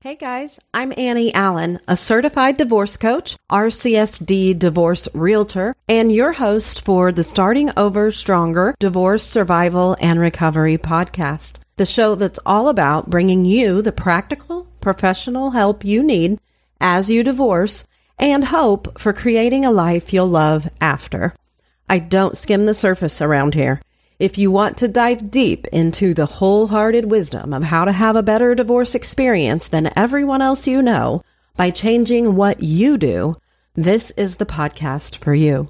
Hey 0.00 0.14
guys, 0.14 0.60
I'm 0.72 0.94
Annie 0.96 1.34
Allen, 1.34 1.80
a 1.88 1.96
certified 1.96 2.56
divorce 2.56 2.96
coach, 2.96 3.36
RCSD 3.50 4.56
divorce 4.56 5.08
realtor, 5.12 5.74
and 5.88 6.12
your 6.12 6.34
host 6.34 6.84
for 6.84 7.10
the 7.10 7.24
Starting 7.24 7.72
Over 7.76 8.12
Stronger 8.12 8.76
Divorce 8.78 9.24
Survival 9.24 9.96
and 9.98 10.20
Recovery 10.20 10.78
podcast, 10.78 11.58
the 11.78 11.84
show 11.84 12.14
that's 12.14 12.38
all 12.46 12.68
about 12.68 13.10
bringing 13.10 13.44
you 13.44 13.82
the 13.82 13.90
practical, 13.90 14.68
professional 14.80 15.50
help 15.50 15.84
you 15.84 16.04
need 16.04 16.38
as 16.80 17.10
you 17.10 17.24
divorce 17.24 17.84
and 18.20 18.44
hope 18.44 19.00
for 19.00 19.12
creating 19.12 19.64
a 19.64 19.72
life 19.72 20.12
you'll 20.12 20.28
love 20.28 20.68
after. 20.80 21.34
I 21.88 21.98
don't 21.98 22.36
skim 22.36 22.66
the 22.66 22.72
surface 22.72 23.20
around 23.20 23.54
here. 23.54 23.82
If 24.18 24.36
you 24.36 24.50
want 24.50 24.76
to 24.78 24.88
dive 24.88 25.30
deep 25.30 25.68
into 25.68 26.12
the 26.12 26.26
wholehearted 26.26 27.08
wisdom 27.08 27.54
of 27.54 27.62
how 27.62 27.84
to 27.84 27.92
have 27.92 28.16
a 28.16 28.22
better 28.22 28.52
divorce 28.56 28.96
experience 28.96 29.68
than 29.68 29.92
everyone 29.94 30.42
else 30.42 30.66
you 30.66 30.82
know 30.82 31.22
by 31.56 31.70
changing 31.70 32.34
what 32.34 32.60
you 32.60 32.98
do, 32.98 33.36
this 33.76 34.10
is 34.16 34.38
the 34.38 34.46
podcast 34.46 35.18
for 35.18 35.36
you. 35.36 35.68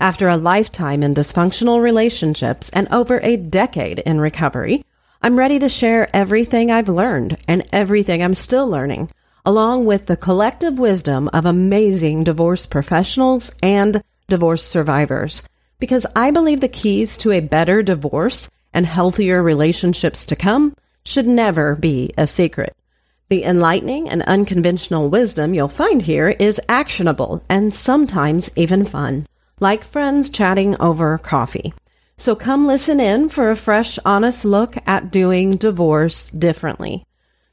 After 0.00 0.28
a 0.28 0.36
lifetime 0.36 1.04
in 1.04 1.14
dysfunctional 1.14 1.80
relationships 1.80 2.68
and 2.70 2.88
over 2.88 3.20
a 3.22 3.36
decade 3.36 4.00
in 4.00 4.20
recovery, 4.20 4.84
I'm 5.22 5.38
ready 5.38 5.60
to 5.60 5.68
share 5.68 6.08
everything 6.12 6.72
I've 6.72 6.88
learned 6.88 7.38
and 7.46 7.64
everything 7.72 8.24
I'm 8.24 8.34
still 8.34 8.68
learning, 8.68 9.12
along 9.46 9.86
with 9.86 10.06
the 10.06 10.16
collective 10.16 10.80
wisdom 10.80 11.30
of 11.32 11.46
amazing 11.46 12.24
divorce 12.24 12.66
professionals 12.66 13.52
and 13.62 14.02
divorce 14.26 14.64
survivors 14.64 15.44
because 15.84 16.06
I 16.16 16.30
believe 16.30 16.62
the 16.62 16.68
keys 16.68 17.14
to 17.18 17.30
a 17.30 17.40
better 17.40 17.82
divorce 17.82 18.48
and 18.72 18.86
healthier 18.86 19.42
relationships 19.42 20.24
to 20.24 20.34
come 20.34 20.74
should 21.04 21.26
never 21.26 21.74
be 21.74 22.10
a 22.16 22.26
secret. 22.26 22.74
The 23.28 23.44
enlightening 23.44 24.08
and 24.08 24.22
unconventional 24.22 25.10
wisdom 25.10 25.52
you'll 25.52 25.68
find 25.68 26.00
here 26.00 26.30
is 26.30 26.58
actionable 26.70 27.42
and 27.50 27.74
sometimes 27.74 28.48
even 28.56 28.86
fun, 28.86 29.26
like 29.60 29.84
friends 29.84 30.30
chatting 30.30 30.74
over 30.80 31.18
coffee. 31.18 31.74
So 32.16 32.34
come 32.34 32.66
listen 32.66 32.98
in 32.98 33.28
for 33.28 33.50
a 33.50 33.56
fresh, 33.56 33.98
honest 34.06 34.46
look 34.46 34.78
at 34.86 35.10
doing 35.10 35.58
divorce 35.58 36.30
differently. 36.30 37.04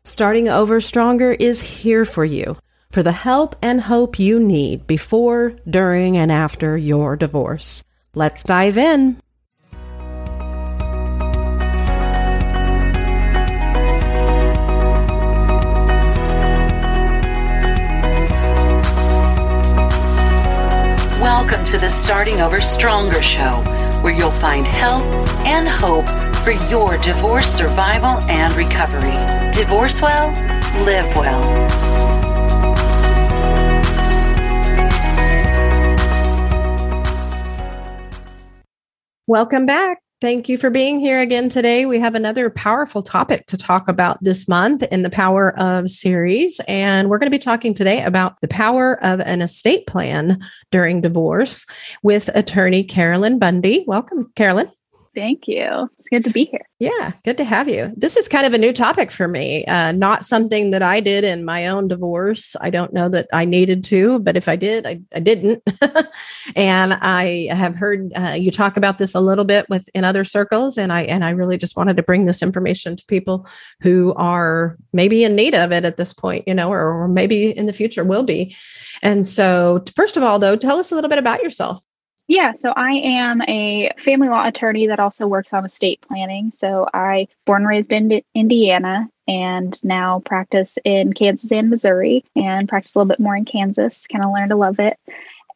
Starting 0.06 0.48
over 0.48 0.80
stronger 0.80 1.34
is 1.34 1.60
here 1.60 2.06
for 2.06 2.24
you, 2.24 2.56
for 2.94 3.04
the 3.04 3.12
help 3.12 3.58
and 3.62 3.82
hope 3.82 4.18
you 4.18 4.40
need 4.40 4.88
before, 4.88 5.54
during, 5.70 6.16
and 6.16 6.32
after 6.32 6.78
your 6.78 7.18
divorce. 7.18 7.84
Let's 8.14 8.44
dive 8.44 8.78
in. 8.78 9.22
Welcome 21.22 21.64
to 21.64 21.78
the 21.78 21.88
Starting 21.88 22.42
Over 22.42 22.60
Stronger 22.60 23.22
show, 23.22 23.64
where 24.02 24.14
you'll 24.14 24.30
find 24.30 24.68
help 24.68 25.04
and 25.46 25.70
hope 25.70 26.06
for 26.44 26.52
your 26.70 26.98
divorce 26.98 27.48
survival 27.48 28.20
and 28.30 28.54
recovery. 28.56 29.16
Divorce 29.54 30.02
well, 30.02 30.32
live 30.84 31.16
well. 31.16 31.91
Welcome 39.32 39.66
back. 39.66 40.00
Thank 40.20 40.50
you 40.50 40.58
for 40.58 40.70
being 40.70 41.00
here 41.00 41.22
again 41.22 41.48
today. 41.48 41.86
We 41.86 42.00
have 42.00 42.16
another 42.16 42.50
powerful 42.50 43.02
topic 43.02 43.46
to 43.46 43.56
talk 43.56 43.88
about 43.88 44.22
this 44.22 44.46
month 44.46 44.84
in 44.84 45.04
the 45.04 45.10
Power 45.10 45.58
of 45.58 45.90
series. 45.90 46.60
And 46.68 47.10
we're 47.10 47.18
going 47.18 47.32
to 47.32 47.38
be 47.38 47.40
talking 47.40 47.74
today 47.74 48.04
about 48.04 48.36
the 48.42 48.50
power 48.50 49.02
of 49.02 49.22
an 49.22 49.42
estate 49.42 49.88
plan 49.88 50.38
during 50.70 51.00
divorce 51.00 51.66
with 52.04 52.30
attorney 52.36 52.84
Carolyn 52.84 53.40
Bundy. 53.40 53.86
Welcome, 53.88 54.34
Carolyn. 54.36 54.70
Thank 55.14 55.48
you. 55.48 55.90
It's 56.00 56.10
good 56.10 56.24
to 56.24 56.30
be 56.30 56.46
here. 56.46 56.66
Yeah, 56.80 57.12
good 57.26 57.36
to 57.38 57.44
have 57.44 57.68
you. 57.68 57.92
This 57.98 58.16
is 58.16 58.30
kind 58.30 58.46
of 58.46 58.54
a 58.54 58.58
new 58.58 58.72
topic 58.72 59.12
for 59.12 59.28
me, 59.28 59.66
uh, 59.66 59.92
not 59.92 60.24
something 60.24 60.72
that 60.72 60.82
I 60.82 61.02
did 61.02 61.26
in 61.26 61.44
my 61.44 61.68
own 61.68 61.90
divorce. 61.90 62.56
I 62.62 62.70
don't 62.70 62.94
know 62.94 63.10
that 63.10 63.28
I 63.34 63.44
needed 63.44 63.84
to, 63.86 64.20
but 64.20 64.38
if 64.38 64.48
I 64.48 64.56
did, 64.56 64.88
I, 64.88 65.02
I 65.14 65.20
didn't. 65.20 65.64
and 66.56 66.94
I 66.94 67.50
have 67.52 67.76
heard 67.76 68.14
uh, 68.16 68.36
you 68.40 68.52
talk 68.52 68.78
about 68.78 69.00
this 69.00 69.14
a 69.14 69.20
little 69.20 69.44
bit 69.44 69.70
with 69.70 69.90
in 69.94 70.06
other 70.06 70.24
circles, 70.24 70.78
and 70.78 70.94
I 70.94 71.02
and 71.02 71.26
I 71.26 71.32
really 71.32 71.58
just 71.58 71.76
wanted 71.76 71.98
to 71.98 72.04
bring 72.04 72.26
this 72.26 72.42
information 72.42 72.96
to 72.96 73.06
people 73.08 73.46
who 73.82 74.14
are 74.14 74.78
maybe 74.94 75.26
in 75.26 75.36
need 75.36 75.56
of 75.56 75.74
it 75.74 75.84
at 75.84 75.98
this 75.98 76.14
point, 76.14 76.46
you 76.48 76.54
know, 76.54 76.70
or, 76.72 77.04
or 77.04 77.08
maybe 77.10 77.50
in 77.50 77.66
the 77.66 77.74
future 77.74 78.06
will 78.06 78.24
be. 78.24 78.56
And 79.02 79.28
so, 79.28 79.84
first 79.94 80.16
of 80.16 80.24
all, 80.24 80.40
though, 80.40 80.56
tell 80.56 80.80
us 80.80 80.92
a 80.92 80.96
little 80.96 81.10
bit 81.10 81.20
about 81.20 81.44
yourself. 81.44 81.84
Yeah, 82.32 82.54
so 82.56 82.72
I 82.74 82.92
am 82.92 83.42
a 83.42 83.92
family 84.06 84.30
law 84.30 84.48
attorney 84.48 84.88
that 84.88 85.02
also 85.02 85.28
works 85.28 85.52
on 85.52 85.66
estate 85.66 86.00
planning. 86.08 86.54
So 86.56 86.88
I 86.94 87.28
born 87.46 87.64
and 87.64 87.68
raised 87.68 87.92
in 87.92 88.22
Indiana 88.34 89.10
and 89.28 89.78
now 89.84 90.22
practice 90.24 90.78
in 90.86 91.12
Kansas 91.12 91.52
and 91.52 91.70
Missouri 91.70 92.24
and 92.34 92.70
practice 92.70 92.96
a 92.96 93.00
little 93.00 93.10
bit 93.10 93.20
more 93.20 93.36
in 93.36 93.44
Kansas. 93.44 94.08
Kind 94.08 94.24
of 94.24 94.32
learned 94.32 94.52
to 94.52 94.56
love 94.56 94.80
it. 94.80 94.98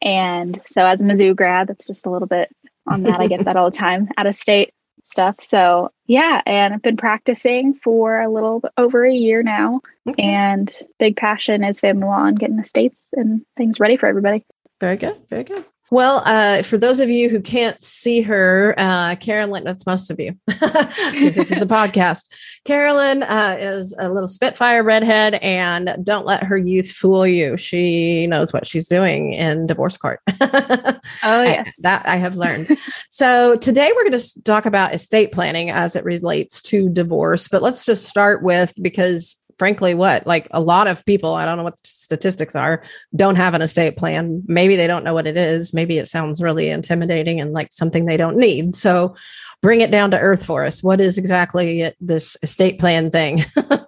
And 0.02 0.60
so 0.70 0.84
as 0.84 1.00
a 1.00 1.04
Mizzou 1.04 1.34
grad, 1.34 1.68
that's 1.68 1.86
just 1.86 2.04
a 2.04 2.10
little 2.10 2.28
bit 2.28 2.54
on 2.86 3.04
that. 3.04 3.20
I 3.20 3.26
get 3.26 3.46
that 3.46 3.56
all 3.56 3.70
the 3.70 3.76
time 3.78 4.10
out 4.18 4.26
of 4.26 4.34
state 4.34 4.74
stuff. 5.02 5.36
So 5.40 5.92
yeah, 6.04 6.42
and 6.44 6.74
I've 6.74 6.82
been 6.82 6.98
practicing 6.98 7.72
for 7.72 8.20
a 8.20 8.28
little 8.28 8.62
over 8.76 9.02
a 9.02 9.14
year 9.14 9.42
now. 9.42 9.80
Okay. 10.06 10.22
And 10.22 10.70
big 10.98 11.16
passion 11.16 11.64
is 11.64 11.80
family 11.80 12.06
law 12.06 12.26
and 12.26 12.38
getting 12.38 12.58
estates 12.58 13.00
and 13.14 13.46
things 13.56 13.80
ready 13.80 13.96
for 13.96 14.10
everybody. 14.10 14.44
Very 14.78 14.96
good. 14.96 15.16
Very 15.30 15.44
good. 15.44 15.64
Well, 15.90 16.22
uh, 16.24 16.62
for 16.62 16.78
those 16.78 16.98
of 16.98 17.08
you 17.08 17.28
who 17.28 17.40
can't 17.40 17.80
see 17.80 18.20
her, 18.22 18.74
uh, 18.76 19.14
Carolyn, 19.16 19.62
that's 19.62 19.86
most 19.86 20.10
of 20.10 20.18
you, 20.18 20.36
because 20.46 21.36
this 21.36 21.52
is 21.52 21.62
a 21.62 21.66
podcast. 21.66 22.24
Carolyn 22.64 23.22
uh, 23.22 23.56
is 23.60 23.94
a 23.98 24.10
little 24.10 24.26
Spitfire 24.26 24.82
redhead, 24.82 25.34
and 25.34 25.96
don't 26.02 26.26
let 26.26 26.42
her 26.42 26.56
youth 26.56 26.90
fool 26.90 27.24
you. 27.24 27.56
She 27.56 28.26
knows 28.26 28.52
what 28.52 28.66
she's 28.66 28.88
doing 28.88 29.32
in 29.32 29.66
divorce 29.66 29.96
court. 29.96 30.20
oh, 30.40 30.98
yeah. 31.22 31.64
that 31.80 32.06
I 32.06 32.16
have 32.16 32.36
learned. 32.36 32.76
so 33.08 33.56
today 33.56 33.92
we're 33.94 34.08
going 34.08 34.18
to 34.18 34.42
talk 34.42 34.66
about 34.66 34.92
estate 34.92 35.30
planning 35.30 35.70
as 35.70 35.94
it 35.94 36.04
relates 36.04 36.62
to 36.62 36.88
divorce, 36.88 37.46
but 37.46 37.62
let's 37.62 37.84
just 37.84 38.06
start 38.06 38.42
with 38.42 38.74
because 38.82 39.36
frankly 39.58 39.94
what 39.94 40.26
like 40.26 40.48
a 40.50 40.60
lot 40.60 40.86
of 40.86 41.04
people 41.06 41.34
i 41.34 41.44
don't 41.44 41.56
know 41.56 41.64
what 41.64 41.78
statistics 41.84 42.54
are 42.54 42.82
don't 43.14 43.36
have 43.36 43.54
an 43.54 43.62
estate 43.62 43.96
plan. 43.96 44.42
Maybe 44.46 44.76
they 44.76 44.86
don't 44.86 45.04
know 45.04 45.14
what 45.14 45.26
it 45.26 45.36
is. 45.36 45.72
Maybe 45.72 45.98
it 45.98 46.08
sounds 46.08 46.42
really 46.42 46.70
intimidating 46.70 47.40
and 47.40 47.52
like 47.52 47.72
something 47.72 48.04
they 48.04 48.16
don't 48.16 48.36
need. 48.36 48.74
So 48.74 49.14
bring 49.62 49.80
it 49.80 49.90
down 49.90 50.10
to 50.12 50.18
earth 50.18 50.44
for 50.44 50.64
us. 50.64 50.82
What 50.82 51.00
is 51.00 51.18
exactly 51.18 51.92
this 52.00 52.36
estate 52.42 52.78
plan 52.78 53.10
thing? 53.10 53.40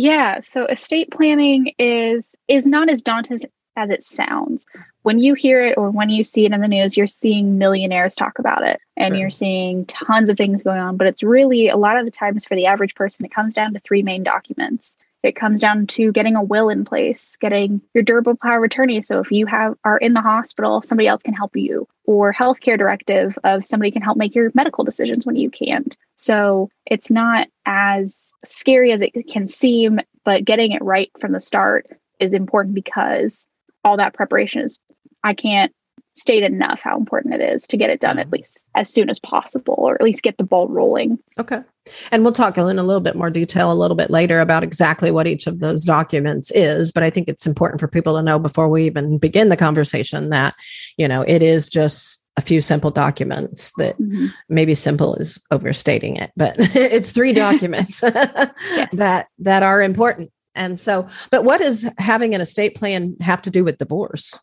Yeah 0.00 0.42
so 0.42 0.64
estate 0.66 1.10
planning 1.10 1.72
is 1.76 2.24
is 2.46 2.66
not 2.66 2.88
as 2.88 3.02
daunting 3.02 3.40
as 3.76 3.90
it 3.90 4.04
sounds. 4.04 4.64
When 5.02 5.18
you 5.18 5.34
hear 5.34 5.64
it 5.64 5.76
or 5.76 5.90
when 5.90 6.08
you 6.08 6.22
see 6.22 6.46
it 6.46 6.52
in 6.52 6.60
the 6.60 6.68
news, 6.68 6.96
you're 6.96 7.08
seeing 7.08 7.58
millionaires 7.58 8.14
talk 8.14 8.38
about 8.38 8.62
it 8.62 8.78
and 8.96 9.18
you're 9.18 9.32
seeing 9.32 9.86
tons 9.86 10.30
of 10.30 10.36
things 10.36 10.62
going 10.62 10.78
on. 10.78 10.96
But 10.96 11.08
it's 11.08 11.24
really 11.24 11.68
a 11.68 11.76
lot 11.76 11.98
of 11.98 12.04
the 12.04 12.12
times 12.12 12.44
for 12.44 12.54
the 12.54 12.66
average 12.66 12.94
person, 12.94 13.26
it 13.26 13.34
comes 13.34 13.56
down 13.56 13.72
to 13.72 13.80
three 13.80 14.04
main 14.04 14.22
documents 14.22 14.96
it 15.22 15.34
comes 15.34 15.60
down 15.60 15.86
to 15.88 16.12
getting 16.12 16.36
a 16.36 16.42
will 16.42 16.68
in 16.68 16.84
place, 16.84 17.36
getting 17.40 17.80
your 17.92 18.04
durable 18.04 18.36
power 18.36 18.58
of 18.58 18.64
attorney. 18.64 19.02
So 19.02 19.20
if 19.20 19.32
you 19.32 19.46
have 19.46 19.74
are 19.84 19.98
in 19.98 20.14
the 20.14 20.20
hospital, 20.20 20.82
somebody 20.82 21.08
else 21.08 21.22
can 21.22 21.34
help 21.34 21.56
you, 21.56 21.88
or 22.04 22.32
healthcare 22.32 22.78
directive 22.78 23.36
of 23.42 23.64
somebody 23.66 23.90
can 23.90 24.02
help 24.02 24.16
make 24.16 24.34
your 24.34 24.50
medical 24.54 24.84
decisions 24.84 25.26
when 25.26 25.36
you 25.36 25.50
can't. 25.50 25.96
So 26.16 26.70
it's 26.86 27.10
not 27.10 27.48
as 27.66 28.30
scary 28.44 28.92
as 28.92 29.02
it 29.02 29.12
can 29.28 29.48
seem, 29.48 29.98
but 30.24 30.44
getting 30.44 30.72
it 30.72 30.82
right 30.82 31.10
from 31.20 31.32
the 31.32 31.40
start 31.40 31.86
is 32.20 32.32
important 32.32 32.74
because 32.74 33.46
all 33.84 33.96
that 33.96 34.14
preparation 34.14 34.62
is 34.62 34.78
I 35.24 35.34
can't 35.34 35.72
state 36.12 36.42
enough 36.42 36.80
how 36.80 36.96
important 36.98 37.34
it 37.34 37.40
is 37.40 37.66
to 37.68 37.76
get 37.76 37.90
it 37.90 38.00
done 38.00 38.18
at 38.18 38.26
mm-hmm. 38.26 38.36
least 38.36 38.64
as 38.74 38.92
soon 38.92 39.08
as 39.08 39.18
possible 39.18 39.76
or 39.78 39.94
at 39.94 40.02
least 40.02 40.22
get 40.22 40.36
the 40.36 40.44
ball 40.44 40.68
rolling. 40.68 41.18
Okay. 41.38 41.62
And 42.10 42.22
we'll 42.22 42.32
talk 42.32 42.56
in 42.58 42.78
a 42.78 42.82
little 42.82 43.00
bit 43.00 43.16
more 43.16 43.30
detail 43.30 43.72
a 43.72 43.74
little 43.74 43.96
bit 43.96 44.10
later 44.10 44.40
about 44.40 44.62
exactly 44.62 45.10
what 45.10 45.26
each 45.26 45.46
of 45.46 45.60
those 45.60 45.84
documents 45.84 46.50
is, 46.52 46.92
but 46.92 47.02
I 47.02 47.10
think 47.10 47.28
it's 47.28 47.46
important 47.46 47.80
for 47.80 47.88
people 47.88 48.16
to 48.16 48.22
know 48.22 48.38
before 48.38 48.68
we 48.68 48.86
even 48.86 49.18
begin 49.18 49.48
the 49.48 49.56
conversation 49.56 50.30
that, 50.30 50.54
you 50.96 51.08
know, 51.08 51.22
it 51.22 51.42
is 51.42 51.68
just 51.68 52.24
a 52.36 52.40
few 52.40 52.60
simple 52.60 52.92
documents 52.92 53.72
that 53.78 53.98
mm-hmm. 53.98 54.26
maybe 54.48 54.74
simple 54.74 55.16
is 55.16 55.42
overstating 55.50 56.16
it, 56.16 56.30
but 56.36 56.54
it's 56.58 57.12
three 57.12 57.32
documents 57.34 58.00
that 58.00 59.26
that 59.38 59.62
are 59.62 59.82
important. 59.82 60.30
And 60.54 60.78
so, 60.78 61.08
but 61.30 61.44
what 61.44 61.60
does 61.60 61.88
having 61.98 62.34
an 62.34 62.40
estate 62.40 62.74
plan 62.74 63.16
have 63.20 63.42
to 63.42 63.50
do 63.50 63.64
with 63.64 63.78
divorce? 63.78 64.38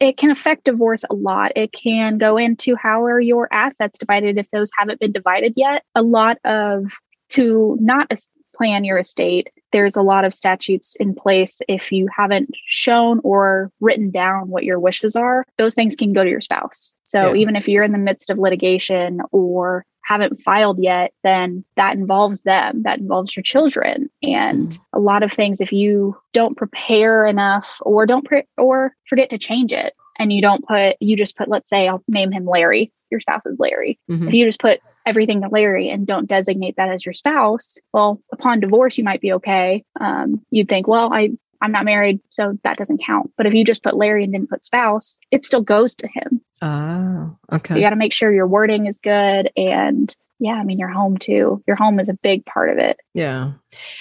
It 0.00 0.16
can 0.16 0.30
affect 0.30 0.64
divorce 0.64 1.04
a 1.08 1.14
lot. 1.14 1.52
It 1.56 1.72
can 1.72 2.18
go 2.18 2.36
into 2.36 2.76
how 2.76 3.04
are 3.04 3.20
your 3.20 3.48
assets 3.52 3.98
divided 3.98 4.38
if 4.38 4.50
those 4.50 4.70
haven't 4.78 5.00
been 5.00 5.12
divided 5.12 5.54
yet. 5.56 5.84
A 5.94 6.02
lot 6.02 6.38
of 6.44 6.92
to 7.30 7.76
not 7.80 8.10
plan 8.56 8.84
your 8.84 8.98
estate 8.98 9.50
there's 9.70 9.96
a 9.96 10.02
lot 10.02 10.24
of 10.24 10.34
statutes 10.34 10.96
in 10.98 11.14
place 11.14 11.60
if 11.68 11.92
you 11.92 12.08
haven't 12.14 12.50
shown 12.66 13.20
or 13.22 13.70
written 13.80 14.10
down 14.10 14.48
what 14.48 14.64
your 14.64 14.80
wishes 14.80 15.14
are 15.14 15.46
those 15.58 15.74
things 15.74 15.94
can 15.94 16.12
go 16.12 16.24
to 16.24 16.30
your 16.30 16.40
spouse 16.40 16.94
so 17.04 17.32
yeah. 17.32 17.40
even 17.40 17.54
if 17.54 17.68
you're 17.68 17.84
in 17.84 17.92
the 17.92 17.98
midst 17.98 18.30
of 18.30 18.38
litigation 18.38 19.20
or 19.30 19.84
haven't 20.08 20.40
filed 20.40 20.78
yet, 20.82 21.12
then 21.22 21.64
that 21.76 21.94
involves 21.94 22.42
them, 22.42 22.82
that 22.84 22.98
involves 22.98 23.36
your 23.36 23.42
children. 23.42 24.08
And 24.22 24.70
mm. 24.70 24.78
a 24.94 24.98
lot 24.98 25.22
of 25.22 25.30
things, 25.30 25.60
if 25.60 25.70
you 25.70 26.16
don't 26.32 26.56
prepare 26.56 27.26
enough 27.26 27.76
or 27.82 28.06
don't, 28.06 28.24
pre- 28.24 28.48
or 28.56 28.94
forget 29.06 29.28
to 29.30 29.38
change 29.38 29.72
it, 29.72 29.92
and 30.18 30.32
you 30.32 30.40
don't 30.40 30.66
put, 30.66 30.96
you 31.00 31.14
just 31.14 31.36
put, 31.36 31.48
let's 31.48 31.68
say, 31.68 31.86
I'll 31.86 32.02
name 32.08 32.32
him 32.32 32.46
Larry, 32.46 32.90
your 33.10 33.20
spouse 33.20 33.44
is 33.44 33.58
Larry. 33.58 33.98
Mm-hmm. 34.10 34.28
If 34.28 34.34
you 34.34 34.46
just 34.46 34.60
put 34.60 34.80
everything 35.04 35.42
to 35.42 35.48
Larry 35.48 35.90
and 35.90 36.06
don't 36.06 36.26
designate 36.26 36.76
that 36.76 36.88
as 36.88 37.04
your 37.04 37.12
spouse, 37.12 37.76
well, 37.92 38.20
upon 38.32 38.60
divorce, 38.60 38.96
you 38.96 39.04
might 39.04 39.20
be 39.20 39.34
okay. 39.34 39.84
Um, 40.00 40.40
you'd 40.50 40.70
think, 40.70 40.88
well, 40.88 41.12
I, 41.12 41.30
I'm 41.60 41.72
not 41.72 41.84
married, 41.84 42.20
so 42.30 42.58
that 42.64 42.78
doesn't 42.78 43.04
count. 43.04 43.30
But 43.36 43.46
if 43.46 43.52
you 43.52 43.64
just 43.64 43.82
put 43.82 43.96
Larry 43.96 44.24
and 44.24 44.32
didn't 44.32 44.48
put 44.48 44.64
spouse, 44.64 45.18
it 45.30 45.44
still 45.44 45.62
goes 45.62 45.94
to 45.96 46.08
him. 46.08 46.40
Oh, 46.62 47.36
okay. 47.52 47.74
So 47.74 47.76
you 47.76 47.82
got 47.84 47.90
to 47.90 47.96
make 47.96 48.12
sure 48.12 48.32
your 48.32 48.46
wording 48.46 48.86
is 48.86 48.98
good 48.98 49.50
and 49.56 50.14
yeah, 50.40 50.52
I 50.52 50.64
mean 50.64 50.78
your 50.78 50.88
home 50.88 51.18
too. 51.18 51.62
Your 51.66 51.76
home 51.76 51.98
is 51.98 52.08
a 52.08 52.14
big 52.14 52.44
part 52.46 52.70
of 52.70 52.78
it. 52.78 52.98
Yeah. 53.12 53.52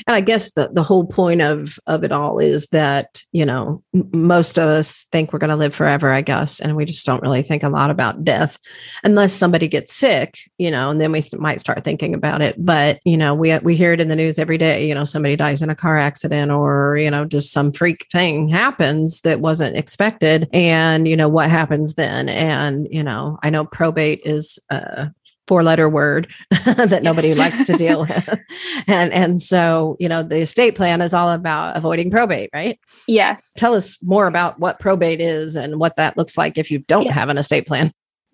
And 0.06 0.16
I 0.16 0.22
guess 0.22 0.51
the 0.51 0.69
the 0.72 0.84
whole 0.84 1.06
point 1.06 1.42
of 1.42 1.80
of 1.88 2.04
it 2.04 2.12
all 2.12 2.38
is 2.38 2.68
that, 2.68 3.24
you 3.31 3.45
know, 3.45 3.84
most 4.13 4.60
of 4.60 4.69
us 4.69 5.07
think 5.12 5.34
we're 5.34 5.39
going 5.39 5.50
to 5.50 5.56
live 5.56 5.74
forever, 5.74 6.12
I 6.12 6.22
guess, 6.22 6.60
and 6.60 6.75
we 6.75 6.86
just 6.86 7.06
don't 7.06 7.24
really 7.24 7.42
think 7.42 7.63
a 7.63 7.69
lot 7.69 7.89
about 7.89 8.24
death 8.24 8.60
unless 9.04 9.34
somebody 9.34 9.68
gets 9.68 9.94
sick, 9.94 10.38
you 10.60 10.69
know, 10.69 10.92
and 10.92 11.01
then 11.01 11.12
we 11.12 11.24
might 11.34 11.60
start 11.60 11.84
thinking 11.84 12.13
about 12.13 12.42
it. 12.44 12.56
But, 12.63 13.00
you 13.04 13.18
know, 13.18 13.33
we 13.33 13.57
we 13.60 13.75
hear 13.75 13.94
it 13.94 14.01
in 14.01 14.07
the 14.07 14.16
news 14.16 14.38
every 14.38 14.60
day, 14.60 14.88
you 14.88 14.94
know, 14.94 15.06
somebody 15.06 15.36
dies 15.36 15.63
in 15.63 15.72
a 15.72 15.75
car 15.75 15.98
accident 15.98 16.51
or, 16.51 16.98
you 16.98 17.10
know, 17.10 17.25
just 17.25 17.51
some 17.51 17.72
freak 17.72 18.06
thing 18.12 18.48
happens 18.48 19.22
that 19.22 19.40
wasn't 19.40 19.75
expected 19.75 20.48
and, 20.54 21.07
you 21.07 21.18
know, 21.18 21.30
what 21.30 21.50
happens 21.50 21.95
then? 21.95 22.30
And, 22.30 22.88
you 22.92 23.04
know, 23.04 23.40
I 23.42 23.50
know 23.50 23.66
probate 23.66 24.22
is 24.24 24.60
uh 24.69 25.07
four 25.47 25.63
letter 25.63 25.89
word 25.89 26.27
that 26.65 27.03
nobody 27.03 27.33
likes 27.33 27.65
to 27.65 27.77
deal 27.77 28.01
with. 28.09 28.39
And 28.88 29.11
and 29.13 29.41
so, 29.41 29.95
you 29.99 30.09
know, 30.09 30.23
the 30.23 30.41
estate 30.41 30.75
plan 30.75 31.01
is 31.01 31.13
all 31.13 31.29
about 31.29 31.75
avoiding 31.77 32.11
probate, 32.11 32.49
right? 32.53 32.79
Yes. 33.07 33.44
Tell 33.57 33.73
us 33.73 33.97
more 34.03 34.27
about 34.27 34.59
what 34.59 34.79
probate 34.79 35.21
is 35.21 35.55
and 35.55 35.79
what 35.79 35.95
that 35.95 36.17
looks 36.17 36.38
like 36.38 36.57
if 36.57 36.69
you 36.69 36.79
don't 36.79 37.05
yes. 37.05 37.15
have 37.15 37.29
an 37.29 37.38
estate 37.38 37.65
plan. 37.65 37.91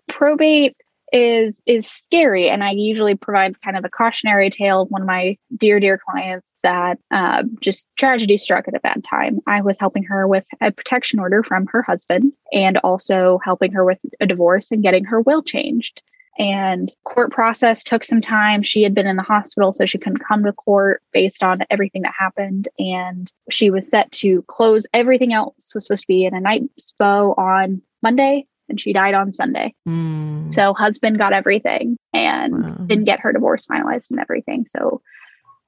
Probate 0.09 0.75
is 1.13 1.61
is 1.67 1.87
scary 1.87 2.49
and 2.49 2.63
i 2.63 2.71
usually 2.71 3.13
provide 3.13 3.61
kind 3.61 3.77
of 3.77 3.85
a 3.85 3.89
cautionary 3.89 4.49
tale 4.49 4.81
of 4.81 4.89
one 4.89 5.03
of 5.03 5.07
my 5.07 5.37
dear 5.55 5.79
dear 5.79 5.99
clients 6.09 6.51
that 6.63 6.97
uh, 7.11 7.43
just 7.61 7.87
tragedy 7.99 8.35
struck 8.35 8.67
at 8.67 8.73
a 8.73 8.79
bad 8.79 9.03
time 9.03 9.39
i 9.45 9.61
was 9.61 9.77
helping 9.79 10.01
her 10.01 10.27
with 10.27 10.43
a 10.59 10.71
protection 10.71 11.19
order 11.19 11.43
from 11.43 11.67
her 11.67 11.83
husband 11.83 12.33
and 12.51 12.77
also 12.79 13.39
helping 13.43 13.71
her 13.71 13.85
with 13.85 13.99
a 14.19 14.25
divorce 14.25 14.71
and 14.71 14.81
getting 14.81 15.05
her 15.05 15.21
will 15.21 15.43
changed 15.43 16.01
and 16.37 16.91
court 17.03 17.31
process 17.31 17.83
took 17.83 18.03
some 18.03 18.21
time 18.21 18.63
she 18.63 18.81
had 18.83 18.93
been 18.93 19.07
in 19.07 19.15
the 19.15 19.23
hospital 19.23 19.71
so 19.71 19.85
she 19.85 19.97
couldn't 19.97 20.25
come 20.27 20.43
to 20.43 20.53
court 20.53 21.01
based 21.11 21.43
on 21.43 21.59
everything 21.69 22.01
that 22.01 22.13
happened 22.17 22.67
and 22.79 23.31
she 23.49 23.69
was 23.69 23.89
set 23.89 24.11
to 24.11 24.41
close 24.47 24.85
everything 24.93 25.33
else 25.33 25.73
was 25.73 25.85
supposed 25.85 26.01
to 26.01 26.07
be 26.07 26.25
in 26.25 26.33
a 26.33 26.39
night 26.39 26.63
spo 26.79 27.37
on 27.37 27.81
monday 28.01 28.45
and 28.69 28.81
she 28.81 28.93
died 28.93 29.13
on 29.13 29.31
sunday 29.31 29.73
mm. 29.87 30.51
so 30.51 30.73
husband 30.73 31.17
got 31.17 31.33
everything 31.33 31.97
and 32.13 32.63
wow. 32.63 32.85
didn't 32.87 33.05
get 33.05 33.19
her 33.19 33.31
divorce 33.31 33.65
finalized 33.67 34.09
and 34.09 34.19
everything 34.19 34.65
so 34.65 35.01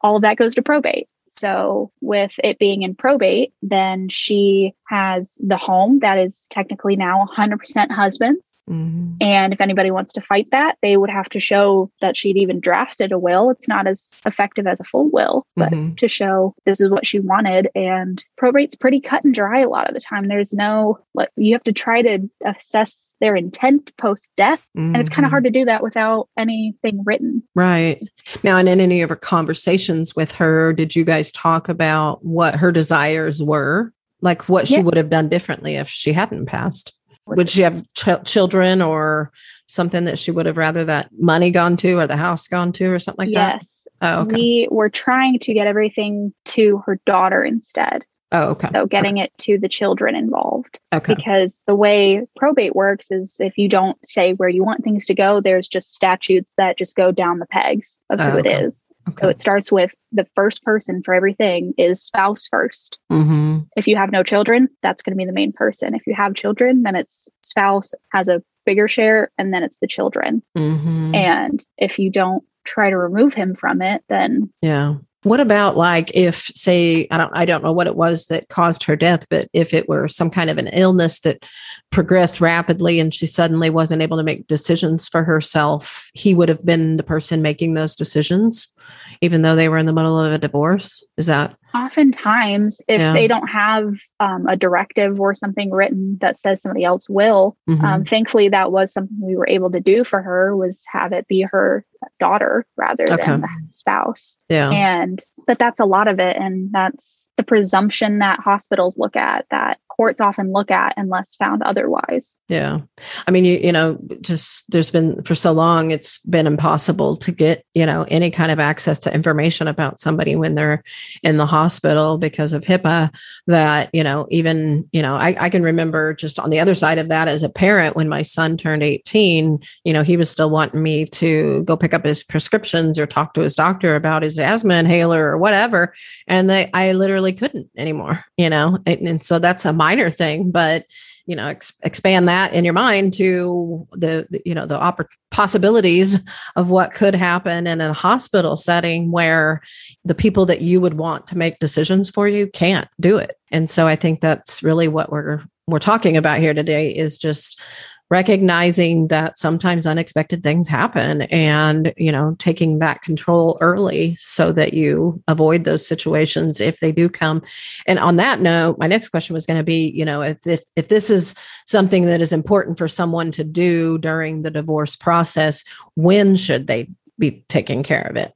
all 0.01 0.15
of 0.15 0.23
that 0.23 0.37
goes 0.37 0.55
to 0.55 0.61
probate 0.61 1.07
so, 1.27 1.91
with 2.01 2.31
it 2.43 2.59
being 2.59 2.83
in 2.83 2.95
probate, 2.95 3.53
then 3.61 4.09
she 4.09 4.73
has 4.87 5.37
the 5.45 5.57
home 5.57 5.99
that 5.99 6.17
is 6.17 6.47
technically 6.49 6.95
now 6.95 7.27
100% 7.35 7.91
husband's. 7.91 8.54
Mm-hmm. 8.69 9.13
And 9.21 9.53
if 9.53 9.61
anybody 9.61 9.91
wants 9.91 10.13
to 10.13 10.21
fight 10.21 10.47
that, 10.51 10.77
they 10.81 10.97
would 10.97 11.09
have 11.09 11.29
to 11.29 11.39
show 11.39 11.91
that 12.01 12.17
she'd 12.17 12.37
even 12.37 12.59
drafted 12.59 13.11
a 13.11 13.19
will. 13.19 13.49
It's 13.49 13.67
not 13.67 13.87
as 13.87 14.09
effective 14.25 14.67
as 14.67 14.79
a 14.79 14.83
full 14.83 15.09
will, 15.11 15.45
but 15.55 15.71
mm-hmm. 15.71 15.95
to 15.95 16.07
show 16.07 16.55
this 16.65 16.81
is 16.81 16.89
what 16.89 17.05
she 17.05 17.19
wanted. 17.19 17.69
And 17.75 18.23
probate's 18.37 18.75
pretty 18.75 18.99
cut 18.99 19.23
and 19.23 19.33
dry 19.33 19.61
a 19.61 19.69
lot 19.69 19.87
of 19.87 19.93
the 19.93 19.99
time. 19.99 20.27
There's 20.27 20.53
no, 20.53 20.99
you 21.35 21.53
have 21.53 21.63
to 21.63 21.73
try 21.73 22.01
to 22.01 22.27
assess 22.43 23.15
their 23.21 23.35
intent 23.35 23.91
post 23.97 24.29
death. 24.35 24.65
Mm-hmm. 24.77 24.95
And 24.95 24.97
it's 24.97 25.09
kind 25.09 25.25
of 25.25 25.29
hard 25.29 25.43
to 25.43 25.51
do 25.51 25.65
that 25.65 25.83
without 25.83 26.29
anything 26.37 27.03
written. 27.05 27.43
Right. 27.53 28.01
Now, 28.43 28.57
and 28.57 28.67
in 28.67 28.81
any 28.81 29.01
of 29.01 29.09
her 29.09 29.15
conversations 29.15 30.15
with 30.15 30.31
her, 30.33 30.73
did 30.73 30.95
you 30.95 31.05
guys 31.05 31.31
talk 31.31 31.69
about 31.69 32.25
what 32.25 32.55
her 32.55 32.71
desires 32.71 33.41
were? 33.41 33.91
Like 34.21 34.49
what 34.49 34.67
she 34.67 34.75
yeah. 34.75 34.81
would 34.81 34.97
have 34.97 35.09
done 35.09 35.29
differently 35.29 35.75
if 35.75 35.87
she 35.87 36.13
hadn't 36.13 36.47
passed? 36.47 36.94
Would 37.27 37.49
she 37.49 37.61
have 37.61 37.83
ch- 37.93 38.23
children 38.25 38.81
or 38.81 39.31
something 39.67 40.05
that 40.05 40.19
she 40.19 40.31
would 40.31 40.45
have 40.45 40.57
rather 40.57 40.85
that 40.85 41.09
money 41.17 41.51
gone 41.51 41.75
to 41.77 41.99
or 41.99 42.07
the 42.07 42.17
house 42.17 42.47
gone 42.47 42.71
to 42.73 42.91
or 42.91 42.99
something 42.99 43.27
like 43.27 43.33
yes. 43.33 43.41
that? 43.41 43.55
Yes. 43.55 43.87
Oh, 44.01 44.21
okay. 44.21 44.35
We 44.35 44.67
were 44.69 44.89
trying 44.89 45.39
to 45.39 45.53
get 45.53 45.67
everything 45.67 46.33
to 46.45 46.83
her 46.85 46.99
daughter 47.05 47.43
instead. 47.43 48.03
Oh, 48.31 48.49
okay. 48.49 48.69
So 48.73 48.85
getting 48.85 49.15
okay. 49.15 49.23
it 49.23 49.37
to 49.39 49.57
the 49.57 49.69
children 49.69 50.15
involved. 50.15 50.79
Okay. 50.93 51.15
Because 51.15 51.63
the 51.67 51.75
way 51.75 52.27
probate 52.35 52.75
works 52.75 53.11
is 53.11 53.37
if 53.39 53.57
you 53.57 53.69
don't 53.69 53.97
say 54.05 54.33
where 54.33 54.49
you 54.49 54.63
want 54.63 54.83
things 54.83 55.05
to 55.05 55.15
go, 55.15 55.39
there's 55.39 55.67
just 55.67 55.93
statutes 55.93 56.53
that 56.57 56.77
just 56.77 56.95
go 56.95 57.11
down 57.11 57.39
the 57.39 57.45
pegs 57.45 57.99
of 58.09 58.19
who 58.19 58.25
oh, 58.25 58.37
okay. 58.39 58.49
it 58.49 58.63
is. 58.65 58.87
Okay. 59.07 59.21
So 59.21 59.29
it 59.29 59.39
starts 59.39 59.71
with 59.71 59.91
the 60.11 60.27
first 60.35 60.63
person 60.63 61.03
for 61.03 61.13
everything 61.13 61.73
is 61.77 62.01
spouse 62.01 62.47
1st 62.51 62.89
mm-hmm. 63.11 63.59
If 63.75 63.87
you 63.87 63.95
have 63.97 64.11
no 64.11 64.23
children, 64.23 64.69
that's 64.81 65.01
going 65.01 65.13
to 65.13 65.17
be 65.17 65.25
the 65.25 65.31
main 65.31 65.51
person. 65.51 65.93
If 65.93 66.07
you 66.07 66.15
have 66.15 66.33
children, 66.33 66.83
then 66.83 66.95
it's 66.95 67.27
spouse 67.41 67.93
has 68.11 68.29
a 68.29 68.41
bigger 68.65 68.87
share, 68.87 69.31
and 69.37 69.53
then 69.53 69.63
it's 69.63 69.77
the 69.77 69.87
children. 69.87 70.41
Mm-hmm. 70.57 71.13
And 71.13 71.65
if 71.77 71.99
you 71.99 72.09
don't 72.09 72.43
try 72.63 72.89
to 72.89 72.97
remove 72.97 73.33
him 73.33 73.55
from 73.55 73.81
it, 73.81 74.03
then 74.09 74.51
yeah. 74.61 74.95
What 75.25 75.39
about 75.39 75.75
like 75.75 76.11
if 76.13 76.51
say 76.53 77.07
I 77.09 77.17
don't 77.17 77.31
I 77.33 77.45
don't 77.45 77.63
know 77.63 77.71
what 77.71 77.87
it 77.87 77.95
was 77.95 78.27
that 78.27 78.47
caused 78.49 78.83
her 78.83 78.95
death, 78.95 79.25
but 79.27 79.49
if 79.53 79.73
it 79.73 79.89
were 79.89 80.07
some 80.07 80.29
kind 80.29 80.51
of 80.51 80.59
an 80.59 80.67
illness 80.67 81.21
that 81.21 81.43
progressed 81.89 82.39
rapidly 82.39 82.99
and 82.99 83.11
she 83.11 83.25
suddenly 83.25 83.71
wasn't 83.71 84.03
able 84.03 84.17
to 84.17 84.23
make 84.23 84.45
decisions 84.45 85.07
for 85.07 85.23
herself, 85.23 86.11
he 86.13 86.35
would 86.35 86.47
have 86.47 86.63
been 86.63 86.97
the 86.97 87.03
person 87.03 87.41
making 87.41 87.73
those 87.73 87.95
decisions 87.95 88.75
even 89.21 89.41
though 89.41 89.55
they 89.55 89.69
were 89.69 89.77
in 89.77 89.85
the 89.85 89.93
middle 89.93 90.19
of 90.19 90.31
a 90.31 90.37
divorce? 90.37 91.03
Is 91.17 91.27
that 91.27 91.55
oftentimes 91.73 92.79
if 92.87 93.01
yeah. 93.01 93.13
they 93.13 93.27
don't 93.27 93.47
have 93.47 93.95
um, 94.19 94.47
a 94.47 94.55
directive 94.55 95.19
or 95.19 95.33
something 95.33 95.71
written 95.71 96.17
that 96.21 96.39
says 96.39 96.61
somebody 96.61 96.83
else 96.85 97.09
will 97.09 97.57
um, 97.67 97.75
mm-hmm. 97.75 97.85
um, 97.85 98.05
thankfully 98.05 98.49
that 98.49 98.71
was 98.71 98.93
something 98.93 99.17
we 99.19 99.35
were 99.35 99.49
able 99.49 99.69
to 99.71 99.81
do 99.81 100.03
for 100.03 100.21
her 100.21 100.55
was 100.55 100.83
have 100.87 101.11
it 101.11 101.27
be 101.27 101.41
her 101.41 101.83
daughter 102.19 102.65
rather 102.77 103.05
okay. 103.11 103.25
than 103.25 103.41
the 103.41 103.49
spouse. 103.75 104.37
Yeah. 104.49 104.71
And 104.71 105.23
but 105.47 105.59
that's 105.59 105.79
a 105.79 105.85
lot 105.85 106.07
of 106.07 106.19
it 106.19 106.35
and 106.37 106.71
that's 106.71 107.27
the 107.37 107.43
presumption 107.43 108.19
that 108.19 108.39
hospitals 108.39 108.97
look 108.97 109.15
at 109.15 109.45
that 109.51 109.79
courts 109.89 110.21
often 110.21 110.51
look 110.51 110.71
at 110.71 110.93
unless 110.97 111.35
found 111.35 111.61
otherwise. 111.63 112.37
Yeah. 112.49 112.81
I 113.27 113.31
mean 113.31 113.45
you 113.45 113.57
you 113.57 113.71
know 113.71 113.97
just 114.21 114.69
there's 114.71 114.91
been 114.91 115.21
for 115.23 115.35
so 115.35 115.51
long 115.51 115.91
it's 115.91 116.19
been 116.19 116.47
impossible 116.47 117.17
to 117.17 117.31
get 117.31 117.65
you 117.73 117.85
know 117.85 118.05
any 118.09 118.29
kind 118.29 118.51
of 118.51 118.59
access 118.59 118.99
to 118.99 119.13
information 119.13 119.67
about 119.67 120.01
somebody 120.01 120.35
when 120.35 120.55
they're 120.55 120.83
in 121.23 121.37
the 121.37 121.45
hospital 121.45 122.17
because 122.17 122.53
of 122.53 122.63
hipaa 122.63 123.13
that 123.47 123.89
you 123.93 124.03
know 124.03 124.27
even 124.29 124.87
you 124.91 125.01
know 125.01 125.15
I, 125.15 125.35
I 125.39 125.49
can 125.49 125.63
remember 125.63 126.13
just 126.13 126.39
on 126.39 126.49
the 126.49 126.59
other 126.59 126.75
side 126.75 126.97
of 126.97 127.09
that 127.09 127.27
as 127.27 127.43
a 127.43 127.49
parent 127.49 127.95
when 127.95 128.09
my 128.09 128.21
son 128.21 128.57
turned 128.57 128.83
18 128.83 129.59
you 129.83 129.93
know 129.93 130.03
he 130.03 130.17
was 130.17 130.29
still 130.29 130.49
wanting 130.49 130.83
me 130.83 131.05
to 131.05 131.63
go 131.63 131.77
pick 131.77 131.93
up 131.93 132.05
his 132.05 132.23
prescriptions 132.23 132.99
or 132.99 133.05
talk 133.05 133.33
to 133.33 133.41
his 133.41 133.55
doctor 133.55 133.95
about 133.95 134.23
his 134.23 134.37
asthma 134.39 134.75
inhaler 134.75 135.25
or 135.25 135.37
whatever. 135.37 135.93
And 136.27 136.49
they 136.49 136.69
i 136.73 136.91
literally 136.91 137.24
couldn't 137.33 137.69
anymore 137.77 138.23
you 138.37 138.49
know? 138.49 138.77
And, 138.85 139.07
and 139.07 139.23
so 139.23 139.39
that's 139.39 139.65
a 139.65 139.73
minor 139.73 140.09
thing 140.09 140.51
but 140.51 140.85
you 141.25 141.35
know 141.35 141.47
ex- 141.47 141.73
expand 141.83 142.27
that 142.27 142.53
in 142.53 142.63
your 142.63 142.73
mind 142.73 143.13
to 143.13 143.87
the, 143.93 144.27
the 144.29 144.41
you 144.45 144.53
know 144.53 144.65
the 144.65 144.79
oppor- 144.79 145.07
possibilities 145.31 146.19
of 146.55 146.69
what 146.69 146.93
could 146.93 147.15
happen 147.15 147.67
in 147.67 147.81
a 147.81 147.93
hospital 147.93 148.57
setting 148.57 149.11
where 149.11 149.61
the 150.03 150.15
people 150.15 150.45
that 150.45 150.61
you 150.61 150.79
would 150.79 150.95
want 150.95 151.27
to 151.27 151.37
make 151.37 151.59
decisions 151.59 152.09
for 152.09 152.27
you 152.27 152.47
can't 152.47 152.87
do 152.99 153.17
it. 153.17 153.35
And 153.51 153.69
so 153.69 153.87
i 153.87 153.95
think 153.95 154.21
that's 154.21 154.61
really 154.63 154.87
what 154.87 155.11
we're 155.11 155.43
we're 155.67 155.79
talking 155.79 156.15
about 156.15 156.39
here 156.39 156.53
today 156.53 156.95
is 156.95 157.17
just 157.17 157.59
recognizing 158.09 159.07
that 159.07 159.39
sometimes 159.39 159.87
unexpected 159.87 160.43
things 160.43 160.67
happen 160.67 161.23
and 161.23 161.93
you 161.97 162.11
know 162.11 162.35
taking 162.37 162.79
that 162.79 163.01
control 163.01 163.57
early 163.61 164.15
so 164.19 164.51
that 164.51 164.73
you 164.73 165.21
avoid 165.27 165.63
those 165.63 165.85
situations 165.85 166.61
if 166.61 166.79
they 166.79 166.91
do 166.91 167.09
come. 167.09 167.41
And 167.87 167.97
on 167.97 168.17
that 168.17 168.41
note 168.41 168.77
my 168.77 168.87
next 168.87 169.09
question 169.09 169.33
was 169.33 169.45
going 169.45 169.57
to 169.57 169.63
be 169.63 169.89
you 169.89 170.05
know 170.05 170.21
if, 170.21 170.37
if 170.45 170.63
if 170.75 170.87
this 170.87 171.09
is 171.09 171.35
something 171.65 172.05
that 172.05 172.21
is 172.21 172.33
important 172.33 172.77
for 172.77 172.87
someone 172.87 173.31
to 173.31 173.43
do 173.43 173.97
during 173.97 174.43
the 174.43 174.51
divorce 174.51 174.95
process 174.95 175.63
when 175.95 176.35
should 176.35 176.67
they 176.67 176.89
be 177.17 177.43
taking 177.47 177.81
care 177.81 178.03
of 178.03 178.15
it 178.15 178.33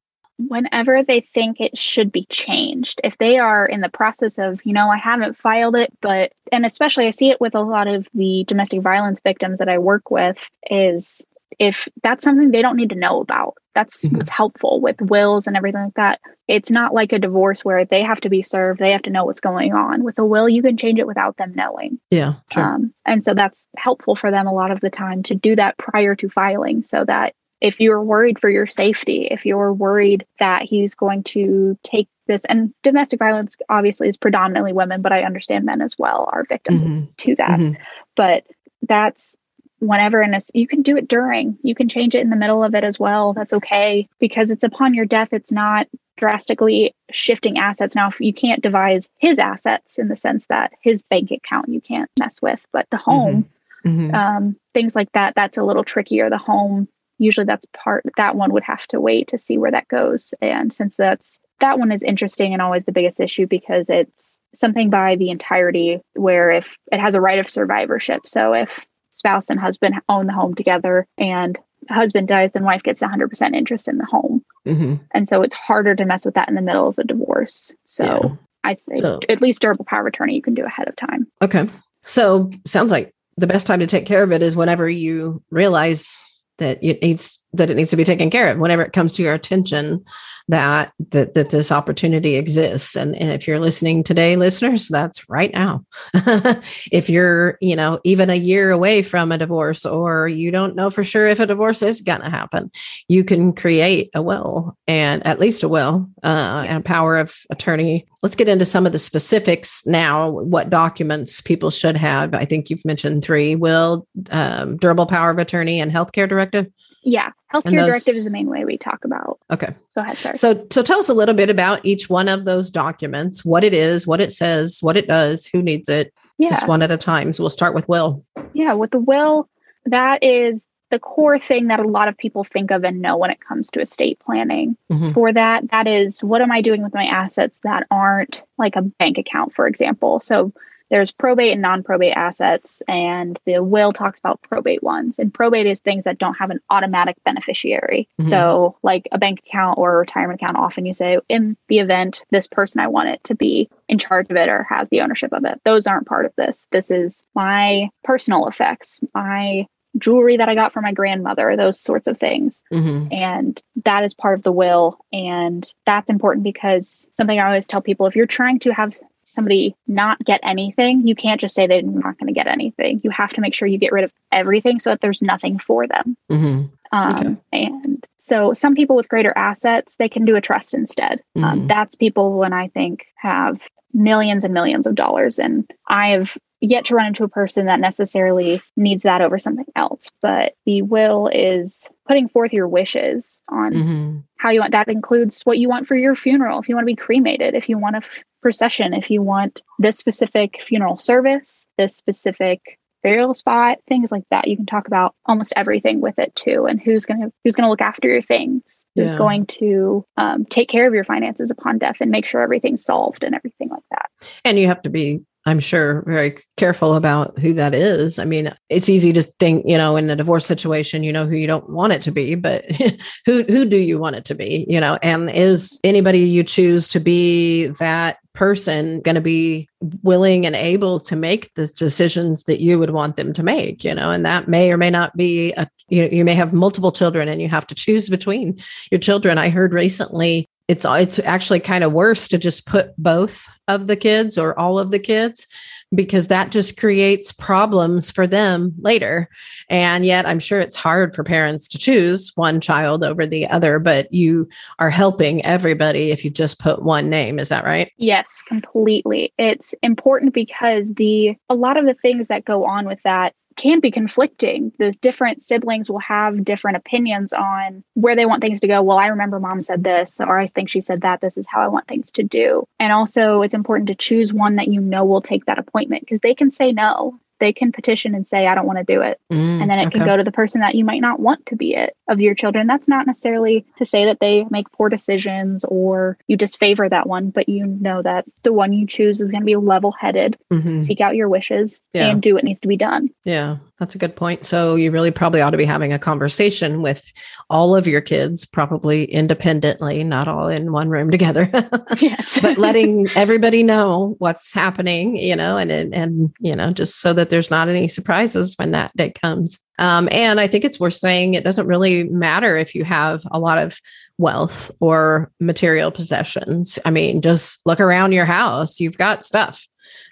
whenever 0.47 1.03
they 1.03 1.21
think 1.21 1.59
it 1.59 1.77
should 1.77 2.11
be 2.11 2.25
changed. 2.29 3.01
If 3.03 3.17
they 3.17 3.37
are 3.37 3.65
in 3.65 3.81
the 3.81 3.89
process 3.89 4.37
of, 4.37 4.65
you 4.65 4.73
know, 4.73 4.89
I 4.89 4.97
haven't 4.97 5.37
filed 5.37 5.75
it, 5.75 5.91
but, 6.01 6.31
and 6.51 6.65
especially 6.65 7.07
I 7.07 7.11
see 7.11 7.29
it 7.29 7.41
with 7.41 7.55
a 7.55 7.61
lot 7.61 7.87
of 7.87 8.07
the 8.13 8.45
domestic 8.47 8.81
violence 8.81 9.19
victims 9.19 9.59
that 9.59 9.69
I 9.69 9.77
work 9.77 10.09
with, 10.09 10.37
is 10.69 11.21
if 11.59 11.89
that's 12.03 12.23
something 12.23 12.51
they 12.51 12.61
don't 12.61 12.77
need 12.77 12.91
to 12.91 12.95
know 12.95 13.19
about. 13.19 13.55
That's 13.75 14.05
mm-hmm. 14.05 14.17
what's 14.17 14.29
helpful 14.29 14.81
with 14.81 15.01
wills 15.01 15.45
and 15.45 15.57
everything 15.57 15.83
like 15.83 15.93
that. 15.95 16.19
It's 16.47 16.71
not 16.71 16.93
like 16.93 17.11
a 17.11 17.19
divorce 17.19 17.63
where 17.63 17.85
they 17.85 18.01
have 18.01 18.21
to 18.21 18.29
be 18.29 18.41
served, 18.41 18.79
they 18.79 18.91
have 18.91 19.03
to 19.03 19.09
know 19.09 19.25
what's 19.25 19.41
going 19.41 19.73
on. 19.73 20.03
With 20.03 20.19
a 20.19 20.25
will, 20.25 20.47
you 20.47 20.61
can 20.61 20.77
change 20.77 20.99
it 20.99 21.07
without 21.07 21.37
them 21.37 21.53
knowing. 21.55 21.99
Yeah. 22.11 22.35
Sure. 22.51 22.63
Um, 22.63 22.93
and 23.05 23.23
so 23.23 23.33
that's 23.33 23.67
helpful 23.77 24.15
for 24.15 24.31
them 24.31 24.47
a 24.47 24.53
lot 24.53 24.71
of 24.71 24.79
the 24.79 24.89
time 24.89 25.23
to 25.23 25.35
do 25.35 25.55
that 25.57 25.77
prior 25.77 26.15
to 26.15 26.29
filing 26.29 26.83
so 26.83 27.03
that 27.05 27.33
if 27.61 27.79
you're 27.79 28.01
worried 28.01 28.39
for 28.39 28.49
your 28.49 28.67
safety, 28.67 29.27
if 29.29 29.45
you're 29.45 29.73
worried 29.73 30.25
that 30.39 30.63
he's 30.63 30.95
going 30.95 31.23
to 31.23 31.77
take 31.83 32.07
this, 32.27 32.45
and 32.45 32.73
domestic 32.83 33.19
violence 33.19 33.57
obviously 33.69 34.07
is 34.07 34.17
predominantly 34.17 34.73
women, 34.73 35.01
but 35.01 35.11
I 35.11 35.23
understand 35.23 35.65
men 35.65 35.81
as 35.81 35.97
well 35.97 36.29
are 36.31 36.45
victims 36.45 36.83
mm-hmm. 36.83 37.05
to 37.17 37.35
that. 37.35 37.59
Mm-hmm. 37.59 37.81
But 38.15 38.45
that's 38.83 39.35
whenever 39.79 40.21
in 40.21 40.33
a 40.33 40.39
you 40.53 40.67
can 40.67 40.81
do 40.81 40.97
it 40.97 41.07
during 41.07 41.57
you 41.63 41.73
can 41.73 41.87
change 41.87 42.13
it 42.13 42.21
in 42.21 42.29
the 42.29 42.35
middle 42.35 42.63
of 42.63 42.75
it 42.75 42.83
as 42.83 42.99
well 42.99 43.33
that's 43.33 43.53
okay 43.53 44.07
because 44.19 44.49
it's 44.49 44.63
upon 44.63 44.93
your 44.93 45.05
death 45.05 45.29
it's 45.31 45.53
not 45.53 45.87
drastically 46.17 46.93
shifting 47.11 47.57
assets 47.57 47.95
now 47.95 48.09
if 48.09 48.19
you 48.19 48.33
can't 48.33 48.61
devise 48.61 49.07
his 49.17 49.39
assets 49.39 49.97
in 49.97 50.09
the 50.09 50.17
sense 50.17 50.47
that 50.47 50.73
his 50.81 51.01
bank 51.03 51.31
account 51.31 51.69
you 51.69 51.79
can't 51.79 52.11
mess 52.19 52.41
with 52.41 52.59
but 52.73 52.87
the 52.91 52.97
home 52.97 53.43
mm-hmm. 53.43 53.53
Mm-hmm. 53.85 54.13
Um, 54.13 54.57
things 54.73 54.93
like 54.93 55.09
that 55.13 55.35
that's 55.35 55.57
a 55.57 55.63
little 55.63 55.85
trickier 55.85 56.29
the 56.29 56.37
home 56.37 56.89
usually 57.19 57.45
that's 57.45 57.65
part 57.73 58.05
that 58.17 58.35
one 58.35 58.53
would 58.53 58.63
have 58.63 58.87
to 58.87 58.99
wait 58.99 59.27
to 59.27 59.37
see 59.37 59.57
where 59.57 59.71
that 59.71 59.87
goes. 59.87 60.33
And 60.41 60.73
since 60.73 60.95
that's 60.95 61.39
that 61.59 61.77
one 61.77 61.91
is 61.91 62.01
interesting 62.01 62.53
and 62.53 62.61
always 62.61 62.85
the 62.85 62.93
biggest 62.93 63.19
issue 63.19 63.45
because 63.45 63.89
it's 63.89 64.41
something 64.55 64.89
by 64.89 65.17
the 65.17 65.29
entirety 65.29 65.99
where 66.13 66.49
if 66.49 66.75
it 66.91 66.99
has 66.99 67.15
a 67.15 67.21
right 67.21 67.39
of 67.39 67.49
survivorship. 67.49 68.25
So 68.25 68.53
if 68.53 68.85
spouse 69.11 69.49
and 69.49 69.59
husband 69.59 69.95
own 70.07 70.25
the 70.25 70.33
home 70.33 70.55
together 70.55 71.05
and 71.17 71.57
husband 71.89 72.27
dies 72.27 72.51
then 72.53 72.63
wife 72.63 72.83
gets 72.83 73.01
100% 73.01 73.55
interest 73.55 73.87
in 73.87 73.97
the 73.97 74.05
home. 74.05 74.43
Mm-hmm. 74.65 74.95
and 75.13 75.27
so 75.27 75.41
it's 75.41 75.55
harder 75.55 75.95
to 75.95 76.05
mess 76.05 76.25
with 76.25 76.35
that 76.35 76.49
in 76.49 76.55
the 76.55 76.61
middle 76.61 76.87
of 76.87 76.97
a 76.99 77.03
divorce. 77.03 77.73
So 77.85 78.03
yeah. 78.05 78.35
i 78.63 78.73
say 78.73 78.95
so, 78.95 79.19
at 79.27 79.41
least 79.41 79.61
durable 79.61 79.85
power 79.85 80.01
of 80.01 80.07
attorney 80.07 80.35
you 80.35 80.41
can 80.41 80.53
do 80.53 80.65
ahead 80.65 80.87
of 80.87 80.95
time. 80.95 81.27
Okay. 81.41 81.69
So 82.05 82.51
sounds 82.65 82.91
like 82.91 83.11
the 83.37 83.47
best 83.47 83.67
time 83.67 83.79
to 83.79 83.87
take 83.87 84.05
care 84.05 84.23
of 84.23 84.31
it 84.31 84.41
is 84.41 84.55
whenever 84.55 84.89
you 84.89 85.41
realize 85.49 86.23
that 86.59 86.79
it 86.81 87.01
needs 87.01 87.39
that 87.53 87.69
it 87.69 87.75
needs 87.75 87.91
to 87.91 87.97
be 87.97 88.03
taken 88.03 88.29
care 88.29 88.51
of. 88.51 88.59
Whenever 88.59 88.83
it 88.83 88.93
comes 88.93 89.13
to 89.13 89.23
your 89.23 89.33
attention 89.33 90.05
that 90.49 90.91
that, 91.11 91.35
that 91.35 91.51
this 91.51 91.71
opportunity 91.71 92.35
exists. 92.35 92.95
And, 92.95 93.15
and 93.15 93.29
if 93.29 93.47
you're 93.47 93.59
listening 93.59 94.03
today 94.03 94.35
listeners 94.35 94.87
that's 94.87 95.29
right 95.29 95.53
now. 95.53 95.85
If 96.91 97.09
you're 97.09 97.57
you 97.61 97.75
know 97.75 97.99
even 98.03 98.29
a 98.29 98.35
year 98.35 98.71
away 98.71 99.03
from 99.03 99.31
a 99.31 99.37
divorce 99.37 99.85
or 99.85 100.27
you 100.27 100.49
don't 100.51 100.75
know 100.75 100.89
for 100.89 101.03
sure 101.03 101.27
if 101.27 101.39
a 101.39 101.45
divorce 101.45 101.81
is 101.81 102.01
going 102.01 102.21
to 102.21 102.29
happen 102.29 102.71
you 103.07 103.23
can 103.23 103.53
create 103.53 104.09
a 104.15 104.21
will 104.21 104.75
and 104.87 105.25
at 105.25 105.39
least 105.39 105.63
a 105.63 105.69
will 105.69 106.09
uh, 106.23 106.65
and 106.67 106.79
a 106.79 106.83
power 106.83 107.17
of 107.17 107.35
attorney. 107.49 108.07
Let's 108.23 108.35
get 108.35 108.49
into 108.49 108.65
some 108.65 108.85
of 108.85 108.91
the 108.91 108.99
specifics 108.99 109.85
now 109.85 110.29
what 110.29 110.69
documents 110.69 111.41
people 111.41 111.71
should 111.71 111.95
have. 111.97 112.33
I 112.33 112.45
think 112.45 112.69
you've 112.69 112.85
mentioned 112.85 113.23
three. 113.23 113.55
Will 113.55 114.07
um, 114.31 114.77
durable 114.77 115.05
power 115.05 115.29
of 115.29 115.37
attorney 115.37 115.79
and 115.79 115.91
healthcare 115.91 116.27
directive 116.27 116.67
yeah, 117.03 117.31
healthcare 117.53 117.77
those, 117.77 117.87
directive 117.87 118.15
is 118.15 118.25
the 118.25 118.29
main 118.29 118.47
way 118.49 118.65
we 118.65 118.77
talk 118.77 119.05
about. 119.05 119.39
Okay. 119.51 119.73
Go 119.95 120.01
ahead, 120.01 120.17
sorry. 120.17 120.37
So, 120.37 120.67
so 120.71 120.83
tell 120.83 120.99
us 120.99 121.09
a 121.09 121.13
little 121.13 121.35
bit 121.35 121.49
about 121.49 121.85
each 121.85 122.09
one 122.09 122.27
of 122.27 122.45
those 122.45 122.71
documents, 122.71 123.45
what 123.45 123.63
it 123.63 123.73
is, 123.73 124.05
what 124.05 124.21
it 124.21 124.33
says, 124.33 124.79
what 124.81 124.97
it 124.97 125.07
does, 125.07 125.45
who 125.45 125.61
needs 125.61 125.89
it. 125.89 126.13
Yeah. 126.37 126.49
Just 126.49 126.67
one 126.67 126.81
at 126.81 126.91
a 126.91 126.97
time. 126.97 127.33
So 127.33 127.43
we'll 127.43 127.49
start 127.49 127.73
with 127.73 127.89
will. 127.89 128.25
Yeah, 128.53 128.73
with 128.73 128.91
the 128.91 128.99
will, 128.99 129.49
that 129.85 130.23
is 130.23 130.67
the 130.89 130.99
core 130.99 131.37
thing 131.37 131.67
that 131.67 131.79
a 131.79 131.87
lot 131.87 132.07
of 132.07 132.17
people 132.17 132.43
think 132.43 132.71
of 132.71 132.83
and 132.83 133.01
know 133.01 133.17
when 133.17 133.29
it 133.29 133.39
comes 133.41 133.69
to 133.69 133.81
estate 133.81 134.19
planning. 134.19 134.75
Mm-hmm. 134.91 135.09
For 135.09 135.31
that, 135.31 135.69
that 135.71 135.87
is 135.87 136.23
what 136.23 136.41
am 136.41 136.51
I 136.51 136.61
doing 136.61 136.81
with 136.81 136.93
my 136.93 137.05
assets 137.05 137.59
that 137.63 137.85
aren't 137.91 138.43
like 138.57 138.75
a 138.75 138.81
bank 138.81 139.17
account, 139.17 139.53
for 139.53 139.67
example. 139.67 140.19
So 140.21 140.53
there's 140.89 141.11
probate 141.11 141.53
and 141.53 141.61
non-probate 141.61 142.13
assets 142.15 142.81
and 142.87 143.39
the 143.45 143.63
will 143.63 143.93
talks 143.93 144.19
about 144.19 144.41
probate 144.41 144.83
ones 144.83 145.19
and 145.19 145.33
probate 145.33 145.65
is 145.65 145.79
things 145.79 146.03
that 146.03 146.17
don't 146.17 146.35
have 146.35 146.49
an 146.49 146.59
automatic 146.69 147.15
beneficiary 147.23 148.07
mm-hmm. 148.19 148.29
so 148.29 148.77
like 148.83 149.07
a 149.11 149.17
bank 149.17 149.39
account 149.45 149.77
or 149.77 149.93
a 149.93 149.97
retirement 149.97 150.41
account 150.41 150.57
often 150.57 150.85
you 150.85 150.93
say 150.93 151.19
in 151.29 151.55
the 151.67 151.79
event 151.79 152.25
this 152.31 152.47
person 152.47 152.81
i 152.81 152.87
want 152.87 153.09
it 153.09 153.23
to 153.23 153.35
be 153.35 153.69
in 153.87 153.97
charge 153.97 154.29
of 154.29 154.37
it 154.37 154.49
or 154.49 154.63
has 154.63 154.87
the 154.89 155.01
ownership 155.01 155.33
of 155.33 155.45
it 155.45 155.59
those 155.63 155.87
aren't 155.87 156.07
part 156.07 156.25
of 156.25 156.33
this 156.35 156.67
this 156.71 156.91
is 156.91 157.23
my 157.35 157.89
personal 158.03 158.47
effects 158.47 158.99
my 159.13 159.65
jewelry 159.97 160.37
that 160.37 160.49
I 160.49 160.55
got 160.55 160.71
from 160.71 160.83
my 160.83 160.93
grandmother, 160.93 161.55
those 161.55 161.79
sorts 161.79 162.07
of 162.07 162.17
things. 162.17 162.61
Mm-hmm. 162.71 163.11
And 163.11 163.61
that 163.85 164.03
is 164.03 164.13
part 164.13 164.37
of 164.37 164.43
the 164.43 164.51
will. 164.51 164.99
And 165.11 165.67
that's 165.85 166.09
important 166.09 166.43
because 166.43 167.07
something 167.17 167.39
I 167.39 167.47
always 167.47 167.67
tell 167.67 167.81
people 167.81 168.05
if 168.05 168.15
you're 168.15 168.27
trying 168.27 168.59
to 168.59 168.71
have 168.71 168.95
somebody 169.29 169.75
not 169.87 170.23
get 170.23 170.41
anything, 170.43 171.07
you 171.07 171.15
can't 171.15 171.39
just 171.39 171.55
say 171.55 171.67
they're 171.67 171.81
not 171.81 172.17
going 172.17 172.27
to 172.27 172.33
get 172.33 172.47
anything. 172.47 173.01
You 173.03 173.11
have 173.11 173.33
to 173.33 173.41
make 173.41 173.53
sure 173.53 173.67
you 173.67 173.77
get 173.77 173.91
rid 173.91 174.03
of 174.03 174.11
everything 174.31 174.79
so 174.79 174.89
that 174.89 175.01
there's 175.01 175.21
nothing 175.21 175.59
for 175.59 175.87
them. 175.87 176.17
Mm-hmm. 176.29 176.65
Um, 176.91 177.39
okay. 177.53 177.65
And 177.65 178.07
so 178.17 178.53
some 178.53 178.75
people 178.75 178.95
with 178.95 179.09
greater 179.09 179.33
assets, 179.35 179.95
they 179.95 180.09
can 180.09 180.25
do 180.25 180.35
a 180.35 180.41
trust 180.41 180.73
instead. 180.73 181.23
Um, 181.35 181.41
mm-hmm. 181.41 181.45
Um, 181.45 181.67
that's 181.67 181.95
people 181.95 182.37
when 182.37 182.53
I 182.53 182.67
think 182.67 183.05
have 183.15 183.61
millions 183.93 184.43
and 184.43 184.53
millions 184.53 184.87
of 184.87 184.95
dollars. 184.95 185.39
And 185.39 185.69
I 185.87 186.11
have 186.11 186.37
yet 186.61 186.85
to 186.85 186.95
run 186.95 187.07
into 187.07 187.23
a 187.23 187.29
person 187.29 187.65
that 187.67 187.79
necessarily 187.79 188.61
needs 188.75 189.03
that 189.03 189.21
over 189.21 189.37
something 189.37 189.65
else. 189.75 190.11
But 190.21 190.53
the 190.65 190.81
will 190.81 191.29
is 191.31 191.87
putting 192.07 192.27
forth 192.27 192.53
your 192.53 192.67
wishes 192.67 193.39
on 193.47 193.73
mm-hmm. 193.73 194.17
how 194.37 194.49
you 194.49 194.59
want. 194.59 194.73
That 194.73 194.89
includes 194.89 195.41
what 195.43 195.57
you 195.57 195.69
want 195.69 195.87
for 195.87 195.95
your 195.95 196.15
funeral. 196.15 196.59
If 196.59 196.69
you 196.69 196.75
want 196.75 196.83
to 196.83 196.93
be 196.93 196.95
cremated, 196.95 197.55
if 197.55 197.69
you 197.69 197.77
want 197.77 197.95
a 197.95 197.99
f- 197.99 198.23
procession, 198.41 198.93
if 198.93 199.09
you 199.09 199.21
want 199.21 199.61
this 199.77 199.97
specific 199.97 200.61
funeral 200.61 200.97
service, 200.97 201.67
this 201.77 201.95
specific 201.95 202.79
burial 203.01 203.33
spot, 203.33 203.77
things 203.87 204.11
like 204.11 204.23
that. 204.29 204.47
You 204.47 204.57
can 204.57 204.65
talk 204.65 204.87
about 204.87 205.15
almost 205.25 205.53
everything 205.55 206.01
with 206.01 206.19
it 206.19 206.35
too, 206.35 206.65
and 206.65 206.81
who's 206.81 207.05
gonna 207.05 207.31
who's 207.43 207.55
gonna 207.55 207.69
look 207.69 207.81
after 207.81 208.09
your 208.09 208.21
things, 208.21 208.85
who's 208.95 209.13
going 209.13 209.45
to 209.45 210.05
um, 210.17 210.45
take 210.45 210.69
care 210.69 210.87
of 210.87 210.93
your 210.93 211.03
finances 211.03 211.51
upon 211.51 211.77
death, 211.77 211.97
and 212.01 212.11
make 212.11 212.25
sure 212.25 212.41
everything's 212.41 212.83
solved 212.83 213.23
and 213.23 213.35
everything 213.35 213.69
like 213.69 213.83
that. 213.91 214.09
And 214.43 214.59
you 214.59 214.67
have 214.67 214.81
to 214.81 214.89
be 214.89 215.21
I'm 215.49 215.59
sure 215.59 216.03
very 216.05 216.37
careful 216.57 216.93
about 216.93 217.39
who 217.39 217.53
that 217.55 217.73
is. 217.73 218.19
I 218.19 218.25
mean, 218.25 218.53
it's 218.69 218.87
easy 218.87 219.11
to 219.13 219.23
think, 219.23 219.65
you 219.67 219.79
know, 219.79 219.95
in 219.95 220.07
a 220.09 220.15
divorce 220.15 220.45
situation, 220.45 221.03
you 221.03 221.11
know 221.11 221.25
who 221.25 221.35
you 221.35 221.47
don't 221.47 221.67
want 221.71 221.91
it 221.91 222.03
to 222.03 222.11
be, 222.11 222.35
but 222.35 222.65
who 223.25 223.43
who 223.43 223.65
do 223.65 223.77
you 223.77 223.97
want 223.97 224.15
it 224.15 224.25
to 224.25 224.35
be, 224.35 224.67
you 224.69 224.79
know? 224.79 224.99
And 225.01 225.31
is 225.31 225.79
anybody 225.83 226.19
you 226.19 226.43
choose 226.43 226.87
to 226.89 226.99
be 226.99 227.67
that 227.79 228.19
person 228.33 229.01
going 229.01 229.15
to 229.15 229.21
be 229.21 229.67
willing 230.03 230.45
and 230.45 230.55
able 230.55 230.99
to 230.99 231.15
make 231.15 231.51
the 231.55 231.65
decisions 231.65 232.43
that 232.43 232.61
you 232.61 232.77
would 232.77 232.91
want 232.91 233.15
them 233.15 233.33
to 233.33 233.41
make, 233.41 233.83
you 233.83 233.95
know? 233.95 234.11
And 234.11 234.23
that 234.27 234.47
may 234.47 234.71
or 234.71 234.77
may 234.77 234.91
not 234.91 235.17
be 235.17 235.51
a 235.53 235.67
you 235.87 236.03
know, 236.03 236.09
you 236.09 236.23
may 236.23 236.35
have 236.35 236.53
multiple 236.53 236.91
children 236.91 237.27
and 237.27 237.41
you 237.41 237.49
have 237.49 237.65
to 237.65 237.75
choose 237.75 238.07
between 238.07 238.59
your 238.91 238.99
children. 238.99 239.39
I 239.39 239.49
heard 239.49 239.73
recently 239.73 240.47
it's 240.69 240.85
it's 240.87 241.17
actually 241.19 241.59
kind 241.59 241.83
of 241.83 241.91
worse 241.91 242.27
to 242.27 242.37
just 242.37 242.67
put 242.67 242.95
both 242.95 243.49
of 243.67 243.87
the 243.87 243.95
kids 243.95 244.37
or 244.37 244.57
all 244.57 244.77
of 244.77 244.91
the 244.91 244.99
kids 244.99 245.47
because 245.93 246.27
that 246.27 246.51
just 246.51 246.77
creates 246.77 247.33
problems 247.33 248.11
for 248.11 248.27
them 248.27 248.73
later. 248.79 249.27
And 249.67 250.05
yet 250.05 250.27
i'm 250.27 250.39
sure 250.39 250.59
it's 250.59 250.75
hard 250.75 251.15
for 251.15 251.23
parents 251.23 251.67
to 251.69 251.79
choose 251.79 252.31
one 252.35 252.61
child 252.61 253.03
over 253.03 253.25
the 253.25 253.47
other 253.47 253.79
but 253.79 254.13
you 254.13 254.47
are 254.77 254.91
helping 254.91 255.43
everybody 255.43 256.11
if 256.11 256.23
you 256.23 256.29
just 256.29 256.59
put 256.59 256.83
one 256.83 257.09
name. 257.09 257.39
Is 257.39 257.49
that 257.49 257.65
right? 257.65 257.91
Yes 257.97 258.43
completely. 258.47 259.33
It's 259.39 259.73
important 259.81 260.35
because 260.35 260.93
the 260.93 261.35
a 261.49 261.55
lot 261.55 261.77
of 261.77 261.85
the 261.85 261.95
things 261.95 262.27
that 262.27 262.45
go 262.45 262.65
on 262.65 262.85
with 262.85 262.99
that 263.03 263.33
can 263.59 263.81
be 263.81 263.91
conflicting. 263.91 264.71
The 264.79 264.93
different 265.01 265.43
siblings 265.43 265.91
will 265.91 265.99
have 265.99 266.45
different 266.45 266.77
opinions 266.77 267.33
on 267.33 267.83
where 267.93 268.15
they 268.15 268.25
want 268.25 268.41
things 268.41 268.61
to 268.61 268.67
go. 268.67 268.81
Well, 268.81 268.97
I 268.97 269.07
remember 269.07 269.37
mom 269.37 269.59
said 269.59 269.83
this, 269.83 270.21
or 270.21 270.39
I 270.39 270.47
think 270.47 270.69
she 270.69 270.79
said 270.79 271.01
that. 271.01 271.19
This 271.19 271.37
is 271.37 271.45
how 271.45 271.61
I 271.61 271.67
want 271.67 271.85
things 271.85 272.13
to 272.13 272.23
do. 272.23 272.63
And 272.79 272.93
also, 272.93 273.41
it's 273.41 273.53
important 273.53 273.87
to 273.89 273.95
choose 273.95 274.31
one 274.31 274.55
that 274.55 274.69
you 274.69 274.79
know 274.79 275.03
will 275.03 275.21
take 275.21 275.45
that 275.45 275.59
appointment 275.59 276.03
because 276.03 276.21
they 276.21 276.35
can 276.35 276.51
say 276.53 276.71
no 276.71 277.19
they 277.39 277.53
can 277.53 277.71
petition 277.71 278.15
and 278.15 278.27
say, 278.27 278.47
I 278.47 278.55
don't 278.55 278.65
want 278.65 278.79
to 278.79 278.83
do 278.83 279.01
it. 279.01 279.19
Mm, 279.31 279.61
and 279.61 279.69
then 279.69 279.79
it 279.79 279.87
okay. 279.87 279.97
can 279.97 280.05
go 280.05 280.17
to 280.17 280.23
the 280.23 280.31
person 280.31 280.61
that 280.61 280.75
you 280.75 280.85
might 280.85 281.01
not 281.01 281.19
want 281.19 281.45
to 281.47 281.55
be 281.55 281.73
it 281.73 281.95
of 282.07 282.19
your 282.19 282.35
children. 282.35 282.67
That's 282.67 282.87
not 282.87 283.07
necessarily 283.07 283.65
to 283.77 283.85
say 283.85 284.05
that 284.05 284.19
they 284.19 284.45
make 284.49 284.71
poor 284.71 284.89
decisions 284.89 285.63
or 285.65 286.17
you 286.27 286.37
disfavor 286.37 286.87
that 286.87 287.07
one, 287.07 287.29
but 287.29 287.49
you 287.49 287.65
know 287.65 288.01
that 288.01 288.25
the 288.43 288.53
one 288.53 288.73
you 288.73 288.87
choose 288.87 289.21
is 289.21 289.31
going 289.31 289.41
to 289.41 289.45
be 289.45 289.55
level 289.55 289.91
headed, 289.91 290.37
mm-hmm. 290.51 290.79
seek 290.79 291.01
out 291.01 291.15
your 291.15 291.29
wishes 291.29 291.81
yeah. 291.93 292.07
and 292.07 292.21
do 292.21 292.33
what 292.33 292.43
needs 292.43 292.61
to 292.61 292.67
be 292.67 292.77
done. 292.77 293.09
Yeah. 293.23 293.57
That's 293.79 293.95
a 293.95 293.97
good 293.97 294.15
point. 294.15 294.45
So 294.45 294.75
you 294.75 294.91
really 294.91 295.09
probably 295.09 295.39
ought 295.39 295.51
to 295.51 295.57
be 295.57 295.65
having 295.65 295.93
a 295.93 295.99
conversation 295.99 296.81
with 296.81 297.13
all 297.49 297.75
of 297.75 297.87
your 297.87 298.01
kids, 298.01 298.45
probably 298.45 299.05
independently, 299.05 300.03
not 300.03 300.27
all 300.27 300.49
in 300.49 300.73
one 300.73 300.89
room 300.89 301.09
together. 301.11 301.49
yes. 301.97 302.39
but 302.41 302.57
letting 302.57 303.07
everybody 303.15 303.63
know 303.63 304.15
what's 304.19 304.53
happening, 304.53 305.15
you 305.15 305.35
know, 305.35 305.57
and, 305.57 305.71
and 305.71 306.33
you 306.39 306.55
know, 306.55 306.71
just 306.71 306.99
so 306.99 307.13
that 307.13 307.29
there's 307.29 307.49
not 307.49 307.69
any 307.69 307.87
surprises 307.87 308.55
when 308.57 308.71
that 308.71 308.95
day 308.97 309.11
comes. 309.11 309.59
Um, 309.79 310.09
and 310.11 310.41
I 310.41 310.47
think 310.47 310.65
it's 310.65 310.79
worth 310.79 310.95
saying 310.95 311.33
it 311.33 311.45
doesn't 311.45 311.67
really 311.67 312.03
matter 312.03 312.57
if 312.57 312.75
you 312.75 312.83
have 312.83 313.23
a 313.31 313.39
lot 313.39 313.57
of 313.57 313.79
wealth 314.17 314.69
or 314.81 315.31
material 315.39 315.89
possessions. 315.89 316.77
I 316.83 316.91
mean, 316.91 317.21
just 317.21 317.61
look 317.65 317.79
around 317.79 318.11
your 318.11 318.25
house. 318.25 318.81
You've 318.81 318.97
got 318.97 319.25
stuff. 319.25 319.65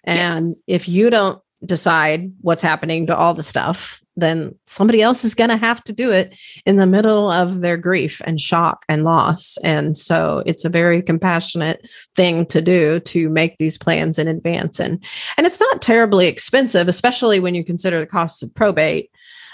And 0.05 0.49
yes. 0.49 0.57
if 0.67 0.87
you 0.87 1.09
don't 1.09 1.41
decide 1.65 2.31
what's 2.41 2.63
happening 2.63 3.07
to 3.07 3.15
all 3.15 3.33
the 3.33 3.43
stuff, 3.43 4.01
then 4.15 4.53
somebody 4.65 5.01
else 5.01 5.23
is 5.23 5.35
going 5.35 5.49
to 5.49 5.57
have 5.57 5.83
to 5.83 5.93
do 5.93 6.11
it 6.11 6.35
in 6.65 6.77
the 6.77 6.87
middle 6.87 7.31
of 7.31 7.61
their 7.61 7.77
grief 7.77 8.21
and 8.25 8.41
shock 8.41 8.83
and 8.89 9.03
loss. 9.03 9.57
And 9.63 9.97
so 9.97 10.43
it's 10.45 10.65
a 10.65 10.69
very 10.69 11.01
compassionate 11.01 11.87
thing 12.15 12.45
to 12.47 12.61
do 12.61 12.99
to 13.01 13.29
make 13.29 13.57
these 13.57 13.77
plans 13.77 14.17
in 14.17 14.27
advance. 14.27 14.79
And, 14.79 15.03
and 15.37 15.45
it's 15.45 15.59
not 15.59 15.81
terribly 15.81 16.27
expensive, 16.27 16.87
especially 16.87 17.39
when 17.39 17.55
you 17.55 17.63
consider 17.63 17.99
the 17.99 18.07
costs 18.07 18.41
of 18.41 18.53
probate. 18.53 19.11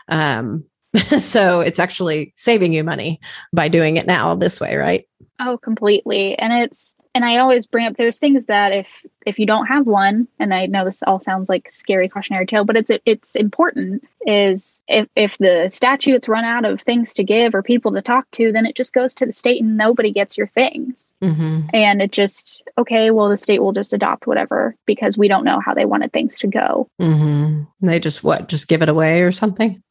Um, 0.08 0.64
so 1.20 1.60
it's 1.60 1.80
actually 1.80 2.34
saving 2.36 2.72
you 2.72 2.84
money 2.84 3.20
by 3.52 3.68
doing 3.68 3.98
it 3.98 4.08
now 4.08 4.36
this 4.36 4.62
way, 4.62 4.78
right? 4.78 5.06
Oh, 5.40 5.58
completely. 5.58 6.38
And 6.38 6.54
it's 6.54 6.93
and 7.16 7.24
I 7.24 7.38
always 7.38 7.66
bring 7.66 7.86
up 7.86 7.96
there's 7.98 8.18
things 8.18 8.46
that 8.48 8.72
if 8.72 8.88
if 9.26 9.40
you 9.40 9.46
don't 9.46 9.68
have 9.68 9.86
one, 9.86 10.28
and 10.40 10.54
I 10.54 10.66
know 10.66 10.84
this 10.84 11.02
all 11.06 11.20
sounds 11.20 11.48
like 11.48 11.72
scary 11.72 12.10
cautionary 12.10 12.46
tale, 12.46 12.66
but 12.66 12.78
it's 12.78 12.92
it's 13.06 13.36
important 13.36 14.04
is 14.26 14.78
if 14.88 15.08
if 15.16 15.38
the 15.38 15.70
statutes 15.72 16.28
run 16.28 16.44
out 16.44 16.66
of 16.66 16.82
things 16.82 17.14
to 17.16 17.24
give 17.24 17.54
or 17.56 17.62
people 17.62 17.92
to 17.94 18.02
talk 18.02 18.30
to, 18.32 18.52
then 18.52 18.66
it 18.66 18.76
just 18.76 18.94
goes 18.94 19.16
to 19.16 19.26
the 19.26 19.34
state 19.34 19.62
and 19.62 19.78
nobody 19.78 20.12
gets 20.12 20.38
your 20.38 20.48
things. 20.48 21.12
Mm-hmm. 21.22 21.68
And 21.74 22.02
it 22.02 22.12
just 22.12 22.64
okay, 22.78 23.12
well 23.12 23.30
the 23.30 23.38
state 23.38 23.62
will 23.62 23.74
just 23.74 23.94
adopt 23.94 24.28
whatever 24.28 24.76
because 24.86 25.18
we 25.18 25.28
don't 25.28 25.46
know 25.46 25.60
how 25.60 25.74
they 25.74 25.86
wanted 25.86 26.12
things 26.12 26.40
to 26.40 26.48
go. 26.48 26.88
Mm-hmm. 27.00 27.64
They 27.88 28.00
just 28.00 28.24
what 28.24 28.50
just 28.50 28.68
give 28.68 28.82
it 28.82 28.90
away 28.90 29.22
or 29.22 29.32
something 29.32 29.82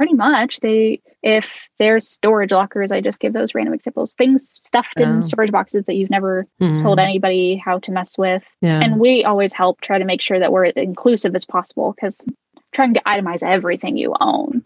pretty 0.00 0.14
much 0.14 0.60
they 0.60 0.98
if 1.22 1.68
there's 1.78 2.08
storage 2.08 2.52
lockers 2.52 2.92
i 2.92 3.00
just 3.00 3.20
give 3.20 3.32
those 3.32 3.54
random 3.54 3.74
examples 3.74 4.14
things 4.14 4.58
stuffed 4.60 4.98
in 4.98 5.18
oh. 5.18 5.20
storage 5.20 5.52
boxes 5.52 5.84
that 5.84 5.94
you've 5.94 6.10
never 6.10 6.46
mm. 6.60 6.82
told 6.82 6.98
anybody 6.98 7.56
how 7.56 7.78
to 7.78 7.90
mess 7.90 8.16
with 8.16 8.44
yeah. 8.60 8.80
and 8.80 8.98
we 8.98 9.24
always 9.24 9.52
help 9.52 9.80
try 9.80 9.98
to 9.98 10.04
make 10.04 10.20
sure 10.20 10.38
that 10.38 10.52
we're 10.52 10.64
inclusive 10.64 11.34
as 11.34 11.44
possible 11.44 11.92
because 11.92 12.24
trying 12.72 12.94
to 12.94 13.02
itemize 13.06 13.42
everything 13.42 13.96
you 13.96 14.14
own 14.20 14.62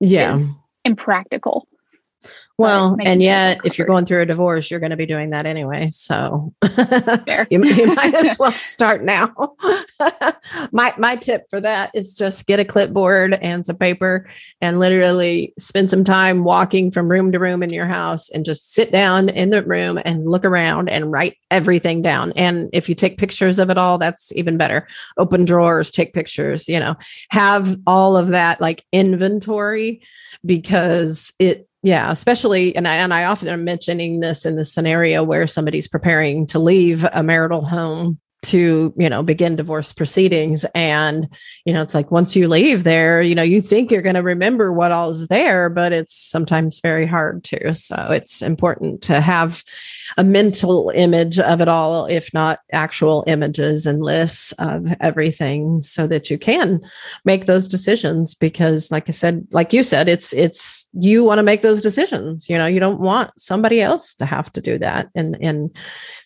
yeah 0.00 0.34
is 0.34 0.58
impractical 0.84 1.66
well, 2.58 2.96
and 3.04 3.20
yet, 3.20 3.60
if 3.64 3.76
you're 3.76 3.86
going 3.86 4.06
through 4.06 4.22
a 4.22 4.26
divorce, 4.26 4.70
you're 4.70 4.80
going 4.80 4.90
to 4.90 4.96
be 4.96 5.04
doing 5.04 5.30
that 5.30 5.44
anyway. 5.44 5.90
So 5.90 6.54
you, 7.50 7.62
you 7.62 7.94
might 7.94 8.14
as 8.14 8.38
well 8.38 8.52
start 8.52 9.04
now. 9.04 9.30
my 10.72 10.94
my 10.96 11.16
tip 11.16 11.50
for 11.50 11.60
that 11.60 11.90
is 11.92 12.14
just 12.14 12.46
get 12.46 12.58
a 12.58 12.64
clipboard 12.64 13.34
and 13.34 13.66
some 13.66 13.76
paper, 13.76 14.26
and 14.62 14.78
literally 14.78 15.52
spend 15.58 15.90
some 15.90 16.02
time 16.02 16.44
walking 16.44 16.90
from 16.90 17.10
room 17.10 17.30
to 17.32 17.38
room 17.38 17.62
in 17.62 17.68
your 17.68 17.86
house, 17.86 18.30
and 18.30 18.46
just 18.46 18.72
sit 18.72 18.90
down 18.90 19.28
in 19.28 19.50
the 19.50 19.62
room 19.62 20.00
and 20.02 20.24
look 20.26 20.46
around 20.46 20.88
and 20.88 21.12
write 21.12 21.36
everything 21.50 22.00
down. 22.00 22.32
And 22.36 22.70
if 22.72 22.88
you 22.88 22.94
take 22.94 23.18
pictures 23.18 23.58
of 23.58 23.68
it 23.68 23.76
all, 23.76 23.98
that's 23.98 24.32
even 24.32 24.56
better. 24.56 24.88
Open 25.18 25.44
drawers, 25.44 25.90
take 25.90 26.14
pictures. 26.14 26.68
You 26.68 26.80
know, 26.80 26.96
have 27.28 27.76
all 27.86 28.16
of 28.16 28.28
that 28.28 28.62
like 28.62 28.82
inventory 28.92 30.00
because 30.42 31.34
it 31.38 31.68
yeah, 31.86 32.10
especially, 32.10 32.74
and 32.74 32.88
I, 32.88 32.96
and 32.96 33.14
I 33.14 33.26
often 33.26 33.46
am 33.46 33.62
mentioning 33.62 34.18
this 34.18 34.44
in 34.44 34.56
the 34.56 34.64
scenario 34.64 35.22
where 35.22 35.46
somebody's 35.46 35.86
preparing 35.86 36.44
to 36.48 36.58
leave 36.58 37.06
a 37.12 37.22
marital 37.22 37.64
home 37.64 38.18
to 38.46 38.92
you 38.96 39.08
know 39.08 39.22
begin 39.22 39.56
divorce 39.56 39.92
proceedings. 39.92 40.64
And 40.74 41.28
you 41.64 41.72
know 41.72 41.82
it's 41.82 41.94
like 41.94 42.10
once 42.10 42.36
you 42.36 42.48
leave 42.48 42.84
there 42.84 43.20
you 43.20 43.34
know 43.34 43.42
you 43.42 43.60
think 43.60 43.90
you're 43.90 44.02
going 44.02 44.14
to 44.14 44.22
remember 44.22 44.72
what 44.72 44.92
all 44.92 45.10
is 45.10 45.28
there 45.28 45.68
but 45.68 45.92
it's 45.92 46.16
sometimes 46.16 46.80
very 46.80 47.06
hard 47.06 47.44
to. 47.44 47.74
So 47.74 48.08
it's 48.10 48.42
important 48.42 49.02
to 49.02 49.20
have 49.20 49.64
a 50.16 50.24
mental 50.24 50.92
image 50.94 51.38
of 51.38 51.60
it 51.60 51.68
all 51.68 52.06
if 52.06 52.32
not 52.32 52.60
actual 52.72 53.24
images 53.26 53.86
and 53.86 54.02
lists 54.02 54.52
of 54.52 54.94
everything 55.00 55.82
so 55.82 56.06
that 56.06 56.30
you 56.30 56.38
can 56.38 56.80
make 57.24 57.46
those 57.46 57.68
decisions. 57.68 58.34
Because 58.34 58.90
like 58.90 59.08
i 59.08 59.12
said 59.12 59.46
like 59.50 59.72
you 59.72 59.82
said 59.82 60.08
it's 60.08 60.32
it's 60.32 60.88
you 60.92 61.24
want 61.24 61.38
to 61.38 61.42
make 61.42 61.62
those 61.62 61.82
decisions. 61.82 62.48
You 62.48 62.58
know 62.58 62.66
you 62.66 62.80
don't 62.80 63.00
want 63.00 63.30
somebody 63.38 63.80
else 63.80 64.14
to 64.14 64.26
have 64.26 64.52
to 64.52 64.60
do 64.60 64.78
that. 64.78 65.08
And 65.14 65.36
and 65.40 65.76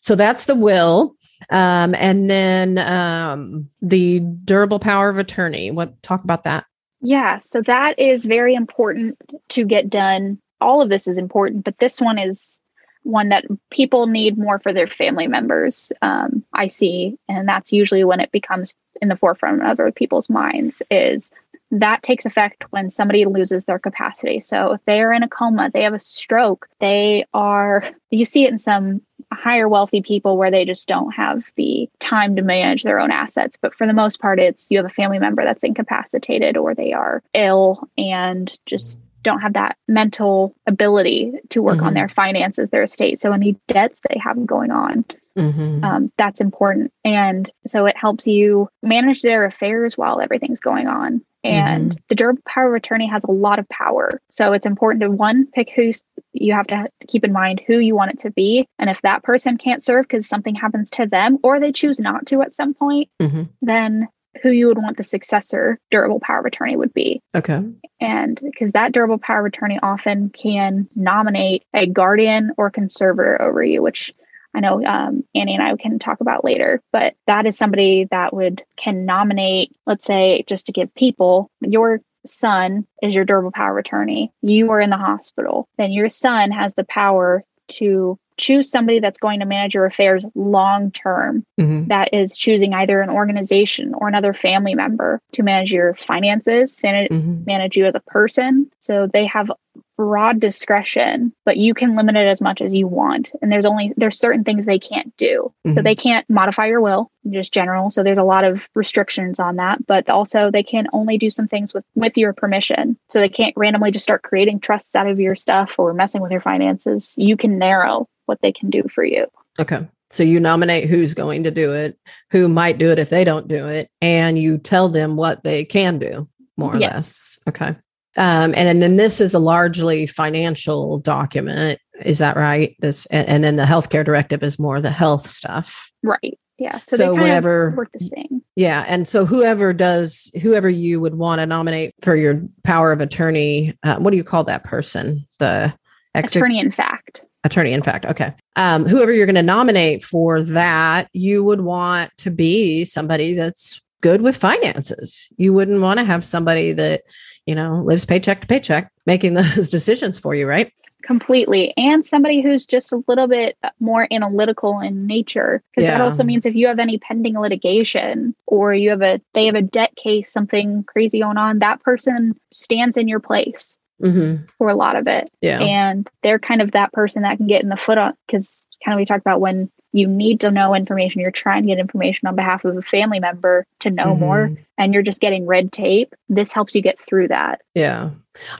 so 0.00 0.14
that's 0.14 0.46
the 0.46 0.54
will 0.54 1.16
um, 1.48 1.94
and 1.94 2.28
then 2.28 2.78
um, 2.78 3.70
the 3.80 4.20
durable 4.20 4.78
power 4.78 5.08
of 5.08 5.18
attorney. 5.18 5.70
What 5.70 6.02
talk 6.02 6.24
about 6.24 6.44
that? 6.44 6.66
Yeah, 7.00 7.38
so 7.38 7.62
that 7.62 7.98
is 7.98 8.26
very 8.26 8.54
important 8.54 9.16
to 9.50 9.64
get 9.64 9.88
done. 9.88 10.38
All 10.60 10.82
of 10.82 10.90
this 10.90 11.06
is 11.06 11.16
important, 11.16 11.64
but 11.64 11.78
this 11.78 12.00
one 12.00 12.18
is 12.18 12.60
one 13.02 13.30
that 13.30 13.46
people 13.70 14.06
need 14.06 14.36
more 14.36 14.58
for 14.58 14.74
their 14.74 14.86
family 14.86 15.26
members. 15.26 15.92
Um, 16.02 16.44
I 16.52 16.68
see, 16.68 17.18
and 17.28 17.48
that's 17.48 17.72
usually 17.72 18.04
when 18.04 18.20
it 18.20 18.30
becomes 18.30 18.74
in 19.00 19.08
the 19.08 19.16
forefront 19.16 19.62
of 19.62 19.66
other 19.66 19.90
people's 19.92 20.28
minds. 20.28 20.82
Is 20.90 21.30
that 21.70 22.02
takes 22.02 22.26
effect 22.26 22.64
when 22.70 22.90
somebody 22.90 23.24
loses 23.24 23.64
their 23.64 23.78
capacity. 23.78 24.40
So 24.40 24.72
if 24.72 24.84
they 24.86 25.00
are 25.00 25.12
in 25.12 25.22
a 25.22 25.28
coma, 25.28 25.70
they 25.72 25.82
have 25.82 25.94
a 25.94 26.00
stroke, 26.00 26.68
they 26.80 27.24
are, 27.32 27.88
you 28.10 28.24
see 28.24 28.44
it 28.44 28.50
in 28.50 28.58
some 28.58 29.02
higher 29.32 29.68
wealthy 29.68 30.02
people 30.02 30.36
where 30.36 30.50
they 30.50 30.64
just 30.64 30.88
don't 30.88 31.12
have 31.12 31.44
the 31.54 31.88
time 32.00 32.36
to 32.36 32.42
manage 32.42 32.82
their 32.82 32.98
own 32.98 33.12
assets. 33.12 33.56
But 33.60 33.74
for 33.74 33.86
the 33.86 33.92
most 33.92 34.20
part, 34.20 34.40
it's 34.40 34.68
you 34.70 34.78
have 34.78 34.86
a 34.86 34.90
family 34.90 35.18
member 35.18 35.44
that's 35.44 35.64
incapacitated 35.64 36.56
or 36.56 36.74
they 36.74 36.92
are 36.92 37.22
ill 37.34 37.88
and 37.96 38.56
just 38.66 38.98
don't 39.22 39.40
have 39.40 39.52
that 39.52 39.76
mental 39.86 40.54
ability 40.66 41.32
to 41.50 41.62
work 41.62 41.76
mm-hmm. 41.76 41.86
on 41.86 41.94
their 41.94 42.08
finances, 42.08 42.70
their 42.70 42.82
estate. 42.82 43.20
So 43.20 43.32
any 43.32 43.56
debts 43.68 44.00
they 44.08 44.18
have 44.18 44.44
going 44.46 44.70
on. 44.70 45.04
Mm-hmm. 45.36 45.84
Um, 45.84 46.12
that's 46.16 46.40
important. 46.40 46.92
And 47.04 47.50
so 47.66 47.86
it 47.86 47.96
helps 47.96 48.26
you 48.26 48.68
manage 48.82 49.22
their 49.22 49.44
affairs 49.44 49.96
while 49.96 50.20
everything's 50.20 50.60
going 50.60 50.88
on. 50.88 51.22
And 51.42 51.90
mm-hmm. 51.92 52.00
the 52.08 52.14
durable 52.14 52.42
power 52.46 52.68
of 52.68 52.74
attorney 52.74 53.06
has 53.06 53.22
a 53.24 53.32
lot 53.32 53.58
of 53.58 53.68
power. 53.68 54.20
So 54.30 54.52
it's 54.52 54.66
important 54.66 55.02
to 55.02 55.10
one, 55.10 55.46
pick 55.46 55.70
who 55.70 55.92
you 56.32 56.52
have 56.52 56.66
to 56.68 56.88
keep 57.08 57.24
in 57.24 57.32
mind 57.32 57.62
who 57.66 57.78
you 57.78 57.94
want 57.94 58.12
it 58.12 58.18
to 58.20 58.30
be. 58.30 58.66
And 58.78 58.90
if 58.90 59.00
that 59.02 59.22
person 59.22 59.56
can't 59.56 59.82
serve 59.82 60.06
because 60.06 60.28
something 60.28 60.54
happens 60.54 60.90
to 60.90 61.06
them 61.06 61.38
or 61.42 61.58
they 61.58 61.72
choose 61.72 61.98
not 61.98 62.26
to 62.26 62.42
at 62.42 62.54
some 62.54 62.74
point, 62.74 63.08
mm-hmm. 63.20 63.44
then 63.62 64.08
who 64.42 64.50
you 64.50 64.68
would 64.68 64.78
want 64.78 64.96
the 64.96 65.02
successor 65.02 65.78
durable 65.90 66.20
power 66.20 66.38
of 66.38 66.46
attorney 66.46 66.76
would 66.76 66.94
be. 66.94 67.20
Okay. 67.34 67.62
And 68.00 68.40
because 68.40 68.72
that 68.72 68.92
durable 68.92 69.18
power 69.18 69.40
of 69.40 69.46
attorney 69.46 69.78
often 69.82 70.30
can 70.30 70.88
nominate 70.94 71.64
a 71.74 71.86
guardian 71.86 72.52
or 72.56 72.70
conservator 72.70 73.40
over 73.42 73.62
you, 73.62 73.82
which 73.82 74.12
I 74.54 74.60
know 74.60 74.84
um, 74.84 75.24
Annie 75.34 75.54
and 75.54 75.62
I 75.62 75.76
can 75.76 75.98
talk 75.98 76.20
about 76.20 76.44
later, 76.44 76.82
but 76.92 77.14
that 77.26 77.46
is 77.46 77.56
somebody 77.56 78.06
that 78.10 78.34
would 78.34 78.64
can 78.76 79.04
nominate, 79.04 79.76
let's 79.86 80.06
say, 80.06 80.44
just 80.46 80.66
to 80.66 80.72
give 80.72 80.94
people 80.94 81.50
your 81.60 82.00
son 82.26 82.86
is 83.02 83.14
your 83.14 83.24
durable 83.24 83.52
power 83.52 83.78
attorney. 83.78 84.32
You 84.42 84.70
are 84.72 84.80
in 84.80 84.90
the 84.90 84.96
hospital, 84.96 85.68
then 85.78 85.92
your 85.92 86.08
son 86.08 86.50
has 86.50 86.74
the 86.74 86.84
power 86.84 87.44
to 87.68 88.18
choose 88.36 88.70
somebody 88.70 89.00
that's 89.00 89.18
going 89.18 89.40
to 89.40 89.46
manage 89.46 89.74
your 89.74 89.84
affairs 89.84 90.24
long 90.34 90.90
term 90.90 91.44
mm-hmm. 91.60 91.86
that 91.88 92.12
is 92.14 92.36
choosing 92.36 92.72
either 92.72 93.00
an 93.02 93.10
organization 93.10 93.94
or 93.94 94.08
another 94.08 94.32
family 94.32 94.74
member 94.74 95.20
to 95.32 95.42
manage 95.42 95.70
your 95.70 95.94
finances 95.94 96.80
manage, 96.82 97.10
mm-hmm. 97.10 97.44
manage 97.44 97.76
you 97.76 97.84
as 97.84 97.94
a 97.94 98.00
person 98.00 98.70
so 98.80 99.06
they 99.12 99.26
have 99.26 99.52
broad 100.00 100.40
discretion, 100.40 101.30
but 101.44 101.58
you 101.58 101.74
can 101.74 101.94
limit 101.94 102.16
it 102.16 102.26
as 102.26 102.40
much 102.40 102.62
as 102.62 102.72
you 102.72 102.86
want. 102.86 103.32
And 103.42 103.52
there's 103.52 103.66
only 103.66 103.92
there's 103.98 104.18
certain 104.18 104.44
things 104.44 104.64
they 104.64 104.78
can't 104.78 105.14
do. 105.18 105.52
Mm-hmm. 105.66 105.76
So 105.76 105.82
they 105.82 105.94
can't 105.94 106.24
modify 106.30 106.68
your 106.68 106.80
will, 106.80 107.10
just 107.28 107.52
general. 107.52 107.90
So 107.90 108.02
there's 108.02 108.16
a 108.16 108.22
lot 108.22 108.44
of 108.44 108.66
restrictions 108.74 109.38
on 109.38 109.56
that, 109.56 109.86
but 109.86 110.08
also 110.08 110.50
they 110.50 110.62
can 110.62 110.88
only 110.94 111.18
do 111.18 111.28
some 111.28 111.46
things 111.46 111.74
with 111.74 111.84
with 111.94 112.16
your 112.16 112.32
permission. 112.32 112.96
So 113.10 113.20
they 113.20 113.28
can't 113.28 113.52
randomly 113.58 113.90
just 113.90 114.04
start 114.04 114.22
creating 114.22 114.60
trusts 114.60 114.96
out 114.96 115.06
of 115.06 115.20
your 115.20 115.36
stuff 115.36 115.78
or 115.78 115.92
messing 115.92 116.22
with 116.22 116.32
your 116.32 116.40
finances. 116.40 117.14
You 117.18 117.36
can 117.36 117.58
narrow 117.58 118.08
what 118.24 118.40
they 118.40 118.52
can 118.52 118.70
do 118.70 118.84
for 118.84 119.04
you. 119.04 119.26
Okay. 119.58 119.86
So 120.08 120.22
you 120.22 120.40
nominate 120.40 120.88
who's 120.88 121.12
going 121.12 121.44
to 121.44 121.50
do 121.50 121.74
it, 121.74 121.98
who 122.30 122.48
might 122.48 122.78
do 122.78 122.90
it 122.90 122.98
if 122.98 123.10
they 123.10 123.22
don't 123.22 123.48
do 123.48 123.68
it, 123.68 123.90
and 124.00 124.38
you 124.38 124.56
tell 124.56 124.88
them 124.88 125.16
what 125.16 125.44
they 125.44 125.62
can 125.66 125.98
do, 125.98 126.26
more 126.56 126.74
or 126.74 126.78
yes. 126.78 126.90
less. 126.94 127.38
Okay. 127.48 127.76
Um, 128.16 128.54
and, 128.56 128.68
and 128.68 128.82
then 128.82 128.96
this 128.96 129.20
is 129.20 129.34
a 129.34 129.38
largely 129.38 130.06
financial 130.06 130.98
document. 130.98 131.78
Is 132.04 132.18
that 132.18 132.36
right? 132.36 132.74
This 132.80 133.06
and, 133.06 133.28
and 133.28 133.44
then 133.44 133.56
the 133.56 133.64
healthcare 133.64 134.04
directive 134.04 134.42
is 134.42 134.58
more 134.58 134.80
the 134.80 134.90
health 134.90 135.28
stuff. 135.28 135.90
Right. 136.02 136.38
Yeah. 136.58 136.78
So, 136.80 136.96
So 136.96 136.96
they 136.96 137.04
kind 137.06 137.20
whatever- 137.20 137.68
of 137.68 137.74
work 137.76 137.90
the 137.92 138.04
same. 138.04 138.42
Yeah. 138.56 138.84
And 138.88 139.06
so 139.08 139.24
whoever 139.24 139.72
does, 139.72 140.30
whoever 140.42 140.68
you 140.68 141.00
would 141.00 141.14
want 141.14 141.40
to 141.40 141.46
nominate 141.46 141.94
for 142.02 142.16
your 142.16 142.42
power 142.64 142.92
of 142.92 143.00
attorney, 143.00 143.78
uh, 143.82 143.96
what 143.96 144.10
do 144.10 144.16
you 144.16 144.24
call 144.24 144.44
that 144.44 144.64
person? 144.64 145.26
The 145.38 145.72
ex- 146.14 146.34
Attorney 146.36 146.58
in 146.58 146.70
fact. 146.72 147.22
attorney, 147.44 147.72
in 147.72 147.82
fact. 147.82 148.04
Okay. 148.06 148.34
Um, 148.56 148.84
whoever 148.86 149.12
you're 149.12 149.24
going 149.26 149.36
to 149.36 149.42
nominate 149.42 150.04
for 150.04 150.42
that, 150.42 151.08
you 151.14 151.42
would 151.44 151.60
want 151.62 152.10
to 152.18 152.30
be 152.30 152.84
somebody 152.84 153.32
that's 153.34 153.80
good 154.02 154.20
with 154.20 154.36
finances. 154.36 155.28
You 155.36 155.52
wouldn't 155.54 155.80
want 155.80 155.98
to 155.98 156.04
have 156.04 156.24
somebody 156.24 156.72
that, 156.72 157.02
you 157.50 157.56
know, 157.56 157.82
lives 157.82 158.04
paycheck 158.06 158.42
to 158.42 158.46
paycheck 158.46 158.92
making 159.06 159.34
those 159.40 159.68
decisions 159.68 160.18
for 160.20 160.34
you, 160.36 160.46
right? 160.46 160.72
completely 161.02 161.72
and 161.78 162.06
somebody 162.06 162.42
who's 162.42 162.66
just 162.66 162.92
a 162.92 163.02
little 163.08 163.26
bit 163.26 163.56
more 163.80 164.06
analytical 164.12 164.80
in 164.80 165.06
nature 165.06 165.62
because 165.74 165.88
that 165.88 166.00
also 166.00 166.22
means 166.22 166.44
if 166.44 166.54
you 166.54 166.66
have 166.66 166.78
any 166.78 166.98
pending 166.98 167.38
litigation 167.38 168.34
or 168.46 168.74
you 168.74 168.90
have 168.90 169.00
a 169.02 169.18
they 169.32 169.46
have 169.46 169.54
a 169.54 169.62
debt 169.62 169.96
case 169.96 170.30
something 170.30 170.84
crazy 170.84 171.20
going 171.20 171.38
on 171.38 171.58
that 171.60 171.82
person 171.82 172.38
stands 172.52 172.96
in 172.96 173.08
your 173.08 173.18
place 173.18 173.76
Mm-hmm. 174.02 174.44
for 174.56 174.68
a 174.68 174.74
lot 174.74 174.94
of 174.96 175.06
it 175.08 175.30
Yeah. 175.42 175.60
and 175.60 176.08
they're 176.22 176.38
kind 176.38 176.62
of 176.62 176.70
that 176.72 176.92
person 176.92 177.22
that 177.22 177.38
can 177.38 177.46
get 177.46 177.62
in 177.62 177.68
the 177.70 177.76
foot 177.76 177.98
on 177.98 178.14
because 178.26 178.68
kind 178.84 178.94
of 178.94 178.98
we 178.98 179.04
talked 179.04 179.20
about 179.20 179.40
when 179.40 179.70
you 179.92 180.06
need 180.06 180.40
to 180.40 180.50
know 180.50 180.74
information 180.74 181.20
you're 181.20 181.30
trying 181.30 181.62
to 181.62 181.68
get 181.68 181.78
information 181.78 182.28
on 182.28 182.36
behalf 182.36 182.64
of 182.64 182.76
a 182.76 182.82
family 182.82 183.20
member 183.20 183.66
to 183.80 183.90
know 183.90 184.14
more 184.14 184.48
Mhm. 184.48 184.58
and 184.78 184.94
you're 184.94 185.02
just 185.02 185.20
getting 185.20 185.46
red 185.46 185.72
tape 185.72 186.14
this 186.28 186.52
helps 186.52 186.74
you 186.74 186.82
get 186.82 187.00
through 187.00 187.28
that 187.28 187.60
Yeah. 187.74 188.10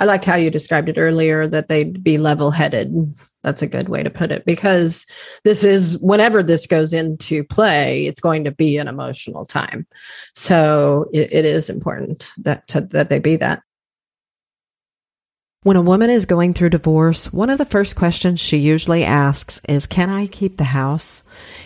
I 0.01 0.05
liked 0.05 0.25
how 0.25 0.35
you 0.35 0.51
described 0.51 0.89
it 0.89 0.99
earlier 0.99 1.47
that 1.47 1.69
they'd 1.69 2.03
be 2.03 2.19
level 2.19 2.51
headed. 2.51 3.15
That's 3.45 3.63
a 3.63 3.69
good 3.69 3.89
way 3.89 4.03
to 4.03 4.11
put 4.11 4.33
it 4.33 4.45
because 4.45 5.07
this 5.45 5.63
is 5.63 5.97
whenever 6.01 6.43
this 6.43 6.67
goes 6.67 6.93
into 6.93 7.45
play, 7.45 8.07
it's 8.07 8.21
going 8.21 8.43
to 8.45 8.51
be 8.51 8.77
an 8.79 8.89
emotional 8.89 9.47
time. 9.47 9.87
So 10.35 11.09
it, 11.13 11.33
it 11.33 11.45
is 11.45 11.71
important 11.71 12.33
that 12.39 12.67
to, 12.69 12.81
that 12.81 13.11
they 13.11 13.21
be 13.21 13.37
that. 13.37 13.63
When 15.63 15.77
a 15.77 15.83
woman 15.83 16.09
is 16.09 16.25
going 16.25 16.55
through 16.55 16.71
divorce, 16.71 17.31
one 17.35 17.51
of 17.51 17.59
the 17.59 17.67
first 17.67 17.95
questions 17.95 18.41
she 18.41 18.57
usually 18.57 19.05
asks 19.05 19.61
is, 19.69 19.87
Can 19.87 20.09
I 20.09 20.27
keep 20.27 20.57
the 20.57 20.65
house? 20.65 21.23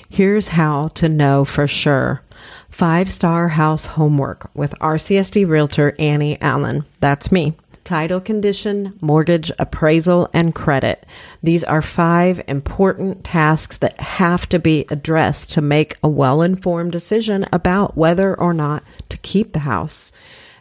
Here's 0.08 0.48
how 0.48 0.88
to 0.94 1.08
know 1.08 1.44
for 1.44 1.68
sure. 1.68 2.20
Five 2.68 3.08
star 3.08 3.50
house 3.50 3.86
homework 3.86 4.50
with 4.52 4.74
RCSD 4.80 5.46
realtor 5.46 5.94
Annie 5.96 6.40
Allen. 6.40 6.84
That's 6.98 7.30
me. 7.30 7.54
Title 7.84 8.20
condition, 8.20 8.98
mortgage 9.00 9.52
appraisal, 9.60 10.28
and 10.32 10.52
credit. 10.52 11.06
These 11.44 11.62
are 11.62 11.80
five 11.80 12.42
important 12.48 13.22
tasks 13.22 13.78
that 13.78 14.00
have 14.00 14.48
to 14.48 14.58
be 14.58 14.86
addressed 14.90 15.52
to 15.52 15.60
make 15.60 15.98
a 16.02 16.08
well 16.08 16.42
informed 16.42 16.90
decision 16.90 17.46
about 17.52 17.96
whether 17.96 18.34
or 18.34 18.54
not 18.54 18.82
to 19.10 19.16
keep 19.18 19.52
the 19.52 19.60
house. 19.60 20.10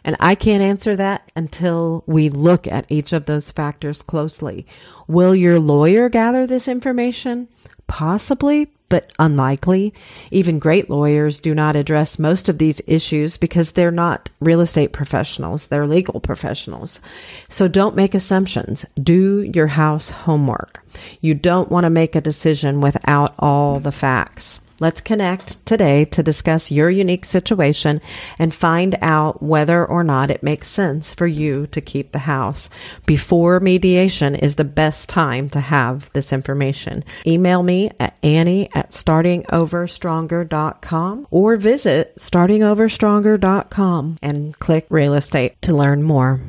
And 0.04 0.16
I 0.20 0.34
can't 0.34 0.62
answer 0.62 0.96
that 0.96 1.30
until 1.34 2.04
we 2.06 2.28
look 2.28 2.66
at 2.66 2.86
each 2.90 3.12
of 3.12 3.24
those 3.24 3.50
factors 3.50 4.02
closely. 4.02 4.66
Will 5.08 5.34
your 5.34 5.58
lawyer 5.58 6.08
gather 6.08 6.46
this 6.46 6.68
information? 6.68 7.48
Possibly, 7.86 8.68
but 8.88 9.10
unlikely. 9.18 9.92
Even 10.30 10.58
great 10.58 10.90
lawyers 10.90 11.38
do 11.38 11.54
not 11.54 11.74
address 11.74 12.18
most 12.18 12.48
of 12.48 12.58
these 12.58 12.80
issues 12.86 13.36
because 13.36 13.72
they're 13.72 13.90
not 13.90 14.28
real 14.40 14.60
estate 14.60 14.92
professionals, 14.92 15.66
they're 15.66 15.86
legal 15.86 16.20
professionals. 16.20 17.00
So 17.48 17.66
don't 17.66 17.96
make 17.96 18.14
assumptions. 18.14 18.84
Do 19.02 19.40
your 19.42 19.68
house 19.68 20.10
homework. 20.10 20.82
You 21.20 21.34
don't 21.34 21.70
want 21.70 21.84
to 21.84 21.90
make 21.90 22.14
a 22.14 22.20
decision 22.20 22.80
without 22.80 23.34
all 23.38 23.80
the 23.80 23.92
facts. 23.92 24.60
Let's 24.80 25.00
connect 25.00 25.64
today 25.66 26.04
to 26.06 26.20
discuss 26.22 26.70
your 26.70 26.90
unique 26.90 27.24
situation 27.24 28.00
and 28.38 28.54
find 28.54 28.96
out 29.00 29.42
whether 29.42 29.82
or 29.84 30.02
not 30.02 30.30
it 30.30 30.42
makes 30.42 30.68
sense 30.68 31.14
for 31.14 31.26
you 31.26 31.66
to 31.68 31.80
keep 31.80 32.12
the 32.12 32.18
house. 32.20 32.70
Before 33.06 33.60
mediation 33.60 34.34
is 34.34 34.56
the 34.56 34.64
best 34.64 35.08
time 35.08 35.48
to 35.50 35.60
have 35.60 36.10
this 36.12 36.32
information. 36.32 37.04
Email 37.26 37.62
me 37.62 37.90
at 38.00 38.18
Annie 38.22 38.68
at 38.74 38.90
startingoverstronger.com 38.90 41.26
or 41.30 41.56
visit 41.56 42.16
startingoverstronger.com 42.16 44.16
and 44.20 44.58
click 44.58 44.86
real 44.90 45.14
estate 45.14 45.62
to 45.62 45.74
learn 45.74 46.02
more. 46.02 46.40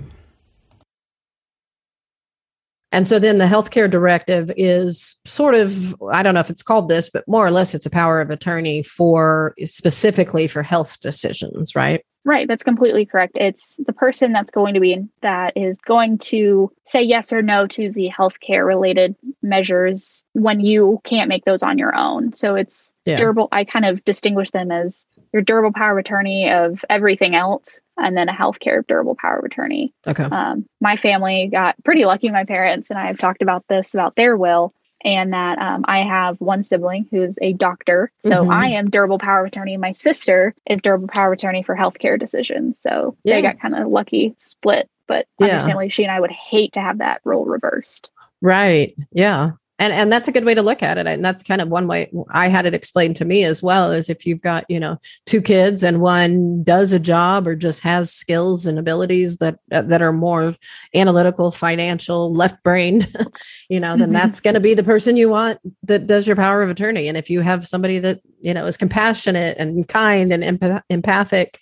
And 2.92 3.08
so 3.08 3.20
then 3.20 3.40
the 3.40 3.46
healthcare 3.46 3.90
directive 3.90 4.52
is 4.56 5.16
sort 5.26 5.56
of, 5.56 5.96
I 6.12 6.24
don't 6.24 6.34
know 6.34 6.40
if 6.40 6.50
it's 6.50 6.64
called 6.64 6.88
this, 6.88 7.10
but 7.10 7.28
more 7.28 7.46
or 7.46 7.52
less 7.52 7.76
it's 7.76 7.86
a 7.86 7.90
power 7.90 8.22
of 8.22 8.30
attorney 8.30 8.84
for 8.84 9.54
specifically 9.66 10.48
for 10.48 10.64
health 10.64 11.00
decisions, 11.02 11.76
right? 11.76 12.06
Right, 12.24 12.48
that's 12.48 12.64
completely 12.64 13.06
correct. 13.06 13.34
It's 13.36 13.80
the 13.86 13.94
person 13.94 14.32
that's 14.32 14.50
going 14.50 14.74
to 14.74 14.80
be 14.80 14.98
that 15.22 15.56
is 15.56 15.78
going 15.78 16.18
to 16.20 16.72
say 16.88 17.04
yes 17.04 17.32
or 17.32 17.44
no 17.44 17.68
to 17.68 17.92
the 17.92 18.10
healthcare 18.10 18.66
related 18.66 19.16
measures 19.44 20.24
when 20.34 20.60
you 20.60 21.02
can't 21.04 21.30
make 21.30 21.46
those 21.46 21.62
on 21.62 21.78
your 21.78 21.96
own. 21.96 22.34
So 22.34 22.56
it's 22.56 22.94
Yeah. 23.06 23.18
durable. 23.18 23.48
I 23.52 23.64
kind 23.64 23.86
of 23.86 24.04
distinguish 24.06 24.50
them 24.50 24.72
as 24.72 25.06
your 25.36 25.42
durable 25.42 25.74
power 25.74 25.92
of 25.92 25.98
attorney 25.98 26.50
of 26.50 26.86
everything 26.90 27.36
else, 27.36 27.82
and 27.98 28.16
then 28.16 28.30
a 28.30 28.34
healthcare 28.34 28.88
durable 28.88 29.18
power 29.20 29.40
of 29.40 29.44
attorney. 29.44 29.94
Okay. 30.08 30.24
Um, 30.24 30.66
my 30.80 30.96
family 30.96 31.50
got 31.52 31.76
pretty 31.84 32.06
lucky. 32.06 32.30
My 32.32 32.46
parents 32.46 32.90
and 32.90 32.98
I 32.98 33.08
have 33.08 33.18
talked 33.18 33.42
about 33.42 33.66
this 33.68 33.94
about 33.94 34.16
their 34.16 34.38
will, 34.38 34.74
and 35.04 35.34
that 35.34 35.60
um, 35.60 35.84
I 35.90 36.04
have 36.04 36.40
one 36.40 36.64
sibling 36.64 37.06
who's 37.12 37.36
a 37.42 37.52
doctor. 37.52 38.14
So 38.22 38.46
Mhm. 38.46 38.54
I 38.54 38.70
am 38.70 38.90
durable 38.90 39.20
power 39.20 39.42
of 39.42 39.48
attorney. 39.48 39.76
My 39.76 39.92
sister 39.92 40.56
is 40.70 40.82
durable 40.82 41.10
power 41.10 41.34
of 41.34 41.38
attorney 41.38 41.64
for 41.64 41.76
healthcare 41.76 42.18
decisions. 42.18 42.80
So 42.80 43.18
Yeah. 43.26 43.36
they 43.36 43.42
got 43.42 43.60
kind 43.60 43.76
of 43.76 43.90
lucky 43.90 44.36
split. 44.40 44.90
But 45.06 45.28
Yeah. 45.38 45.48
understandably, 45.48 45.90
she 45.90 46.04
and 46.04 46.14
I 46.14 46.20
would 46.22 46.32
hate 46.32 46.72
to 46.74 46.80
have 46.82 47.00
that 47.00 47.20
role 47.26 47.44
reversed. 47.44 48.10
Right. 48.42 48.96
Yeah. 49.12 49.52
And 49.78 49.92
and 49.92 50.12
that's 50.12 50.28
a 50.30 50.32
good 50.32 50.46
way 50.46 50.54
to 50.54 50.62
look 50.62 50.82
at 50.82 50.98
it. 50.98 51.06
And 51.06 51.24
that's 51.24 51.44
kind 51.44 51.60
of 51.62 51.68
one 51.68 51.86
way 51.88 52.10
I 52.30 52.48
had 52.48 52.66
it 52.66 52.74
explained 52.74 53.18
to 53.18 53.26
me 53.26 53.44
as 53.44 53.62
well 53.62 53.92
is 53.92 54.10
if 54.10 54.26
you've 54.26 54.42
got, 54.42 54.64
you 54.70 54.80
know, 54.80 55.00
two 55.26 55.42
kids 55.42 55.84
and 55.84 56.00
one 56.00 56.64
does 56.64 56.94
a 56.94 57.00
job 57.00 57.46
or 57.46 57.56
just 57.58 57.82
has 57.82 58.12
skills 58.14 58.66
and 58.66 58.80
abilities 58.80 59.38
that 59.38 59.60
uh, 59.74 59.82
that 59.84 60.02
are 60.02 60.14
more 60.14 60.56
analytical, 60.94 61.52
financial, 61.52 62.32
left 62.34 62.64
brain, 62.64 63.06
you 63.70 63.80
know, 63.82 63.98
then 63.98 64.12
Mhm. 64.12 64.14
that's 64.14 64.40
going 64.40 64.54
to 64.54 64.60
be 64.62 64.76
the 64.76 64.84
person 64.84 65.18
you 65.18 65.28
want 65.30 65.60
that 65.84 66.08
does 66.08 66.26
your 66.26 66.38
power 66.38 66.62
of 66.64 66.70
attorney. 66.70 67.10
And 67.10 67.18
if 67.18 67.30
you 67.30 67.42
have 67.42 67.68
somebody 67.68 68.00
that, 68.00 68.22
you 68.42 68.54
know, 68.54 68.66
is 68.68 68.78
compassionate 68.78 69.58
and 69.58 69.86
kind 69.88 70.32
and 70.32 70.42
empath- 70.42 70.84
empathic 70.90 71.60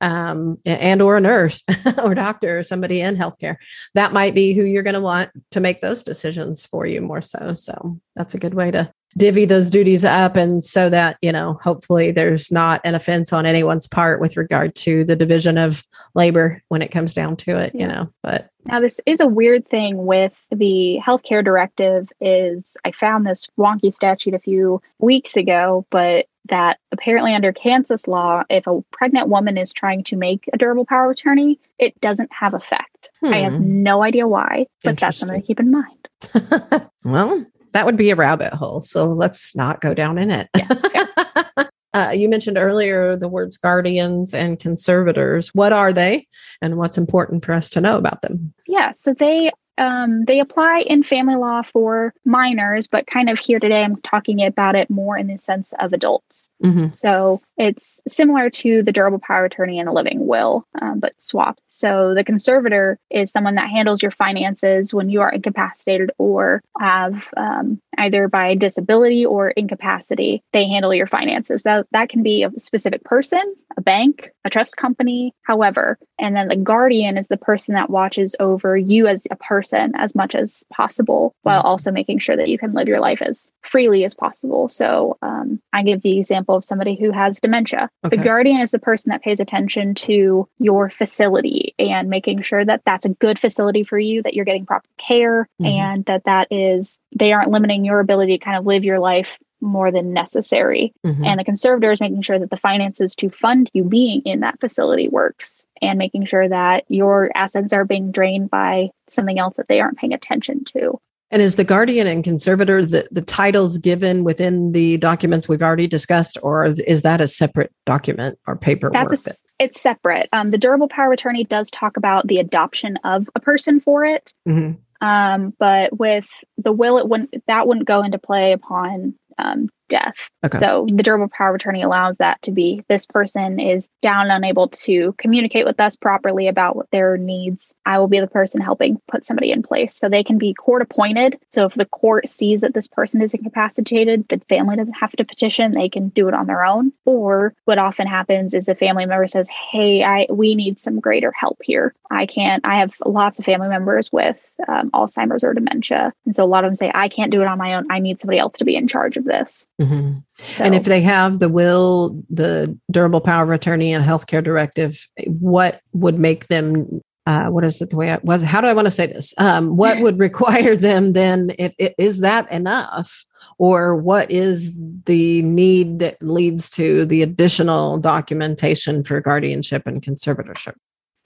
um, 0.00 0.58
and 0.64 1.02
or 1.02 1.16
a 1.16 1.20
nurse 1.20 1.62
or 2.02 2.14
doctor 2.14 2.58
or 2.58 2.62
somebody 2.62 3.00
in 3.00 3.16
healthcare. 3.16 3.56
That 3.94 4.12
might 4.12 4.34
be 4.34 4.52
who 4.52 4.64
you're 4.64 4.82
going 4.82 4.94
to 4.94 5.00
want 5.00 5.30
to 5.52 5.60
make 5.60 5.80
those 5.80 6.02
decisions 6.02 6.66
for 6.66 6.86
you 6.86 7.00
more 7.00 7.22
so. 7.22 7.54
So 7.54 8.00
that's 8.14 8.34
a 8.34 8.38
good 8.38 8.54
way 8.54 8.70
to 8.70 8.92
divvy 9.16 9.46
those 9.46 9.70
duties 9.70 10.04
up 10.04 10.36
and 10.36 10.64
so 10.64 10.90
that 10.90 11.16
you 11.22 11.32
know 11.32 11.58
hopefully 11.62 12.10
there's 12.10 12.52
not 12.52 12.80
an 12.84 12.94
offense 12.94 13.32
on 13.32 13.46
anyone's 13.46 13.88
part 13.88 14.20
with 14.20 14.36
regard 14.36 14.74
to 14.74 15.04
the 15.04 15.16
division 15.16 15.56
of 15.56 15.82
labor 16.14 16.62
when 16.68 16.82
it 16.82 16.90
comes 16.90 17.14
down 17.14 17.34
to 17.34 17.56
it 17.56 17.74
you 17.74 17.86
know 17.86 18.12
but 18.22 18.50
Now, 18.66 18.80
this 18.80 19.00
is 19.06 19.20
a 19.20 19.26
weird 19.26 19.68
thing 19.68 20.06
with 20.06 20.32
the 20.50 20.98
healthcare 21.04 21.44
directive. 21.44 22.08
Is 22.20 22.76
I 22.84 22.90
found 22.92 23.26
this 23.26 23.46
wonky 23.58 23.94
statute 23.94 24.34
a 24.34 24.38
few 24.38 24.80
weeks 24.98 25.36
ago, 25.36 25.86
but 25.90 26.26
that 26.48 26.78
apparently 26.92 27.34
under 27.34 27.52
Kansas 27.52 28.06
law, 28.06 28.42
if 28.48 28.66
a 28.66 28.80
pregnant 28.92 29.28
woman 29.28 29.56
is 29.58 29.72
trying 29.72 30.04
to 30.04 30.16
make 30.16 30.48
a 30.52 30.58
durable 30.58 30.84
power 30.84 31.06
of 31.06 31.10
attorney, 31.12 31.58
it 31.78 32.00
doesn't 32.00 32.30
have 32.32 32.54
effect. 32.54 33.10
I 33.24 33.38
have 33.38 33.54
Hmm. 33.54 33.82
no 33.82 34.02
idea 34.02 34.28
why, 34.28 34.66
but 34.84 34.98
that's 34.98 35.18
something 35.18 35.40
to 35.40 35.46
keep 35.46 35.58
in 35.60 35.70
mind. 35.70 36.08
well 37.04 37.44
that 37.72 37.84
would 37.84 37.96
be 37.96 38.10
a 38.10 38.16
rabbit 38.16 38.54
hole 38.54 38.80
so 38.80 39.04
let's 39.04 39.54
not 39.54 39.82
go 39.82 39.92
down 39.92 40.16
in 40.16 40.30
it 40.30 40.48
Uh, 41.94 42.12
you 42.14 42.28
mentioned 42.28 42.58
earlier 42.58 43.16
the 43.16 43.28
words 43.28 43.56
guardians 43.56 44.34
and 44.34 44.60
conservators. 44.60 45.54
What 45.54 45.72
are 45.72 45.92
they, 45.92 46.26
and 46.60 46.76
what's 46.76 46.98
important 46.98 47.44
for 47.44 47.52
us 47.52 47.70
to 47.70 47.80
know 47.80 47.96
about 47.96 48.22
them? 48.22 48.52
Yeah, 48.66 48.92
so 48.94 49.14
they 49.14 49.50
um, 49.78 50.24
they 50.24 50.40
apply 50.40 50.84
in 50.86 51.02
family 51.02 51.36
law 51.36 51.62
for 51.62 52.14
minors, 52.24 52.86
but 52.86 53.06
kind 53.06 53.28
of 53.28 53.38
here 53.38 53.58
today, 53.58 53.82
I'm 53.82 53.96
talking 53.96 54.44
about 54.44 54.74
it 54.74 54.90
more 54.90 55.16
in 55.16 55.26
the 55.26 55.36
sense 55.36 55.72
of 55.78 55.92
adults. 55.92 56.48
Mm-hmm. 56.64 56.92
So 56.92 57.42
it's 57.56 58.00
similar 58.08 58.50
to 58.50 58.82
the 58.82 58.92
durable 58.92 59.18
power 59.18 59.44
of 59.44 59.52
attorney 59.52 59.78
and 59.78 59.88
a 59.88 59.92
living 59.92 60.26
will, 60.26 60.66
um, 60.80 61.00
but 61.00 61.14
swapped. 61.18 61.60
So 61.68 62.14
the 62.14 62.24
conservator 62.24 62.98
is 63.10 63.30
someone 63.30 63.56
that 63.56 63.70
handles 63.70 64.02
your 64.02 64.10
finances 64.10 64.94
when 64.94 65.10
you 65.10 65.20
are 65.20 65.30
incapacitated 65.30 66.10
or 66.18 66.62
have 66.78 67.28
um, 67.36 67.80
either 67.98 68.28
by 68.28 68.54
disability 68.54 69.26
or 69.26 69.50
incapacity. 69.50 70.42
They 70.52 70.66
handle 70.68 70.94
your 70.94 71.06
finances. 71.06 71.62
That 71.64 71.86
that 71.92 72.08
can 72.08 72.22
be 72.22 72.44
a 72.44 72.58
specific 72.58 73.04
person, 73.04 73.54
a 73.76 73.80
bank, 73.80 74.30
a 74.44 74.50
trust 74.50 74.76
company, 74.76 75.34
however. 75.42 75.98
And 76.18 76.34
then 76.34 76.48
the 76.48 76.56
guardian 76.56 77.18
is 77.18 77.28
the 77.28 77.36
person 77.36 77.74
that 77.74 77.90
watches 77.90 78.34
over 78.40 78.76
you 78.76 79.06
as 79.06 79.26
a 79.30 79.36
person 79.36 79.65
person 79.66 79.92
as 79.96 80.14
much 80.14 80.34
as 80.34 80.64
possible 80.72 81.34
while 81.42 81.56
Mm-hmm. 81.60 81.66
also 81.66 81.90
making 81.90 82.18
sure 82.18 82.36
that 82.36 82.48
you 82.48 82.58
can 82.58 82.72
live 82.74 82.86
your 82.86 83.00
life 83.00 83.22
as 83.22 83.50
freely 83.62 84.04
as 84.04 84.14
possible. 84.14 84.68
So 84.68 85.16
um, 85.22 85.58
I 85.72 85.82
give 85.82 86.02
the 86.02 86.18
example 86.18 86.54
of 86.54 86.64
somebody 86.64 86.94
who 86.96 87.10
has 87.12 87.40
dementia. 87.40 87.88
Okay. 88.04 88.16
The 88.16 88.22
guardian 88.22 88.60
is 88.60 88.70
the 88.70 88.78
person 88.78 89.10
that 89.10 89.22
pays 89.22 89.40
attention 89.40 89.94
to 89.94 90.46
your 90.58 90.90
facility 90.90 91.74
and 91.78 92.10
making 92.10 92.42
sure 92.42 92.64
that 92.64 92.82
that's 92.84 93.04
a 93.06 93.10
good 93.10 93.38
facility 93.38 93.84
for 93.84 93.98
you, 93.98 94.22
that 94.22 94.34
you're 94.34 94.44
getting 94.44 94.66
proper 94.66 94.86
care, 94.98 95.48
Mhm. 95.60 95.66
and 95.66 96.04
that 96.04 96.24
that 96.24 96.48
is 96.50 97.00
they 97.16 97.32
aren't 97.32 97.50
limiting 97.50 97.84
your 97.84 98.00
ability 98.00 98.38
to 98.38 98.44
kind 98.44 98.58
of 98.58 98.66
live 98.66 98.84
your 98.84 98.98
life 98.98 99.38
more 99.60 99.90
than 99.90 100.12
necessary. 100.12 100.92
Mhm. 101.04 101.24
And 101.26 101.40
the 101.40 101.44
conservator 101.44 101.90
is 101.92 102.00
making 102.00 102.22
sure 102.22 102.38
that 102.38 102.50
the 102.50 102.56
finances 102.56 103.14
to 103.16 103.30
fund 103.30 103.70
you 103.72 103.84
being 103.84 104.20
in 104.22 104.40
that 104.40 104.60
facility 104.60 105.08
works 105.08 105.64
and 105.80 105.98
making 105.98 106.26
sure 106.26 106.48
that 106.48 106.84
your 106.88 107.30
assets 107.34 107.72
are 107.72 107.84
being 107.84 108.10
drained 108.12 108.50
by 108.50 108.90
something 109.08 109.38
else 109.38 109.56
that 109.56 109.68
they 109.68 109.80
aren't 109.80 109.98
paying 109.98 110.12
attention 110.14 110.64
to. 110.64 110.98
And 111.32 111.42
is 111.42 111.56
the 111.56 111.64
guardian 111.64 112.06
and 112.06 112.22
conservator 112.22 112.84
the, 112.86 113.08
the 113.10 113.20
titles 113.20 113.78
given 113.78 114.22
within 114.22 114.70
the 114.70 114.96
documents 114.98 115.48
we've 115.48 115.62
already 115.62 115.88
discussed, 115.88 116.38
or 116.40 116.66
is- 116.66 117.02
that 117.02 117.20
a 117.20 117.26
separate 117.26 117.72
document 117.84 118.38
or 118.46 118.54
paperwork? 118.56 119.08
That's 119.08 119.26
a, 119.26 119.32
it's 119.58 119.80
separate. 119.80 120.28
Um, 120.32 120.52
the 120.52 120.58
durable 120.58 120.88
power 120.88 121.06
of 121.06 121.12
attorney 121.14 121.42
does 121.42 121.68
talk 121.72 121.96
about 121.96 122.28
the 122.28 122.38
adoption 122.38 122.96
of 123.02 123.28
a 123.34 123.40
person 123.40 123.80
for 123.80 124.04
it, 124.04 124.32
Mhm. 124.48 124.76
um, 125.00 125.52
but 125.58 125.98
with 125.98 126.26
the 126.58 126.70
will, 126.72 126.96
it 126.98 127.08
wouldn't 127.08 127.34
that 127.48 127.66
wouldn't 127.66 127.88
go 127.88 128.04
into 128.04 128.18
play 128.18 128.52
upon 128.52 129.14
um, 129.38 129.68
death. 129.88 130.16
Okay. 130.44 130.58
So 130.58 130.86
the 130.88 131.02
durable 131.02 131.28
power 131.28 131.50
of 131.50 131.56
attorney 131.56 131.82
allows 131.82 132.18
that 132.18 132.40
to 132.42 132.52
be 132.52 132.84
this 132.88 133.06
person 133.06 133.58
is 133.58 133.88
down 134.02 134.30
unable 134.30 134.68
to 134.68 135.14
communicate 135.18 135.66
with 135.66 135.80
us 135.80 135.96
properly 135.96 136.48
about 136.48 136.76
what 136.76 136.90
their 136.90 137.16
needs. 137.16 137.74
I 137.84 137.98
will 137.98 138.08
be 138.08 138.20
the 138.20 138.26
person 138.26 138.60
helping 138.60 139.00
put 139.08 139.24
somebody 139.24 139.50
in 139.50 139.62
place. 139.62 139.96
So 139.96 140.08
they 140.08 140.24
can 140.24 140.38
be 140.38 140.54
court 140.54 140.82
appointed. 140.82 141.38
So 141.50 141.64
if 141.66 141.74
the 141.74 141.84
court 141.84 142.28
sees 142.28 142.60
that 142.60 142.74
this 142.74 142.88
person 142.88 143.22
is 143.22 143.34
incapacitated, 143.34 144.28
the 144.28 144.40
family 144.48 144.76
doesn't 144.76 144.94
have 144.94 145.10
to 145.12 145.24
petition, 145.24 145.72
they 145.72 145.88
can 145.88 146.08
do 146.08 146.28
it 146.28 146.34
on 146.34 146.46
their 146.46 146.64
own. 146.64 146.92
Or 147.04 147.54
what 147.64 147.78
often 147.78 148.06
happens 148.06 148.54
is 148.54 148.68
a 148.68 148.74
family 148.74 149.06
member 149.06 149.26
says, 149.26 149.48
Hey, 149.48 150.02
I 150.02 150.26
we 150.30 150.54
need 150.54 150.78
some 150.78 151.00
greater 151.00 151.32
help 151.32 151.58
here. 151.62 151.94
I 152.10 152.26
can't 152.26 152.64
I 152.64 152.78
have 152.78 152.94
lots 153.04 153.38
of 153.38 153.44
family 153.44 153.68
members 153.68 154.12
with 154.12 154.38
um, 154.68 154.90
Alzheimer's 154.90 155.44
or 155.44 155.54
dementia. 155.54 156.12
And 156.24 156.34
so 156.34 156.44
a 156.44 156.46
lot 156.46 156.64
of 156.64 156.70
them 156.70 156.76
say, 156.76 156.90
I 156.94 157.08
can't 157.08 157.30
do 157.30 157.42
it 157.42 157.48
on 157.48 157.58
my 157.58 157.74
own. 157.74 157.90
I 157.90 157.98
need 157.98 158.20
somebody 158.20 158.38
else 158.38 158.58
to 158.58 158.64
be 158.64 158.76
in 158.76 158.88
charge 158.88 159.16
of 159.16 159.24
this. 159.24 159.66
Mhm. 159.80 160.22
So 160.38 160.64
And 160.64 160.74
if 160.74 160.84
they 160.84 161.00
have 161.02 161.38
the 161.38 161.48
will, 161.48 162.22
the 162.30 162.76
durable 162.90 163.20
power 163.20 163.44
of 163.44 163.50
attorney, 163.50 163.92
and 163.92 164.04
healthcare 164.04 164.42
directive, 164.42 165.06
what 165.26 165.80
would 165.92 166.18
make 166.18 166.48
them? 166.48 167.02
Uh, 167.26 167.48
what 167.48 167.64
is 167.64 167.82
it? 167.82 167.90
The 167.90 167.96
way? 167.96 168.12
I, 168.12 168.16
what? 168.18 168.40
How 168.42 168.60
do 168.60 168.68
I 168.68 168.72
want 168.72 168.86
to 168.86 168.90
say 168.90 169.06
this? 169.06 169.34
Um, 169.38 169.76
what 169.76 170.00
would 170.02 170.18
require 170.18 170.76
them 170.76 171.12
then? 171.12 171.52
If 171.58 171.74
is 171.98 172.20
that 172.20 172.50
enough, 172.50 173.26
or 173.58 173.96
what 173.96 174.30
is 174.30 174.72
the 175.04 175.42
need 175.42 175.98
that 175.98 176.22
leads 176.22 176.70
to 176.70 177.04
the 177.04 177.22
additional 177.22 177.98
documentation 177.98 179.04
for 179.04 179.20
guardianship 179.20 179.86
and 179.86 180.00
conservatorship? 180.00 180.74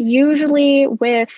usually 0.01 0.87
with 0.87 1.29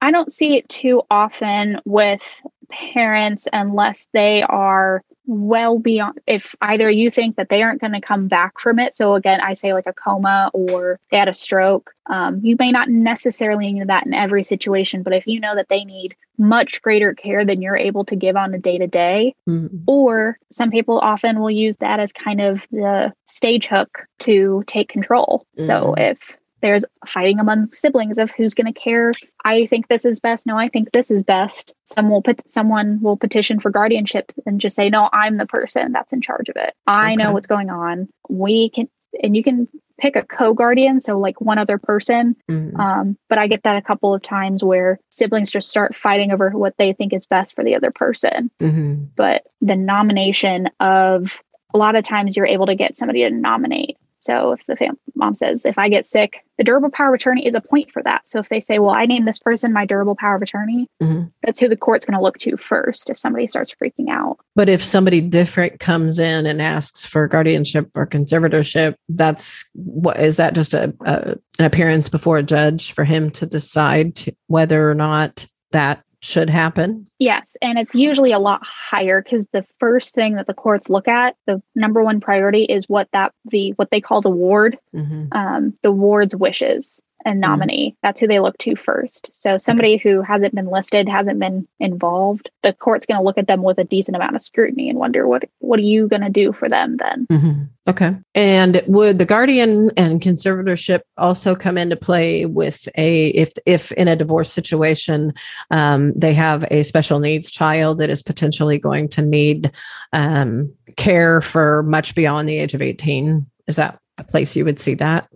I 0.00 0.10
don't 0.10 0.32
see 0.32 0.56
it 0.56 0.68
too 0.68 1.02
often 1.10 1.80
with 1.84 2.22
parents 2.70 3.46
unless 3.52 4.08
they 4.12 4.42
are 4.42 5.02
well 5.26 5.78
beyond 5.78 6.18
if 6.26 6.54
either 6.60 6.88
you 6.88 7.10
think 7.10 7.36
that 7.36 7.48
they 7.48 7.62
aren't 7.62 7.80
going 7.80 7.92
to 7.92 8.00
come 8.00 8.28
back 8.28 8.58
from 8.60 8.78
it 8.78 8.94
so 8.94 9.14
again 9.14 9.40
i 9.40 9.54
say 9.54 9.72
like 9.72 9.86
a 9.86 9.92
coma 9.92 10.50
or 10.54 10.98
they 11.10 11.16
had 11.18 11.28
a 11.28 11.32
stroke 11.32 11.92
um, 12.08 12.40
you 12.44 12.54
may 12.58 12.70
not 12.70 12.88
necessarily 12.88 13.72
need 13.72 13.88
that 13.88 14.06
in 14.06 14.14
every 14.14 14.44
situation 14.44 15.02
but 15.02 15.12
if 15.12 15.26
you 15.26 15.40
know 15.40 15.54
that 15.54 15.68
they 15.68 15.84
need 15.84 16.14
much 16.38 16.80
greater 16.82 17.14
care 17.14 17.44
than 17.44 17.60
you're 17.62 17.76
able 17.76 18.04
to 18.04 18.14
give 18.14 18.36
on 18.36 18.54
a 18.54 18.58
day 18.58 18.78
to 18.78 18.86
day 18.86 19.34
Mhm. 19.48 19.82
or 19.86 20.38
some 20.50 20.70
people 20.70 20.98
often 20.98 21.40
will 21.40 21.50
use 21.50 21.76
that 21.78 21.98
as 22.00 22.12
kind 22.12 22.40
of 22.40 22.66
the 22.70 23.12
stage 23.26 23.66
hook 23.66 24.00
to 24.20 24.62
take 24.66 24.88
control. 24.88 25.46
So 25.56 25.94
Mhm. 25.96 26.10
if 26.12 26.36
there's 26.66 26.84
fighting 27.06 27.38
among 27.38 27.72
siblings 27.72 28.18
of 28.18 28.32
who's 28.32 28.54
going 28.54 28.72
to 28.72 28.78
care, 28.78 29.12
I 29.44 29.66
think 29.66 29.86
this 29.86 30.04
is 30.04 30.18
best. 30.18 30.46
No, 30.46 30.58
I 30.58 30.68
think 30.68 30.90
this 30.90 31.12
is 31.12 31.22
best. 31.22 31.72
Some 31.84 32.10
will 32.10 32.22
put 32.22 32.50
someone 32.50 33.00
will 33.00 33.16
petition 33.16 33.60
for 33.60 33.70
guardianship 33.70 34.32
and 34.44 34.60
just 34.60 34.74
say, 34.74 34.90
"No, 34.90 35.08
I'm 35.12 35.36
the 35.36 35.46
person 35.46 35.92
that's 35.92 36.12
in 36.12 36.20
charge 36.20 36.48
of 36.48 36.56
it. 36.56 36.74
I 36.86 37.14
know 37.14 37.32
what's 37.32 37.46
going 37.46 37.70
on. 37.70 38.08
We 38.28 38.70
can." 38.70 38.88
And 39.22 39.36
you 39.36 39.44
can 39.44 39.68
pick 39.98 40.16
a 40.16 40.22
co-guardian, 40.22 41.00
so 41.00 41.18
like 41.18 41.40
one 41.40 41.56
other 41.56 41.78
person 41.78 42.36
Mhm. 42.50 42.78
um, 42.78 43.16
but 43.30 43.38
I 43.38 43.46
get 43.46 43.62
that 43.62 43.76
a 43.76 43.82
couple 43.82 44.12
of 44.12 44.20
times 44.20 44.62
where 44.62 44.98
siblings 45.10 45.50
just 45.50 45.70
start 45.70 45.94
fighting 45.94 46.32
over 46.32 46.50
what 46.50 46.76
they 46.76 46.92
think 46.92 47.14
is 47.14 47.24
best 47.24 47.54
for 47.54 47.64
the 47.64 47.76
other 47.76 47.90
person. 47.90 48.50
Mhm. 48.60 49.06
But 49.16 49.46
the 49.62 49.76
nomination 49.76 50.68
of 50.80 51.40
a 51.72 51.78
lot 51.78 51.96
of 51.96 52.04
times 52.04 52.36
you're 52.36 52.44
able 52.44 52.66
to 52.66 52.74
get 52.74 52.96
somebody 52.96 53.22
to 53.22 53.30
nominate. 53.30 53.96
So 54.26 54.52
if 54.52 54.60
the 54.66 54.76
fam- 54.76 54.98
mom 55.14 55.34
says, 55.34 55.64
if 55.64 55.78
I 55.78 55.88
get 55.88 56.04
sick, 56.06 56.44
the 56.58 56.64
durable 56.64 56.90
power 56.90 57.08
of 57.08 57.14
attorney 57.14 57.46
is 57.46 57.54
a 57.54 57.60
point 57.60 57.90
for 57.92 58.02
that. 58.02 58.28
So 58.28 58.38
if 58.40 58.48
they 58.48 58.60
say, 58.60 58.78
well, 58.78 58.94
I 58.94 59.06
name 59.06 59.24
this 59.24 59.38
person 59.38 59.72
my 59.72 59.86
durable 59.86 60.16
power 60.16 60.36
of 60.36 60.42
attorney, 60.42 60.88
Mhm. 61.02 61.30
that's 61.42 61.58
who 61.60 61.68
the 61.68 61.76
court's 61.76 62.04
going 62.04 62.18
to 62.18 62.22
look 62.22 62.38
to 62.38 62.56
first 62.56 63.08
if 63.08 63.18
somebody 63.18 63.46
starts 63.46 63.72
freaking 63.74 64.08
out. 64.10 64.38
But 64.54 64.68
if 64.68 64.82
somebody 64.82 65.20
different 65.20 65.80
comes 65.80 66.18
in 66.18 66.46
and 66.46 66.60
asks 66.60 67.04
for 67.04 67.26
guardianship 67.28 67.90
or 67.94 68.06
conservatorship, 68.06 68.94
that's 69.08 69.64
what 69.74 70.18
is 70.18 70.36
that 70.36 70.54
just 70.54 70.74
a, 70.74 70.94
a 71.04 71.36
an 71.58 71.64
appearance 71.64 72.08
before 72.08 72.36
a 72.38 72.42
judge 72.42 72.92
for 72.92 73.04
him 73.04 73.30
to 73.30 73.46
decide 73.46 74.14
to, 74.16 74.32
whether 74.48 74.90
or 74.90 74.94
not 74.94 75.46
that 75.72 76.02
should 76.26 76.50
happen? 76.50 77.08
Yes, 77.18 77.56
and 77.62 77.78
it's 77.78 77.94
usually 77.94 78.32
a 78.32 78.38
lot 78.38 78.60
higher 78.64 79.22
because 79.22 79.46
the 79.52 79.64
first 79.78 80.14
thing 80.14 80.34
that 80.34 80.46
the 80.46 80.54
courts 80.54 80.88
look 80.90 81.08
at, 81.08 81.36
the 81.46 81.62
number 81.74 82.02
one 82.02 82.20
priority 82.20 82.64
is 82.64 82.88
what 82.88 83.08
that 83.12 83.32
the 83.50 83.70
what 83.76 83.90
they 83.90 84.00
call 84.00 84.20
the 84.20 84.30
ward, 84.30 84.78
Mhm. 84.94 85.28
um, 85.32 85.74
the 85.82 85.92
ward's 85.92 86.34
wishes 86.34 87.00
and 87.26 87.40
nominee. 87.40 87.96
That's 88.02 88.20
who 88.20 88.28
they 88.28 88.38
look 88.38 88.56
to 88.58 88.76
first. 88.76 89.30
So 89.34 89.58
somebody 89.58 89.96
who 89.96 90.22
hasn't 90.22 90.54
been 90.54 90.70
listed, 90.70 91.08
hasn't 91.08 91.40
been 91.40 91.66
involved, 91.80 92.48
the 92.62 92.72
court's 92.72 93.04
going 93.04 93.18
to 93.18 93.24
look 93.24 93.36
at 93.36 93.48
them 93.48 93.62
with 93.62 93.78
a 93.78 93.84
decent 93.84 94.16
amount 94.16 94.36
of 94.36 94.42
scrutiny 94.42 94.88
and 94.88 94.98
wonder 94.98 95.26
what 95.26 95.44
what 95.58 95.80
are 95.80 95.82
you 95.82 96.06
going 96.06 96.22
to 96.22 96.30
do 96.30 96.52
for 96.52 96.68
them 96.68 96.96
then? 96.98 97.26
Mhm. 97.26 97.68
Okay. 97.88 98.16
And 98.34 98.82
would 98.86 99.18
the 99.18 99.26
guardian 99.26 99.90
and 99.96 100.20
conservatorship 100.20 101.00
also 101.18 101.56
come 101.56 101.76
into 101.76 101.96
play 101.96 102.46
with 102.46 102.88
a 102.96 103.28
if 103.28 103.52
if 103.66 103.90
in 103.92 104.06
a 104.08 104.16
divorce 104.16 104.52
situation 104.52 105.34
um, 105.72 106.12
they 106.14 106.32
have 106.34 106.64
a 106.70 106.84
special 106.84 107.18
needs 107.18 107.50
child 107.50 107.98
that 107.98 108.10
is 108.10 108.22
potentially 108.22 108.78
going 108.78 109.08
to 109.08 109.22
need 109.22 109.72
um, 110.12 110.72
care 110.96 111.40
for 111.40 111.82
much 111.82 112.14
beyond 112.14 112.48
the 112.48 112.58
age 112.58 112.74
of 112.74 112.82
eighteen? 112.82 113.46
Is 113.66 113.76
that 113.76 113.98
a 114.16 114.24
place 114.24 114.54
you 114.54 114.64
would 114.64 114.78
see 114.78 114.94
that? 114.94 115.28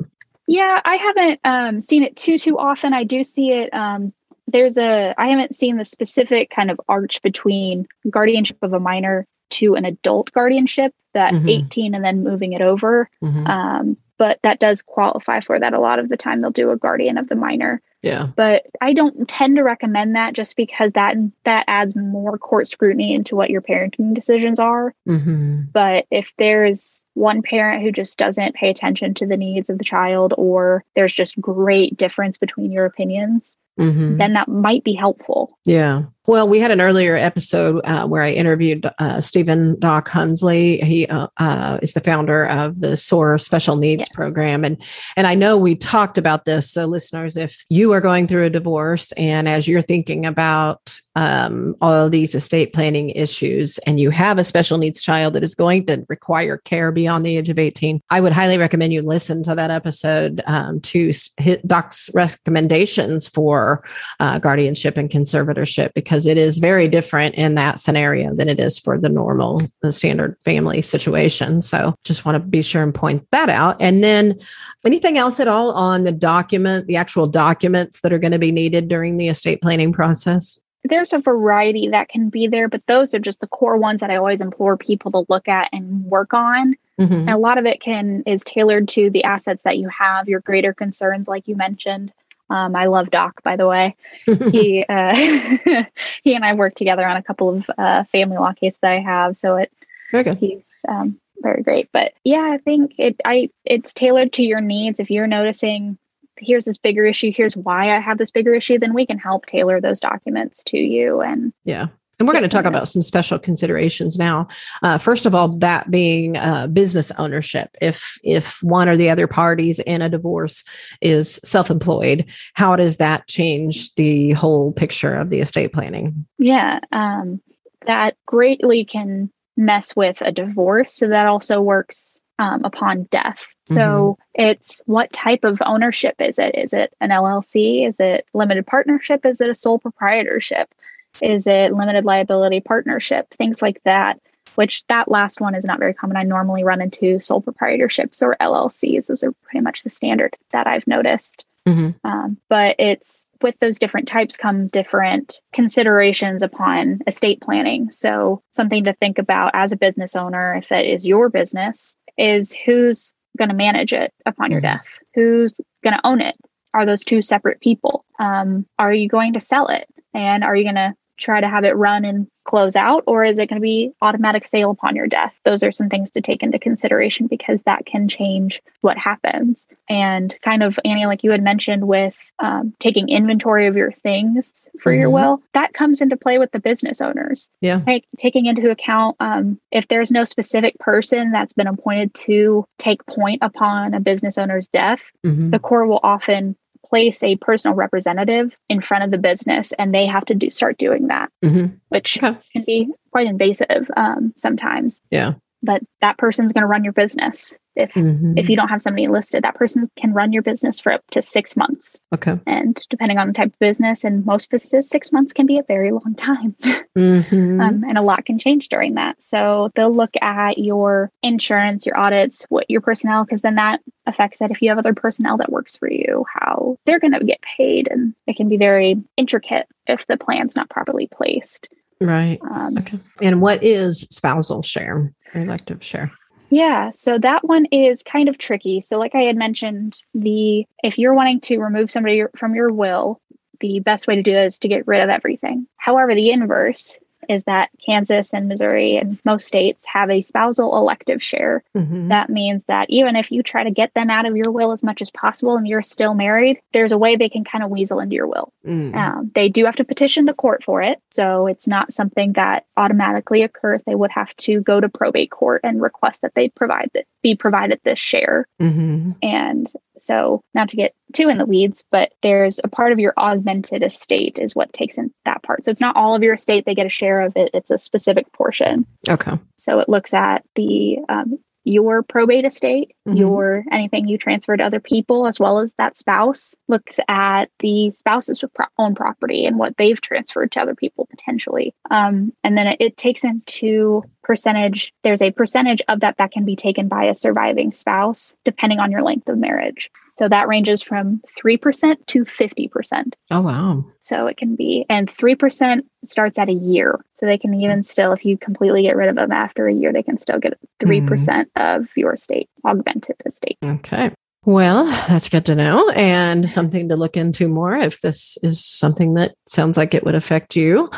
Yeah, 0.50 0.80
I 0.84 0.96
haven't 0.96 1.40
um, 1.44 1.80
seen 1.80 2.02
it 2.02 2.16
too 2.16 2.36
too 2.36 2.58
often. 2.58 2.92
I 2.92 3.04
do 3.04 3.22
see 3.22 3.50
it. 3.52 3.72
Um, 3.72 4.12
there's 4.48 4.76
a. 4.78 5.14
I 5.16 5.28
haven't 5.28 5.54
seen 5.54 5.76
the 5.76 5.84
specific 5.84 6.50
kind 6.50 6.72
of 6.72 6.80
arch 6.88 7.22
between 7.22 7.86
guardianship 8.10 8.58
of 8.62 8.72
a 8.72 8.80
minor 8.80 9.28
to 9.50 9.76
an 9.76 9.84
adult 9.84 10.32
guardianship 10.32 10.92
that 11.14 11.34
Mhm. 11.34 11.48
18 11.66 11.94
and 11.94 12.04
then 12.04 12.24
moving 12.24 12.52
it 12.52 12.62
over. 12.62 13.08
Mhm. 13.22 13.48
Um, 13.48 13.96
but 14.18 14.40
that 14.42 14.58
does 14.58 14.82
qualify 14.82 15.38
for 15.38 15.56
that. 15.58 15.72
A 15.72 15.78
lot 15.78 16.00
of 16.00 16.08
the 16.08 16.16
time, 16.16 16.40
they'll 16.40 16.50
do 16.50 16.72
a 16.72 16.76
guardian 16.76 17.16
of 17.16 17.28
the 17.28 17.36
minor. 17.36 17.80
Yeah. 18.02 18.28
But 18.34 18.66
I 18.80 18.92
don't 18.92 19.28
tend 19.28 19.56
to 19.56 19.62
recommend 19.62 20.16
that 20.16 20.34
just 20.34 20.56
because 20.56 20.92
that 20.92 21.16
that 21.44 21.64
adds 21.68 21.94
more 21.94 22.38
court 22.38 22.66
scrutiny 22.66 23.14
into 23.14 23.36
what 23.36 23.50
your 23.50 23.60
parenting 23.60 24.14
decisions 24.14 24.58
are. 24.58 24.94
hmm 25.06 25.62
But 25.72 26.06
if 26.10 26.32
there's 26.38 27.04
one 27.14 27.42
parent 27.42 27.82
who 27.82 27.92
just 27.92 28.18
doesn't 28.18 28.54
pay 28.54 28.70
attention 28.70 29.14
to 29.14 29.26
the 29.26 29.36
needs 29.36 29.68
of 29.68 29.78
the 29.78 29.84
child, 29.84 30.32
or 30.38 30.84
there's 30.94 31.14
just 31.14 31.40
great 31.40 31.96
difference 31.96 32.38
between 32.38 32.72
your 32.72 32.86
opinions, 32.86 33.56
hmm 33.76 34.16
then 34.16 34.32
that 34.34 34.48
might 34.48 34.84
be 34.84 34.94
helpful. 34.94 35.58
Yeah. 35.64 36.04
Well, 36.26 36.46
we 36.46 36.60
had 36.60 36.70
an 36.70 36.82
earlier 36.82 37.16
episode 37.16 37.80
uh, 37.84 38.06
where 38.06 38.22
I 38.22 38.30
interviewed 38.30 38.88
uh, 38.98 39.22
Stephen 39.22 39.80
Doc 39.80 40.08
Hunsley. 40.08 40.82
He 40.82 41.06
uh, 41.06 41.28
uh, 41.38 41.78
is 41.80 41.94
the 41.94 42.00
founder 42.00 42.46
of 42.46 42.80
the 42.80 42.96
SOAR 42.96 43.38
Special 43.38 43.76
Needs 43.76 44.00
Yes. 44.00 44.08
Program, 44.10 44.62
and 44.62 44.76
and 45.16 45.26
I 45.26 45.34
know 45.34 45.56
we 45.56 45.74
talked 45.74 46.18
about 46.18 46.44
this. 46.44 46.70
So, 46.70 46.84
listeners, 46.84 47.38
if 47.38 47.64
you 47.70 47.92
are 47.92 48.02
going 48.02 48.28
through 48.28 48.44
a 48.44 48.50
divorce 48.50 49.12
and 49.12 49.48
as 49.48 49.66
you're 49.66 49.80
thinking 49.80 50.26
about 50.26 51.00
um, 51.16 51.74
all 51.80 52.10
these 52.10 52.34
estate 52.34 52.74
planning 52.74 53.10
issues, 53.10 53.78
and 53.78 53.98
you 53.98 54.10
have 54.10 54.38
a 54.38 54.44
special 54.44 54.76
needs 54.76 55.00
child 55.00 55.32
that 55.32 55.42
is 55.42 55.54
going 55.54 55.86
to 55.86 56.04
require 56.10 56.58
care 56.58 56.92
beyond 56.92 57.24
the 57.24 57.38
age 57.38 57.48
of 57.48 57.58
18, 57.58 58.00
I 58.10 58.20
would 58.20 58.32
highly 58.32 58.58
recommend 58.58 58.92
you 58.92 59.00
listen 59.00 59.42
to 59.44 59.54
that 59.54 59.70
episode 59.70 60.42
um, 60.46 60.80
to 60.82 61.12
hit 61.38 61.66
Doc's 61.66 62.10
recommendations 62.12 63.26
for 63.26 63.82
uh, 64.20 64.38
guardianship 64.38 64.98
and 64.98 65.08
conservatorship 65.08 65.94
because 65.94 66.19
it 66.26 66.38
is 66.38 66.58
very 66.58 66.88
different 66.88 67.34
in 67.34 67.54
that 67.54 67.80
scenario 67.80 68.34
than 68.34 68.48
it 68.48 68.60
is 68.60 68.78
for 68.78 68.98
the 68.98 69.08
normal, 69.08 69.62
the 69.82 69.92
standard 69.92 70.36
family 70.44 70.82
situation. 70.82 71.62
So 71.62 71.94
just 72.04 72.24
want 72.24 72.36
to 72.36 72.40
be 72.40 72.62
sure 72.62 72.82
and 72.82 72.94
point 72.94 73.26
that 73.30 73.48
out. 73.48 73.76
And 73.80 74.02
then 74.02 74.38
anything 74.84 75.18
else 75.18 75.40
at 75.40 75.48
all 75.48 75.72
on 75.72 76.04
the 76.04 76.12
document, 76.12 76.86
the 76.86 76.96
actual 76.96 77.26
documents 77.26 78.00
that 78.00 78.12
are 78.12 78.18
going 78.18 78.32
to 78.32 78.38
be 78.38 78.52
needed 78.52 78.88
during 78.88 79.16
the 79.16 79.28
estate 79.28 79.60
planning 79.62 79.92
process? 79.92 80.60
there's 80.84 81.12
a 81.12 81.18
variety 81.18 81.88
that 81.88 82.08
can 82.08 82.30
be 82.30 82.46
there, 82.46 82.68
but 82.68 82.82
those 82.86 83.14
are 83.14 83.18
just 83.18 83.40
the 83.40 83.46
core 83.46 83.76
ones 83.76 84.00
that 84.00 84.10
I 84.10 84.16
always 84.16 84.40
implore 84.40 84.76
people 84.76 85.10
to 85.12 85.26
look 85.28 85.46
at 85.46 85.68
and 85.72 86.04
work 86.04 86.32
on. 86.32 86.74
Mm-hmm. 86.98 87.12
And 87.12 87.30
a 87.30 87.38
lot 87.38 87.58
of 87.58 87.66
it 87.66 87.80
can 87.80 88.22
is 88.26 88.42
tailored 88.44 88.88
to 88.88 89.10
the 89.10 89.24
assets 89.24 89.62
that 89.64 89.78
you 89.78 89.88
have, 89.88 90.28
your 90.28 90.40
greater 90.40 90.72
concerns, 90.72 91.28
like 91.28 91.48
you 91.48 91.56
mentioned. 91.56 92.12
Um, 92.50 92.74
I 92.74 92.86
love 92.86 93.10
Doc, 93.10 93.42
by 93.42 93.56
the 93.56 93.66
way. 93.66 93.96
he 94.26 94.84
uh, 94.88 95.14
he 96.22 96.34
and 96.34 96.44
I 96.44 96.54
work 96.54 96.74
together 96.74 97.06
on 97.06 97.16
a 97.16 97.22
couple 97.22 97.50
of 97.50 97.70
uh, 97.78 98.04
family 98.04 98.36
law 98.36 98.52
cases 98.52 98.78
that 98.82 98.92
I 98.92 99.00
have, 99.00 99.36
so 99.36 99.56
it 99.56 99.72
okay. 100.12 100.34
he's 100.34 100.68
um, 100.88 101.20
very 101.40 101.62
great. 101.62 101.88
But 101.92 102.12
yeah, 102.24 102.50
I 102.52 102.58
think 102.58 102.94
it 102.98 103.16
I 103.24 103.50
it's 103.64 103.94
tailored 103.94 104.32
to 104.34 104.42
your 104.42 104.60
needs. 104.60 105.00
If 105.00 105.10
you're 105.10 105.26
noticing 105.26 105.98
here's 106.40 106.64
this 106.64 106.78
bigger 106.78 107.04
issue, 107.04 107.32
here's 107.32 107.56
why 107.56 107.94
I 107.94 108.00
have 108.00 108.18
this 108.18 108.30
bigger 108.30 108.54
issue, 108.54 108.78
then 108.78 108.94
we 108.94 109.06
can 109.06 109.18
help 109.18 109.46
tailor 109.46 109.80
those 109.80 110.00
documents 110.00 110.64
to 110.64 110.78
you. 110.78 111.20
And 111.20 111.52
yeah. 111.64 111.88
And 112.20 112.28
we're 112.28 112.34
going 112.34 112.44
to 112.44 112.50
talk 112.50 112.66
about 112.66 112.86
some 112.86 113.02
special 113.02 113.38
considerations 113.38 114.18
now. 114.18 114.46
Uh, 114.82 114.98
first 114.98 115.24
of 115.24 115.34
all, 115.34 115.48
that 115.56 115.90
being 115.90 116.36
uh, 116.36 116.66
business 116.66 117.10
ownership. 117.12 117.70
If 117.80 118.18
if 118.22 118.62
one 118.62 118.90
or 118.90 118.96
the 118.96 119.08
other 119.08 119.26
parties 119.26 119.78
in 119.80 120.02
a 120.02 120.08
divorce 120.10 120.62
is 121.00 121.40
self-employed, 121.42 122.26
how 122.52 122.76
does 122.76 122.98
that 122.98 123.26
change 123.26 123.94
the 123.94 124.32
whole 124.32 124.72
picture 124.72 125.14
of 125.14 125.30
the 125.30 125.40
estate 125.40 125.72
planning? 125.72 126.26
Yeah, 126.38 126.80
um, 126.92 127.40
that 127.86 128.16
greatly 128.26 128.84
can 128.84 129.32
mess 129.56 129.96
with 129.96 130.20
a 130.20 130.30
divorce. 130.30 130.92
So 130.92 131.08
that 131.08 131.26
also 131.26 131.62
works 131.62 132.22
um, 132.38 132.64
upon 132.64 133.04
death. 133.04 133.46
So 133.66 133.78
mm-hmm. 133.78 134.42
it's 134.50 134.82
what 134.84 135.12
type 135.12 135.44
of 135.44 135.62
ownership 135.64 136.16
is 136.18 136.38
it? 136.38 136.54
Is 136.54 136.72
it 136.72 136.92
an 137.00 137.10
LLC? 137.10 137.86
Is 137.86 137.98
it 137.98 138.26
limited 138.34 138.66
partnership? 138.66 139.24
Is 139.24 139.40
it 139.40 139.48
a 139.48 139.54
sole 139.54 139.78
proprietorship? 139.78 140.74
Is 141.20 141.46
it 141.46 141.72
limited 141.72 142.04
liability 142.04 142.60
partnership? 142.60 143.30
Things 143.34 143.62
like 143.62 143.80
that, 143.84 144.20
which 144.54 144.86
that 144.88 145.10
last 145.10 145.40
one 145.40 145.54
is 145.54 145.64
not 145.64 145.78
very 145.78 145.94
common. 145.94 146.16
I 146.16 146.22
normally 146.22 146.64
run 146.64 146.80
into 146.80 147.20
sole 147.20 147.42
proprietorships 147.42 148.22
or 148.22 148.36
LLCs. 148.40 149.06
Those 149.06 149.22
are 149.22 149.32
pretty 149.42 149.62
much 149.62 149.82
the 149.82 149.90
standard 149.90 150.36
that 150.52 150.66
I've 150.66 150.86
noticed. 150.86 151.44
Mm-hmm. 151.66 152.06
Um, 152.08 152.38
but 152.48 152.76
it's 152.78 153.30
with 153.42 153.58
those 153.60 153.78
different 153.78 154.08
types 154.08 154.36
come 154.36 154.68
different 154.68 155.40
considerations 155.52 156.42
upon 156.42 157.00
estate 157.06 157.40
planning. 157.40 157.90
So, 157.90 158.42
something 158.50 158.84
to 158.84 158.94
think 158.94 159.18
about 159.18 159.52
as 159.54 159.72
a 159.72 159.76
business 159.76 160.16
owner, 160.16 160.54
if 160.54 160.68
that 160.68 160.84
is 160.84 161.06
your 161.06 161.28
business, 161.28 161.96
is 162.16 162.54
who's 162.64 163.12
going 163.38 163.48
to 163.48 163.54
manage 163.54 163.92
it 163.92 164.12
upon 164.26 164.50
your 164.50 164.60
mm-hmm. 164.60 164.76
death? 164.76 164.86
Who's 165.14 165.52
going 165.82 165.96
to 165.96 166.06
own 166.06 166.20
it? 166.20 166.36
Are 166.74 166.86
those 166.86 167.04
two 167.04 167.22
separate 167.22 167.60
people? 167.60 168.04
Um, 168.18 168.66
are 168.78 168.92
you 168.92 169.08
going 169.08 169.34
to 169.34 169.40
sell 169.40 169.68
it? 169.68 169.86
And 170.14 170.44
are 170.44 170.56
you 170.56 170.64
going 170.64 170.76
to 170.76 170.94
try 171.16 171.40
to 171.40 171.48
have 171.48 171.64
it 171.64 171.76
run 171.76 172.04
and 172.04 172.26
close 172.44 172.74
out, 172.74 173.04
or 173.06 173.22
is 173.22 173.38
it 173.38 173.48
going 173.48 173.60
to 173.60 173.62
be 173.62 173.92
automatic 174.00 174.46
sale 174.46 174.70
upon 174.70 174.96
your 174.96 175.06
death? 175.06 175.32
Those 175.44 175.62
are 175.62 175.70
some 175.70 175.88
things 175.88 176.10
to 176.12 176.20
take 176.20 176.42
into 176.42 176.58
consideration 176.58 177.26
because 177.26 177.62
that 177.62 177.84
can 177.86 178.08
change 178.08 178.60
what 178.80 178.96
happens. 178.96 179.68
And 179.88 180.34
kind 180.42 180.62
of, 180.62 180.78
Annie, 180.84 181.06
like 181.06 181.22
you 181.22 181.30
had 181.30 181.42
mentioned 181.42 181.86
with 181.86 182.16
um, 182.38 182.74
taking 182.80 183.08
inventory 183.08 183.66
of 183.66 183.76
your 183.76 183.92
things 183.92 184.68
for 184.80 184.90
mm-hmm. 184.90 185.00
your 185.00 185.10
will, 185.10 185.42
that 185.52 185.74
comes 185.74 186.00
into 186.00 186.16
play 186.16 186.38
with 186.38 186.50
the 186.50 186.58
business 186.58 187.00
owners. 187.00 187.50
Yeah. 187.60 187.82
Like, 187.86 188.04
taking 188.18 188.46
into 188.46 188.70
account 188.70 189.16
um, 189.20 189.60
if 189.70 189.86
there's 189.86 190.10
no 190.10 190.24
specific 190.24 190.76
person 190.78 191.30
that's 191.30 191.52
been 191.52 191.68
appointed 191.68 192.14
to 192.14 192.64
take 192.78 193.04
point 193.06 193.40
upon 193.42 193.94
a 193.94 194.00
business 194.00 194.38
owner's 194.38 194.66
death, 194.66 195.02
mm-hmm. 195.24 195.50
the 195.50 195.58
court 195.58 195.88
will 195.88 196.00
often 196.02 196.56
place 196.90 197.22
a 197.22 197.36
personal 197.36 197.76
representative 197.76 198.58
in 198.68 198.80
front 198.80 199.04
of 199.04 199.10
the 199.10 199.18
business 199.18 199.72
and 199.78 199.94
they 199.94 200.06
have 200.06 200.24
to 200.26 200.34
do 200.34 200.50
start 200.50 200.76
doing 200.76 201.06
that 201.06 201.30
mm-hmm. 201.42 201.74
which 201.88 202.22
okay. 202.22 202.38
can 202.52 202.64
be 202.64 202.88
quite 203.12 203.26
invasive 203.26 203.90
um, 203.96 204.34
sometimes 204.36 205.00
yeah 205.10 205.34
but 205.62 205.82
that 206.00 206.18
person's 206.18 206.52
going 206.52 206.62
to 206.62 206.68
run 206.68 206.84
your 206.84 206.92
business 206.92 207.54
if 207.76 207.92
mm-hmm. 207.94 208.36
if 208.36 208.48
you 208.48 208.56
don't 208.56 208.68
have 208.68 208.82
somebody 208.82 209.06
listed 209.06 209.44
that 209.44 209.54
person 209.54 209.90
can 209.96 210.12
run 210.12 210.32
your 210.32 210.42
business 210.42 210.80
for 210.80 210.92
up 210.92 211.02
to 211.10 211.22
six 211.22 211.56
months. 211.56 211.98
Okay. 212.14 212.38
And 212.46 212.80
depending 212.90 213.18
on 213.18 213.28
the 213.28 213.32
type 213.32 213.48
of 213.48 213.58
business 213.58 214.04
and 214.04 214.24
most 214.24 214.50
businesses 214.50 214.88
six 214.88 215.12
months 215.12 215.32
can 215.32 215.46
be 215.46 215.58
a 215.58 215.64
very 215.64 215.92
long 215.92 216.14
time. 216.16 216.56
Mm-hmm. 216.98 217.60
um, 217.60 217.84
and 217.84 217.96
a 217.96 218.02
lot 218.02 218.24
can 218.24 218.36
change 218.36 218.68
during 218.68 218.94
that. 218.94 219.22
So 219.22 219.70
they'll 219.76 219.94
look 219.94 220.10
at 220.20 220.58
your 220.58 221.12
insurance 221.22 221.86
your 221.86 221.96
audits 221.96 222.44
what 222.48 222.68
your 222.68 222.80
personnel 222.80 223.24
because 223.24 223.42
then 223.42 223.54
that 223.54 223.80
affects 224.06 224.38
that 224.40 224.50
if 224.50 224.60
you 224.60 224.70
have 224.70 224.78
other 224.78 224.92
personnel 224.92 225.36
that 225.36 225.52
works 225.52 225.76
for 225.76 225.88
you 225.88 226.24
how 226.34 226.76
they're 226.86 226.98
going 226.98 227.12
to 227.12 227.24
get 227.24 227.40
paid 227.42 227.86
and 227.88 228.12
it 228.26 228.36
can 228.36 228.48
be 228.48 228.56
very 228.56 228.96
intricate 229.16 229.68
if 229.86 230.04
the 230.08 230.16
plan's 230.16 230.56
not 230.56 230.68
properly 230.68 231.08
placed. 231.12 231.68
Right. 232.00 232.40
Um, 232.50 232.76
okay. 232.78 232.98
And 233.22 233.40
what 233.40 233.62
is 233.62 234.00
spousal 234.10 234.62
share 234.62 235.12
elective 235.34 235.84
share 235.84 236.10
yeah, 236.50 236.90
so 236.90 237.18
that 237.18 237.44
one 237.44 237.66
is 237.66 238.02
kind 238.02 238.28
of 238.28 238.36
tricky. 238.36 238.80
So 238.80 238.98
like 238.98 239.14
I 239.14 239.22
had 239.22 239.36
mentioned, 239.36 240.02
the 240.14 240.66
if 240.82 240.98
you're 240.98 241.14
wanting 241.14 241.40
to 241.42 241.58
remove 241.58 241.90
somebody 241.90 242.24
from 242.36 242.54
your 242.54 242.72
will, 242.72 243.20
the 243.60 243.80
best 243.80 244.06
way 244.06 244.16
to 244.16 244.22
do 244.22 244.32
that 244.32 244.46
is 244.46 244.58
to 244.58 244.68
get 244.68 244.86
rid 244.88 245.00
of 245.00 245.08
everything. 245.10 245.66
However, 245.76 246.14
the 246.14 246.30
inverse 246.30 246.98
is 247.30 247.44
that 247.44 247.70
Kansas 247.84 248.34
and 248.34 248.48
Missouri 248.48 248.96
and 248.96 249.18
most 249.24 249.46
states 249.46 249.84
have 249.86 250.10
a 250.10 250.20
spousal 250.20 250.76
elective 250.76 251.22
share. 251.22 251.62
Mm-hmm. 251.76 252.08
That 252.08 252.28
means 252.28 252.62
that 252.66 252.90
even 252.90 253.14
if 253.14 253.30
you 253.30 253.44
try 253.44 253.62
to 253.62 253.70
get 253.70 253.94
them 253.94 254.10
out 254.10 254.26
of 254.26 254.36
your 254.36 254.50
will 254.50 254.72
as 254.72 254.82
much 254.82 255.00
as 255.00 255.10
possible 255.10 255.56
and 255.56 255.66
you're 255.66 255.80
still 255.80 256.12
married, 256.12 256.60
there's 256.72 256.90
a 256.90 256.98
way 256.98 257.14
they 257.14 257.28
can 257.28 257.44
kind 257.44 257.62
of 257.62 257.70
weasel 257.70 258.00
into 258.00 258.16
your 258.16 258.26
will. 258.26 258.52
Mm. 258.66 258.94
Um, 258.96 259.30
they 259.32 259.48
do 259.48 259.64
have 259.64 259.76
to 259.76 259.84
petition 259.84 260.24
the 260.24 260.34
court 260.34 260.64
for 260.64 260.82
it. 260.82 261.00
So 261.12 261.46
it's 261.46 261.68
not 261.68 261.92
something 261.92 262.32
that 262.32 262.66
automatically 262.76 263.42
occurs. 263.42 263.84
They 263.84 263.94
would 263.94 264.10
have 264.10 264.36
to 264.38 264.60
go 264.60 264.80
to 264.80 264.88
probate 264.88 265.30
court 265.30 265.60
and 265.62 265.80
request 265.80 266.22
that 266.22 266.34
they 266.34 266.48
provide 266.48 266.90
that 266.94 267.06
be 267.22 267.36
provided 267.36 267.80
this 267.84 267.98
share. 267.98 268.48
Mm-hmm. 268.60 269.12
And 269.22 269.70
so, 270.00 270.42
not 270.54 270.68
to 270.70 270.76
get 270.76 270.94
too 271.12 271.28
in 271.28 271.38
the 271.38 271.46
weeds, 271.46 271.84
but 271.90 272.12
there's 272.22 272.60
a 272.62 272.68
part 272.68 272.92
of 272.92 272.98
your 272.98 273.14
augmented 273.16 273.82
estate 273.82 274.38
is 274.38 274.54
what 274.54 274.72
takes 274.72 274.98
in 274.98 275.12
that 275.24 275.42
part. 275.42 275.64
So, 275.64 275.70
it's 275.70 275.80
not 275.80 275.96
all 275.96 276.14
of 276.14 276.22
your 276.22 276.34
estate, 276.34 276.64
they 276.66 276.74
get 276.74 276.86
a 276.86 276.90
share 276.90 277.20
of 277.22 277.36
it, 277.36 277.50
it's 277.54 277.70
a 277.70 277.78
specific 277.78 278.32
portion. 278.32 278.86
Okay. 279.08 279.32
So, 279.58 279.80
it 279.80 279.88
looks 279.88 280.14
at 280.14 280.44
the 280.54 280.98
um, 281.08 281.38
your 281.64 282.02
probate 282.02 282.44
estate, 282.44 282.94
mm-hmm. 283.06 283.18
your 283.18 283.64
anything 283.70 284.08
you 284.08 284.18
transfer 284.18 284.56
to 284.56 284.64
other 284.64 284.80
people, 284.80 285.26
as 285.26 285.38
well 285.38 285.58
as 285.58 285.74
that 285.78 285.96
spouse, 285.96 286.54
looks 286.68 286.98
at 287.08 287.46
the 287.60 287.90
spouse's 287.92 288.42
with 288.42 288.50
own 288.78 288.94
property 288.94 289.44
and 289.44 289.58
what 289.58 289.76
they've 289.76 290.00
transferred 290.00 290.52
to 290.52 290.60
other 290.60 290.74
people 290.74 291.06
potentially. 291.10 291.74
Um, 291.90 292.32
and 292.42 292.56
then 292.56 292.66
it, 292.66 292.76
it 292.80 292.96
takes 292.96 293.24
into 293.24 294.02
percentage, 294.30 294.92
there's 295.02 295.22
a 295.22 295.32
percentage 295.32 295.82
of 295.88 295.98
that 296.00 296.18
that 296.18 296.30
can 296.30 296.44
be 296.44 296.54
taken 296.54 296.86
by 296.86 297.06
a 297.06 297.16
surviving 297.16 297.72
spouse, 297.72 298.32
depending 298.44 298.78
on 298.78 298.92
your 298.92 299.02
length 299.02 299.28
of 299.28 299.36
marriage. 299.36 299.90
So 300.12 300.28
that 300.28 300.46
ranges 300.46 300.82
from 300.82 301.20
3% 301.44 302.06
to 302.06 302.24
50%. 302.24 303.14
Oh, 303.32 303.40
wow. 303.40 303.84
So 304.02 304.28
it 304.28 304.36
can 304.36 304.54
be, 304.54 304.86
and 304.88 305.10
3% 305.10 305.80
starts 306.04 306.38
at 306.38 306.48
a 306.48 306.52
year. 306.52 307.00
So 307.14 307.26
they 307.26 307.38
can 307.38 307.54
even 307.54 307.82
still, 307.82 308.12
if 308.12 308.24
you 308.24 308.38
completely 308.38 308.82
get 308.82 308.94
rid 308.94 309.08
of 309.08 309.16
them 309.16 309.32
after 309.32 309.66
a 309.66 309.74
year, 309.74 309.92
they 309.92 310.04
can 310.04 310.16
still 310.16 310.38
get 310.38 310.56
3% 310.80 311.08
mm. 311.08 311.46
of 311.56 311.88
your 311.96 312.12
estate, 312.12 312.48
augmented 312.64 313.16
estate. 313.26 313.58
Okay. 313.64 314.12
Well, 314.46 314.86
that's 315.08 315.28
good 315.28 315.44
to 315.46 315.54
know 315.54 315.90
and 315.90 316.48
something 316.48 316.88
to 316.88 316.96
look 316.96 317.16
into 317.16 317.46
more 317.46 317.76
if 317.76 318.00
this 318.00 318.38
is 318.42 318.64
something 318.64 319.14
that 319.14 319.34
sounds 319.46 319.76
like 319.76 319.92
it 319.92 320.02
would 320.04 320.14
affect 320.14 320.56
you. 320.56 320.88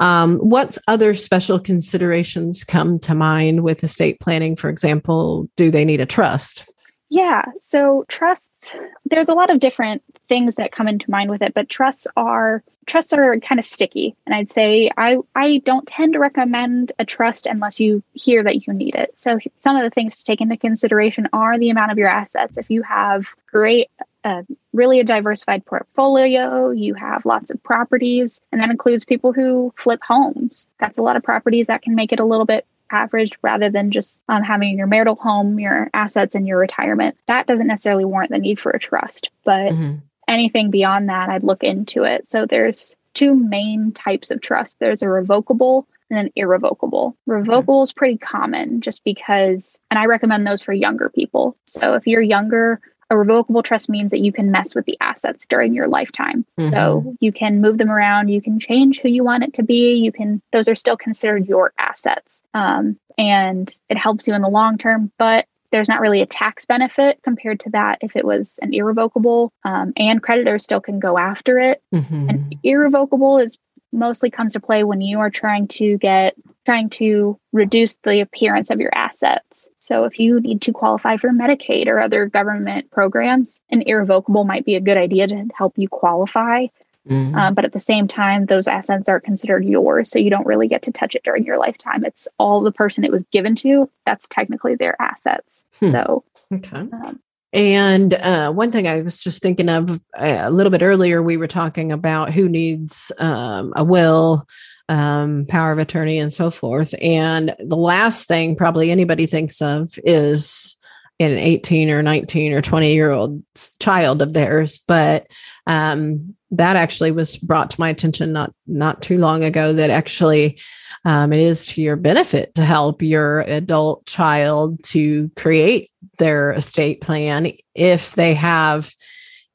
Um, 0.00 0.36
what 0.36 0.76
other 0.86 1.14
special 1.14 1.58
considerations 1.58 2.62
come 2.62 2.98
to 3.00 3.14
mind 3.14 3.64
with 3.64 3.82
estate 3.82 4.20
planning? 4.20 4.54
For 4.54 4.68
example, 4.68 5.48
do 5.56 5.70
they 5.70 5.86
need 5.86 6.00
a 6.00 6.06
trust? 6.06 6.68
Yeah. 7.08 7.42
So 7.58 8.04
trusts, 8.08 8.72
there's 9.06 9.28
a 9.28 9.34
lot 9.34 9.50
of 9.50 9.60
different 9.60 10.02
things 10.30 10.54
that 10.54 10.72
come 10.72 10.88
into 10.88 11.10
mind 11.10 11.28
with 11.28 11.42
it, 11.42 11.52
but 11.52 11.68
trusts 11.68 12.06
are 12.16 12.62
trusts 12.86 13.12
are 13.12 13.38
kind 13.40 13.58
of 13.58 13.64
sticky. 13.64 14.16
And 14.24 14.34
I'd 14.34 14.50
say 14.50 14.90
I 14.96 15.18
I 15.34 15.58
don't 15.66 15.86
tend 15.86 16.14
to 16.14 16.18
recommend 16.20 16.92
a 16.98 17.04
trust 17.04 17.44
unless 17.44 17.80
you 17.80 18.02
hear 18.14 18.42
that 18.44 18.66
you 18.66 18.72
need 18.72 18.94
it. 18.94 19.18
So 19.18 19.38
some 19.58 19.76
of 19.76 19.82
the 19.82 19.90
things 19.90 20.18
to 20.18 20.24
take 20.24 20.40
into 20.40 20.56
consideration 20.56 21.28
are 21.34 21.58
the 21.58 21.70
amount 21.70 21.92
of 21.92 21.98
your 21.98 22.08
assets. 22.08 22.56
If 22.56 22.70
you 22.70 22.82
have 22.82 23.26
great 23.50 23.90
uh, 24.22 24.42
really 24.74 25.00
a 25.00 25.04
diversified 25.04 25.64
portfolio. 25.64 26.70
You 26.70 26.92
have 26.92 27.24
lots 27.24 27.50
of 27.50 27.62
properties, 27.62 28.38
and 28.52 28.60
that 28.60 28.68
includes 28.68 29.06
people 29.06 29.32
who 29.32 29.72
flip 29.76 30.00
homes. 30.06 30.68
That's 30.78 30.98
a 30.98 31.02
lot 31.02 31.16
of 31.16 31.22
properties 31.22 31.68
that 31.68 31.80
can 31.80 31.94
make 31.94 32.12
it 32.12 32.20
a 32.20 32.24
little 32.24 32.44
bit 32.44 32.66
average 32.90 33.32
rather 33.42 33.70
than 33.70 33.90
just 33.90 34.20
um, 34.28 34.42
having 34.42 34.76
your 34.76 34.86
marital 34.86 35.14
home, 35.14 35.58
your 35.58 35.88
assets, 35.94 36.34
and 36.34 36.46
your 36.46 36.58
retirement. 36.58 37.16
That 37.26 37.46
doesn't 37.46 37.66
necessarily 37.66 38.04
warrant 38.04 38.30
the 38.30 38.38
need 38.38 38.60
for 38.60 38.70
a 38.70 38.78
trust, 38.78 39.30
but 39.44 39.72
mm-hmm. 39.72 39.96
Anything 40.30 40.70
beyond 40.70 41.08
that, 41.08 41.28
I'd 41.28 41.44
look 41.44 41.62
into 41.62 42.04
it. 42.04 42.28
So 42.28 42.46
there's 42.46 42.96
two 43.12 43.34
main 43.34 43.92
types 43.92 44.30
of 44.30 44.40
trust 44.40 44.76
there's 44.78 45.02
a 45.02 45.08
revocable 45.08 45.88
and 46.10 46.18
an 46.18 46.30
irrevocable. 46.36 47.16
Revocable 47.26 47.82
is 47.82 47.92
pretty 47.92 48.18
common 48.18 48.80
just 48.80 49.04
because, 49.04 49.78
and 49.90 49.98
I 49.98 50.06
recommend 50.06 50.46
those 50.46 50.62
for 50.62 50.72
younger 50.72 51.08
people. 51.08 51.56
So 51.66 51.94
if 51.94 52.06
you're 52.06 52.20
younger, 52.20 52.80
a 53.10 53.16
revocable 53.16 53.62
trust 53.62 53.88
means 53.88 54.12
that 54.12 54.20
you 54.20 54.32
can 54.32 54.50
mess 54.50 54.74
with 54.74 54.86
the 54.86 54.96
assets 55.00 55.46
during 55.46 55.74
your 55.74 55.88
lifetime. 55.88 56.44
Mm-hmm. 56.58 56.68
So 56.68 57.16
you 57.20 57.32
can 57.32 57.60
move 57.60 57.78
them 57.78 57.90
around, 57.90 58.28
you 58.28 58.40
can 58.40 58.60
change 58.60 59.00
who 59.00 59.08
you 59.08 59.24
want 59.24 59.44
it 59.44 59.54
to 59.54 59.62
be. 59.62 59.94
You 59.94 60.12
can, 60.12 60.40
those 60.52 60.68
are 60.68 60.76
still 60.76 60.96
considered 60.96 61.48
your 61.48 61.72
assets. 61.78 62.42
Um, 62.54 62.98
and 63.18 63.74
it 63.88 63.96
helps 63.96 64.26
you 64.26 64.34
in 64.34 64.42
the 64.42 64.48
long 64.48 64.78
term, 64.78 65.12
but 65.18 65.46
there's 65.70 65.88
not 65.88 66.00
really 66.00 66.20
a 66.20 66.26
tax 66.26 66.64
benefit 66.66 67.20
compared 67.22 67.60
to 67.60 67.70
that 67.70 67.98
if 68.00 68.16
it 68.16 68.24
was 68.24 68.58
an 68.62 68.74
irrevocable 68.74 69.52
um, 69.64 69.92
and 69.96 70.22
creditors 70.22 70.64
still 70.64 70.80
can 70.80 70.98
go 70.98 71.18
after 71.18 71.58
it. 71.58 71.82
Mm-hmm. 71.94 72.28
and 72.28 72.56
irrevocable 72.62 73.38
is 73.38 73.58
mostly 73.92 74.30
comes 74.30 74.52
to 74.52 74.60
play 74.60 74.84
when 74.84 75.00
you 75.00 75.18
are 75.18 75.30
trying 75.30 75.66
to 75.66 75.98
get 75.98 76.34
trying 76.64 76.90
to 76.90 77.38
reduce 77.52 77.96
the 78.04 78.20
appearance 78.20 78.70
of 78.70 78.78
your 78.78 78.94
assets. 78.94 79.68
So 79.78 80.04
if 80.04 80.20
you 80.20 80.40
need 80.40 80.62
to 80.62 80.72
qualify 80.72 81.16
for 81.16 81.30
medicaid 81.30 81.86
or 81.86 81.98
other 81.98 82.26
government 82.26 82.90
programs 82.90 83.58
an 83.70 83.82
irrevocable 83.82 84.44
might 84.44 84.64
be 84.64 84.76
a 84.76 84.80
good 84.80 84.96
idea 84.96 85.26
to 85.26 85.48
help 85.56 85.78
you 85.78 85.88
qualify 85.88 86.66
Mm-hmm. 87.08 87.34
Um, 87.34 87.54
but 87.54 87.64
at 87.64 87.72
the 87.72 87.80
same 87.80 88.06
time, 88.06 88.46
those 88.46 88.68
assets 88.68 89.08
are 89.08 89.20
considered 89.20 89.64
yours. 89.64 90.10
So 90.10 90.18
you 90.18 90.30
don't 90.30 90.46
really 90.46 90.68
get 90.68 90.82
to 90.82 90.92
touch 90.92 91.14
it 91.14 91.22
during 91.24 91.44
your 91.44 91.58
lifetime. 91.58 92.04
It's 92.04 92.28
all 92.38 92.60
the 92.60 92.72
person 92.72 93.04
it 93.04 93.12
was 93.12 93.24
given 93.32 93.54
to. 93.56 93.90
That's 94.04 94.28
technically 94.28 94.74
their 94.74 95.00
assets. 95.00 95.64
Hmm. 95.80 95.88
So, 95.88 96.24
okay. 96.52 96.76
Um, 96.76 97.20
and 97.52 98.14
uh, 98.14 98.52
one 98.52 98.70
thing 98.70 98.86
I 98.86 99.00
was 99.00 99.22
just 99.22 99.42
thinking 99.42 99.68
of 99.68 99.90
uh, 100.16 100.38
a 100.42 100.50
little 100.50 100.70
bit 100.70 100.82
earlier, 100.82 101.22
we 101.22 101.36
were 101.36 101.48
talking 101.48 101.90
about 101.90 102.32
who 102.32 102.48
needs 102.48 103.10
um, 103.18 103.72
a 103.74 103.82
will, 103.82 104.46
um, 104.88 105.46
power 105.48 105.72
of 105.72 105.78
attorney, 105.78 106.18
and 106.18 106.32
so 106.32 106.50
forth. 106.50 106.94
And 107.00 107.56
the 107.58 107.76
last 107.76 108.28
thing 108.28 108.56
probably 108.56 108.90
anybody 108.90 109.26
thinks 109.26 109.60
of 109.60 109.98
is 110.04 110.76
an 111.20 111.38
18 111.38 111.90
or 111.90 112.02
19 112.02 112.52
or 112.52 112.62
20 112.62 112.92
year 112.92 113.10
old 113.10 113.42
child 113.78 114.22
of 114.22 114.32
theirs. 114.32 114.80
But 114.86 115.26
um, 115.66 116.34
that 116.50 116.76
actually 116.76 117.12
was 117.12 117.36
brought 117.36 117.70
to 117.70 117.80
my 117.80 117.90
attention 117.90 118.32
not 118.32 118.52
not 118.66 119.02
too 119.02 119.18
long 119.18 119.44
ago 119.44 119.72
that 119.72 119.90
actually 119.90 120.58
um, 121.04 121.32
it 121.32 121.40
is 121.40 121.66
to 121.68 121.82
your 121.82 121.96
benefit 121.96 122.54
to 122.56 122.64
help 122.64 123.02
your 123.02 123.40
adult 123.40 124.06
child 124.06 124.82
to 124.84 125.30
create 125.36 125.90
their 126.18 126.52
estate 126.52 127.00
plan 127.00 127.52
if 127.74 128.14
they 128.14 128.34
have 128.34 128.92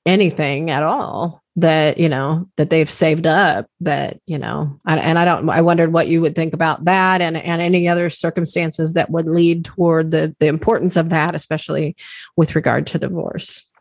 anything 0.05 0.69
at 0.69 0.83
all 0.83 1.43
that 1.57 1.97
you 1.97 2.09
know 2.09 2.49
that 2.57 2.69
they've 2.69 2.91
saved 2.91 3.25
up 3.25 3.67
that 3.79 4.19
you 4.25 4.37
know 4.37 4.77
and 4.85 5.17
i 5.17 5.23
don't 5.23 5.49
i 5.49 5.61
wondered 5.61 5.93
what 5.93 6.07
you 6.07 6.19
would 6.19 6.35
think 6.35 6.53
about 6.53 6.83
that 6.83 7.21
and 7.21 7.37
and 7.37 7.61
any 7.61 7.87
other 7.87 8.09
circumstances 8.09 8.93
that 8.93 9.09
would 9.09 9.25
lead 9.25 9.63
toward 9.63 10.11
the 10.11 10.35
the 10.39 10.47
importance 10.47 10.97
of 10.97 11.09
that 11.09 11.33
especially 11.33 11.95
with 12.35 12.55
regard 12.55 12.85
to 12.85 12.99
divorce 12.99 13.71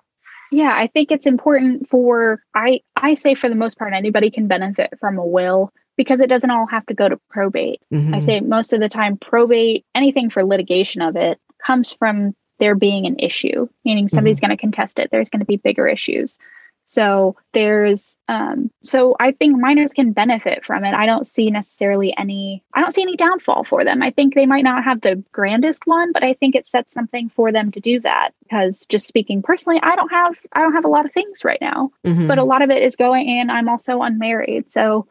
yeah, 0.54 0.72
I 0.72 0.86
think 0.86 1.10
it's 1.10 1.26
important 1.26 1.88
for 1.88 2.40
I 2.54 2.80
I 2.94 3.14
say 3.14 3.34
for 3.34 3.48
the 3.48 3.56
most 3.56 3.76
part 3.76 3.92
anybody 3.92 4.30
can 4.30 4.46
benefit 4.46 4.94
from 5.00 5.18
a 5.18 5.26
will 5.26 5.72
because 5.96 6.20
it 6.20 6.28
doesn't 6.28 6.50
all 6.50 6.66
have 6.66 6.86
to 6.86 6.94
go 6.94 7.08
to 7.08 7.18
probate. 7.28 7.80
Mm-hmm. 7.92 8.14
I 8.14 8.20
say 8.20 8.40
most 8.40 8.72
of 8.72 8.80
the 8.80 8.88
time 8.88 9.16
probate 9.16 9.84
anything 9.94 10.30
for 10.30 10.44
litigation 10.44 11.02
of 11.02 11.16
it 11.16 11.38
comes 11.64 11.92
from 11.92 12.34
there 12.58 12.74
being 12.74 13.06
an 13.06 13.18
issue, 13.18 13.68
meaning 13.84 14.08
somebody's 14.08 14.38
mm-hmm. 14.38 14.46
going 14.46 14.56
to 14.56 14.60
contest 14.60 14.98
it. 14.98 15.10
There's 15.10 15.30
going 15.30 15.40
to 15.40 15.46
be 15.46 15.56
bigger 15.56 15.88
issues. 15.88 16.38
So 16.86 17.36
there's 17.54 18.16
um 18.28 18.70
so 18.82 19.16
I 19.18 19.32
think 19.32 19.58
minors 19.58 19.94
can 19.94 20.12
benefit 20.12 20.64
from 20.66 20.84
it. 20.84 20.94
I 20.94 21.06
don't 21.06 21.26
see 21.26 21.50
necessarily 21.50 22.14
any 22.16 22.62
I 22.74 22.82
don't 22.82 22.92
see 22.92 23.02
any 23.02 23.16
downfall 23.16 23.64
for 23.64 23.84
them. 23.84 24.02
I 24.02 24.10
think 24.10 24.34
they 24.34 24.44
might 24.44 24.64
not 24.64 24.84
have 24.84 25.00
the 25.00 25.24
grandest 25.32 25.86
one, 25.86 26.12
but 26.12 26.22
I 26.22 26.34
think 26.34 26.54
it 26.54 26.68
sets 26.68 26.92
something 26.92 27.30
for 27.30 27.52
them 27.52 27.72
to 27.72 27.80
do 27.80 28.00
that 28.00 28.32
because 28.42 28.86
just 28.86 29.06
speaking 29.06 29.42
personally, 29.42 29.80
I 29.82 29.96
don't 29.96 30.10
have 30.10 30.38
I 30.52 30.60
don't 30.60 30.74
have 30.74 30.84
a 30.84 30.88
lot 30.88 31.06
of 31.06 31.12
things 31.12 31.42
right 31.42 31.60
now. 31.60 31.90
Mm-hmm. 32.04 32.28
But 32.28 32.38
a 32.38 32.44
lot 32.44 32.60
of 32.60 32.70
it 32.70 32.82
is 32.82 32.96
going 32.96 33.28
in 33.28 33.48
I'm 33.48 33.70
also 33.70 34.02
unmarried. 34.02 34.70
So 34.70 35.06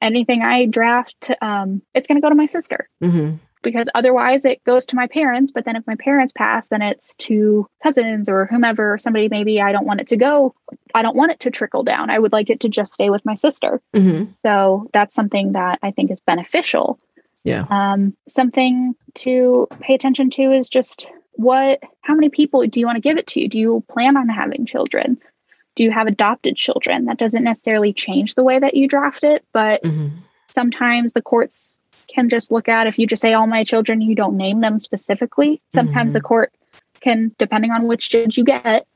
anything 0.00 0.42
I 0.42 0.66
draft 0.66 1.32
um 1.42 1.82
it's 1.92 2.06
going 2.06 2.20
to 2.20 2.24
go 2.24 2.30
to 2.30 2.36
my 2.36 2.46
sister. 2.46 2.88
Mm-hmm 3.02 3.36
because 3.66 3.88
otherwise 3.96 4.44
it 4.44 4.62
goes 4.62 4.86
to 4.86 4.94
my 4.94 5.08
parents. 5.08 5.50
But 5.50 5.64
then 5.64 5.74
if 5.74 5.84
my 5.88 5.96
parents 5.96 6.32
pass, 6.32 6.68
then 6.68 6.82
it's 6.82 7.16
to 7.16 7.66
cousins 7.82 8.28
or 8.28 8.46
whomever, 8.46 8.94
or 8.94 8.98
somebody 8.98 9.28
maybe 9.28 9.60
I 9.60 9.72
don't 9.72 9.86
want 9.86 10.00
it 10.00 10.06
to 10.08 10.16
go. 10.16 10.54
I 10.96 11.02
don't 11.02 11.14
want 11.14 11.30
it 11.30 11.40
to 11.40 11.50
trickle 11.50 11.82
down. 11.82 12.08
I 12.08 12.18
would 12.18 12.32
like 12.32 12.48
it 12.48 12.60
to 12.60 12.70
just 12.70 12.94
stay 12.94 13.10
with 13.10 13.24
my 13.26 13.34
sister. 13.34 13.82
Mm-hmm. 13.94 14.32
So 14.42 14.88
that's 14.94 15.14
something 15.14 15.52
that 15.52 15.78
I 15.82 15.90
think 15.90 16.10
is 16.10 16.20
beneficial. 16.20 16.98
Yeah. 17.44 17.66
Um, 17.68 18.16
something 18.26 18.94
to 19.16 19.68
pay 19.80 19.94
attention 19.94 20.30
to 20.30 20.52
is 20.52 20.70
just 20.70 21.06
what, 21.32 21.82
how 22.00 22.14
many 22.14 22.30
people 22.30 22.66
do 22.66 22.80
you 22.80 22.86
want 22.86 22.96
to 22.96 23.02
give 23.02 23.18
it 23.18 23.26
to? 23.28 23.46
Do 23.46 23.58
you 23.58 23.84
plan 23.90 24.16
on 24.16 24.30
having 24.30 24.64
children? 24.64 25.18
Do 25.74 25.82
you 25.82 25.90
have 25.90 26.06
adopted 26.06 26.56
children? 26.56 27.04
That 27.04 27.18
doesn't 27.18 27.44
necessarily 27.44 27.92
change 27.92 28.34
the 28.34 28.42
way 28.42 28.58
that 28.58 28.74
you 28.74 28.88
draft 28.88 29.22
it, 29.22 29.44
but 29.52 29.82
mm-hmm. 29.82 30.16
sometimes 30.48 31.12
the 31.12 31.20
courts 31.20 31.78
can 32.08 32.30
just 32.30 32.50
look 32.50 32.70
at 32.70 32.86
if 32.86 32.98
you 32.98 33.06
just 33.06 33.20
say 33.20 33.34
all 33.34 33.46
my 33.46 33.64
children, 33.64 34.00
you 34.00 34.14
don't 34.14 34.38
name 34.38 34.62
them 34.62 34.78
specifically. 34.78 35.60
Sometimes 35.74 36.12
mm-hmm. 36.12 36.18
the 36.18 36.22
court 36.22 36.54
can, 37.02 37.32
depending 37.38 37.70
on 37.70 37.86
which 37.86 38.08
judge 38.08 38.38
you 38.38 38.44
get, 38.44 38.86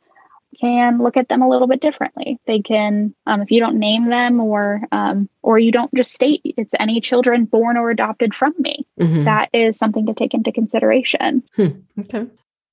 can 0.58 0.98
look 0.98 1.16
at 1.16 1.28
them 1.28 1.42
a 1.42 1.48
little 1.48 1.66
bit 1.66 1.80
differently. 1.80 2.38
They 2.46 2.60
can, 2.60 3.14
um, 3.26 3.42
if 3.42 3.50
you 3.50 3.60
don't 3.60 3.78
name 3.78 4.08
them 4.08 4.40
or 4.40 4.82
um, 4.92 5.28
or 5.42 5.58
you 5.58 5.72
don't 5.72 5.94
just 5.94 6.12
state 6.12 6.40
it's 6.44 6.74
any 6.78 7.00
children 7.00 7.44
born 7.44 7.76
or 7.76 7.90
adopted 7.90 8.34
from 8.34 8.54
me, 8.58 8.86
mm-hmm. 8.98 9.24
that 9.24 9.50
is 9.52 9.76
something 9.76 10.06
to 10.06 10.14
take 10.14 10.34
into 10.34 10.52
consideration. 10.52 11.42
Hmm. 11.56 11.68
Okay. 12.00 12.26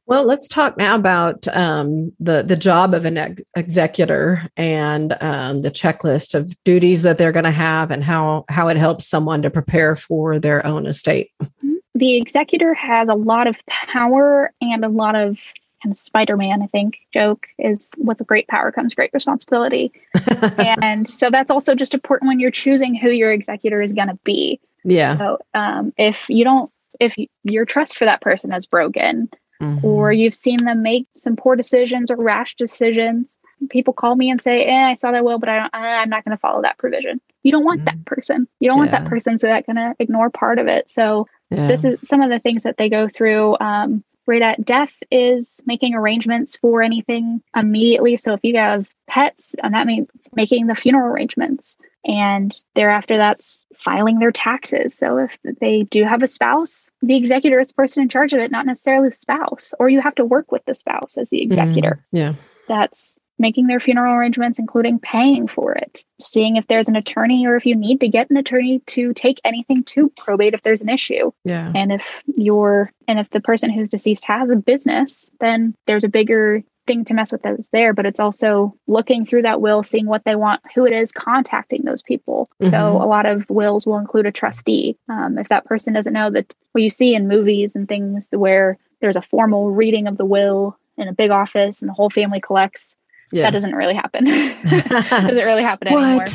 Well, 0.07 0.23
let's 0.23 0.47
talk 0.47 0.77
now 0.77 0.95
about 0.95 1.47
um, 1.49 2.13
the 2.19 2.41
the 2.41 2.55
job 2.55 2.93
of 2.93 3.03
an 3.03 3.17
ex- 3.17 3.41
executor 3.55 4.49
and 4.55 5.15
um, 5.19 5.59
the 5.59 5.71
checklist 5.71 6.33
of 6.33 6.55
duties 6.63 7.01
that 7.01 7.17
they're 7.17 7.33
going 7.33 7.43
to 7.43 7.51
have, 7.51 7.91
and 7.91 8.03
how 8.03 8.45
how 8.47 8.69
it 8.69 8.77
helps 8.77 9.05
someone 9.05 9.41
to 9.41 9.49
prepare 9.49 9.97
for 9.97 10.39
their 10.39 10.65
own 10.65 10.85
estate. 10.87 11.31
Mm-hmm. 11.43 11.73
The 11.95 12.15
executor 12.15 12.73
has 12.73 13.09
a 13.09 13.15
lot 13.15 13.47
of 13.47 13.59
power 13.65 14.53
and 14.61 14.85
a 14.85 14.89
lot 14.89 15.15
of 15.15 15.39
kind 15.83 15.91
of 15.91 15.97
Spider-Man, 15.97 16.61
I 16.61 16.67
think, 16.67 16.99
joke 17.13 17.47
is 17.57 17.91
with 17.97 18.19
a 18.21 18.23
great 18.23 18.47
power 18.47 18.71
comes 18.71 18.95
great 18.95 19.11
responsibility. 19.13 19.91
and 20.57 21.11
so 21.11 21.29
that's 21.29 21.51
also 21.51 21.75
just 21.75 21.93
important 21.93 22.29
when 22.29 22.39
you're 22.39 22.51
choosing 22.51 22.95
who 22.95 23.09
your 23.09 23.31
executor 23.31 23.81
is 23.81 23.93
going 23.93 24.07
to 24.07 24.19
be. 24.23 24.59
Yeah. 24.83 25.17
So 25.17 25.39
um, 25.53 25.93
if 25.97 26.29
you 26.29 26.43
don't, 26.43 26.71
if 26.99 27.15
your 27.43 27.65
trust 27.65 27.97
for 27.97 28.05
that 28.05 28.21
person 28.21 28.53
is 28.53 28.65
broken, 28.65 29.29
mm-hmm. 29.61 29.85
or 29.85 30.11
you've 30.11 30.35
seen 30.35 30.63
them 30.63 30.81
make 30.81 31.07
some 31.17 31.35
poor 31.35 31.55
decisions 31.55 32.11
or 32.11 32.17
rash 32.17 32.55
decisions. 32.55 33.37
People 33.69 33.93
call 33.93 34.15
me 34.15 34.29
and 34.29 34.41
say, 34.41 34.65
eh, 34.65 34.89
I 34.89 34.95
saw 34.95 35.11
that 35.11 35.23
will, 35.23 35.39
but 35.39 35.49
I 35.49 35.59
don't, 35.59 35.71
I'm 35.73 36.09
not 36.09 36.23
going 36.23 36.37
to 36.37 36.41
follow 36.41 36.61
that 36.61 36.77
provision. 36.77 37.19
You 37.43 37.51
don't 37.51 37.65
want 37.65 37.81
mm-hmm. 37.81 37.97
that 37.97 38.05
person. 38.05 38.47
You 38.59 38.69
don't 38.69 38.77
yeah. 38.77 38.81
want 38.81 38.91
that 38.91 39.05
person. 39.05 39.39
So 39.39 39.47
that's 39.47 39.65
going 39.65 39.77
to 39.77 39.95
ignore 39.99 40.29
part 40.29 40.59
of 40.59 40.67
it. 40.67 40.89
So 40.89 41.27
yeah. 41.49 41.67
this 41.67 41.83
is 41.83 41.97
some 42.03 42.21
of 42.21 42.29
the 42.29 42.39
things 42.39 42.63
that 42.63 42.77
they 42.77 42.89
go 42.89 43.07
through. 43.07 43.57
Um, 43.59 44.03
right 44.27 44.41
at 44.41 44.63
death 44.65 44.93
is 45.09 45.61
making 45.65 45.95
arrangements 45.95 46.57
for 46.57 46.81
anything 46.81 47.41
immediately. 47.55 48.17
So 48.17 48.33
if 48.33 48.41
you 48.43 48.57
have 48.57 48.87
pets, 49.07 49.55
and 49.63 49.73
that 49.73 49.87
means 49.87 50.09
making 50.35 50.67
the 50.67 50.75
funeral 50.75 51.11
arrangements. 51.11 51.77
And 52.05 52.55
thereafter, 52.75 53.17
that's 53.17 53.59
filing 53.75 54.19
their 54.19 54.31
taxes. 54.31 54.97
So 54.97 55.17
if 55.17 55.37
they 55.59 55.81
do 55.81 56.03
have 56.03 56.23
a 56.23 56.27
spouse, 56.27 56.89
the 57.01 57.15
executor 57.15 57.59
is 57.59 57.69
the 57.69 57.73
person 57.73 58.03
in 58.03 58.09
charge 58.09 58.33
of 58.33 58.39
it, 58.39 58.51
not 58.51 58.65
necessarily 58.65 59.09
the 59.09 59.15
spouse, 59.15 59.73
or 59.79 59.89
you 59.89 60.01
have 60.01 60.15
to 60.15 60.25
work 60.25 60.51
with 60.51 60.63
the 60.65 60.75
spouse 60.75 61.17
as 61.17 61.29
the 61.29 61.41
executor. 61.41 62.03
Mm, 62.13 62.17
yeah. 62.17 62.33
That's 62.67 63.19
making 63.39 63.67
their 63.67 63.79
funeral 63.79 64.15
arrangements, 64.15 64.59
including 64.59 64.99
paying 64.99 65.47
for 65.47 65.73
it, 65.73 66.03
seeing 66.19 66.55
if 66.55 66.67
there's 66.67 66.87
an 66.87 66.95
attorney 66.95 67.45
or 67.45 67.55
if 67.55 67.65
you 67.65 67.75
need 67.75 67.99
to 68.01 68.07
get 68.07 68.29
an 68.29 68.37
attorney 68.37 68.79
to 68.87 69.13
take 69.13 69.39
anything 69.43 69.83
to 69.83 70.09
probate 70.17 70.53
if 70.53 70.63
there's 70.63 70.81
an 70.81 70.89
issue. 70.89 71.31
Yeah. 71.43 71.71
And 71.75 71.91
if 71.91 72.23
you're 72.35 72.91
and 73.07 73.19
if 73.19 73.29
the 73.29 73.41
person 73.41 73.71
who's 73.71 73.89
deceased 73.89 74.25
has 74.25 74.49
a 74.49 74.55
business, 74.55 75.29
then 75.39 75.75
there's 75.85 76.03
a 76.03 76.09
bigger 76.09 76.63
thing 76.87 77.05
to 77.05 77.13
mess 77.13 77.31
with 77.31 77.43
that's 77.43 77.67
there, 77.69 77.93
but 77.93 78.05
it's 78.05 78.19
also 78.19 78.73
looking 78.87 79.25
through 79.25 79.43
that 79.43 79.61
will, 79.61 79.83
seeing 79.83 80.07
what 80.07 80.23
they 80.23 80.35
want, 80.35 80.61
who 80.73 80.85
it 80.85 80.93
is 80.93 81.11
contacting 81.11 81.83
those 81.83 82.01
people. 82.01 82.49
Mm-hmm. 82.63 82.71
So 82.71 83.01
a 83.01 83.05
lot 83.05 83.25
of 83.25 83.47
wills 83.49 83.85
will 83.85 83.97
include 83.97 84.25
a 84.25 84.31
trustee. 84.31 84.97
Um, 85.09 85.37
if 85.37 85.49
that 85.49 85.65
person 85.65 85.93
doesn't 85.93 86.13
know 86.13 86.31
that 86.31 86.55
what 86.71 86.81
you 86.81 86.89
see 86.89 87.13
in 87.13 87.27
movies 87.27 87.75
and 87.75 87.87
things 87.87 88.27
where 88.31 88.77
there's 89.01 89.17
a 89.17 89.21
formal 89.21 89.71
reading 89.71 90.07
of 90.07 90.17
the 90.17 90.25
will 90.25 90.77
in 90.97 91.07
a 91.07 91.13
big 91.13 91.29
office 91.29 91.81
and 91.81 91.89
the 91.89 91.93
whole 91.93 92.09
family 92.09 92.41
collects 92.41 92.96
yeah. 93.31 93.43
that 93.43 93.51
doesn't 93.51 93.75
really 93.75 93.95
happen. 93.95 94.25
doesn't 94.65 95.35
really 95.35 95.63
happen 95.63 95.89
anymore. 95.89 96.25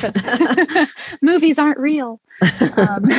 movies 1.22 1.58
aren't 1.58 1.78
real. 1.78 2.20
Um, 2.76 3.10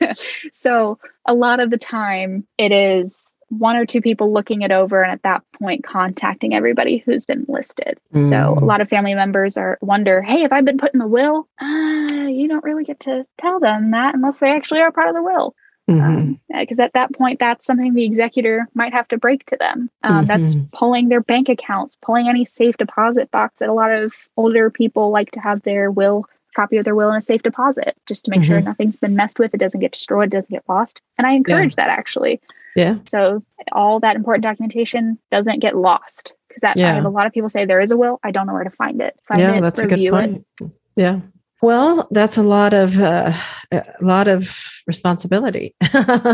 so 0.52 0.98
a 1.24 1.34
lot 1.34 1.60
of 1.60 1.70
the 1.70 1.78
time 1.78 2.46
it 2.58 2.72
is 2.72 3.12
one 3.48 3.76
or 3.76 3.86
two 3.86 4.00
people 4.00 4.32
looking 4.32 4.62
it 4.62 4.72
over 4.72 5.02
and 5.02 5.12
at 5.12 5.22
that 5.22 5.42
point 5.58 5.84
contacting 5.84 6.52
everybody 6.52 6.98
who's 6.98 7.24
been 7.24 7.44
listed. 7.48 7.98
Mm. 8.12 8.28
So 8.28 8.54
a 8.54 8.60
mm. 8.60 8.66
lot 8.66 8.80
of 8.80 8.88
family 8.88 9.14
members 9.14 9.56
are 9.56 9.78
wonder, 9.80 10.20
hey, 10.20 10.42
if 10.42 10.52
I've 10.52 10.64
been 10.64 10.78
put 10.78 10.92
in 10.92 10.98
the 10.98 11.06
will, 11.06 11.48
uh, 11.62 12.26
you 12.28 12.48
don't 12.48 12.64
really 12.64 12.84
get 12.84 13.00
to 13.00 13.24
tell 13.40 13.60
them 13.60 13.92
that 13.92 14.14
unless 14.14 14.38
they 14.38 14.50
actually 14.50 14.80
are 14.80 14.92
part 14.92 15.08
of 15.08 15.14
the 15.14 15.22
will. 15.22 15.54
Because 15.86 16.00
mm-hmm. 16.00 16.80
um, 16.80 16.80
at 16.80 16.92
that 16.94 17.12
point 17.12 17.38
that's 17.38 17.64
something 17.64 17.94
the 17.94 18.04
executor 18.04 18.68
might 18.74 18.92
have 18.92 19.06
to 19.06 19.16
break 19.16 19.44
to 19.46 19.56
them 19.56 19.88
um, 20.02 20.12
mm-hmm. 20.12 20.26
that's 20.26 20.56
pulling 20.72 21.08
their 21.08 21.20
bank 21.20 21.48
accounts 21.48 21.96
pulling 22.02 22.28
any 22.28 22.44
safe 22.44 22.76
deposit 22.76 23.30
box 23.30 23.58
that 23.58 23.68
a 23.68 23.72
lot 23.72 23.92
of 23.92 24.12
older 24.36 24.70
people 24.70 25.10
like 25.10 25.30
to 25.30 25.40
have 25.40 25.62
their 25.62 25.90
will 25.90 26.24
copy 26.56 26.76
of 26.78 26.84
their 26.84 26.94
will 26.94 27.10
in 27.10 27.16
a 27.16 27.22
safe 27.22 27.42
deposit 27.42 27.96
just 28.06 28.24
to 28.24 28.30
make 28.30 28.40
mm-hmm. 28.40 28.48
sure 28.48 28.60
nothing's 28.60 28.96
been 28.96 29.14
messed 29.14 29.38
with 29.38 29.54
it 29.54 29.58
doesn't 29.58 29.80
get 29.80 29.92
destroyed 29.92 30.30
doesn't 30.30 30.50
get 30.50 30.64
lost 30.68 31.00
and 31.18 31.26
i 31.26 31.32
encourage 31.32 31.74
yeah. 31.76 31.84
that 31.84 31.98
actually 31.98 32.40
yeah 32.74 32.96
so 33.06 33.44
all 33.72 34.00
that 34.00 34.16
important 34.16 34.42
documentation 34.42 35.18
doesn't 35.30 35.60
get 35.60 35.76
lost 35.76 36.34
because 36.48 36.62
that 36.62 36.76
yeah. 36.76 36.90
I 36.90 36.94
have 36.94 37.04
a 37.04 37.10
lot 37.10 37.26
of 37.26 37.32
people 37.32 37.48
say 37.48 37.64
there 37.64 37.80
is 37.80 37.92
a 37.92 37.96
will 37.96 38.18
i 38.24 38.30
don't 38.32 38.46
know 38.46 38.54
where 38.54 38.64
to 38.64 38.70
find 38.70 39.00
it 39.00 39.16
find 39.28 39.40
yeah 39.40 39.52
it, 39.52 39.60
that's 39.60 39.80
a 39.80 39.86
good 39.86 40.10
point 40.10 40.44
it. 40.60 40.70
yeah 40.96 41.20
well, 41.62 42.06
that's 42.10 42.36
a 42.36 42.42
lot 42.42 42.74
of 42.74 42.98
uh, 42.98 43.32
a 43.72 43.84
lot 44.00 44.28
of 44.28 44.82
responsibility. 44.86 45.74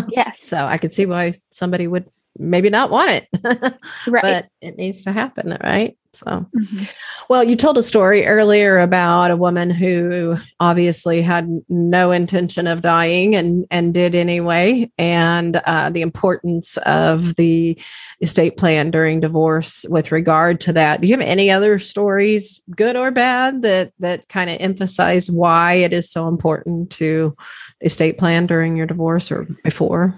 yes. 0.08 0.42
So 0.42 0.64
I 0.64 0.78
could 0.78 0.92
see 0.92 1.06
why 1.06 1.34
somebody 1.50 1.86
would 1.86 2.08
maybe 2.38 2.70
not 2.70 2.90
want 2.90 3.10
it. 3.10 3.28
right. 4.06 4.22
But 4.22 4.48
it 4.60 4.76
needs 4.76 5.04
to 5.04 5.12
happen, 5.12 5.56
right? 5.62 5.96
So, 6.14 6.26
mm-hmm. 6.26 6.84
well, 7.30 7.42
you 7.42 7.56
told 7.56 7.78
a 7.78 7.82
story 7.82 8.26
earlier 8.26 8.78
about 8.80 9.30
a 9.30 9.36
woman 9.36 9.70
who 9.70 10.36
obviously 10.60 11.22
had 11.22 11.48
no 11.70 12.10
intention 12.10 12.66
of 12.66 12.82
dying 12.82 13.34
and 13.34 13.66
and 13.70 13.94
did 13.94 14.14
anyway, 14.14 14.90
and 14.98 15.56
uh, 15.64 15.88
the 15.88 16.02
importance 16.02 16.76
of 16.78 17.36
the 17.36 17.78
estate 18.20 18.58
plan 18.58 18.90
during 18.90 19.20
divorce 19.20 19.86
with 19.88 20.12
regard 20.12 20.60
to 20.60 20.74
that. 20.74 21.00
Do 21.00 21.06
you 21.06 21.14
have 21.14 21.26
any 21.26 21.50
other 21.50 21.78
stories, 21.78 22.60
good 22.76 22.96
or 22.96 23.10
bad, 23.10 23.62
that 23.62 23.92
that 24.00 24.28
kind 24.28 24.50
of 24.50 24.58
emphasize 24.60 25.30
why 25.30 25.74
it 25.74 25.94
is 25.94 26.10
so 26.10 26.28
important 26.28 26.90
to 26.92 27.34
estate 27.80 28.18
plan 28.18 28.44
during 28.44 28.76
your 28.76 28.86
divorce 28.86 29.32
or 29.32 29.46
before? 29.64 30.14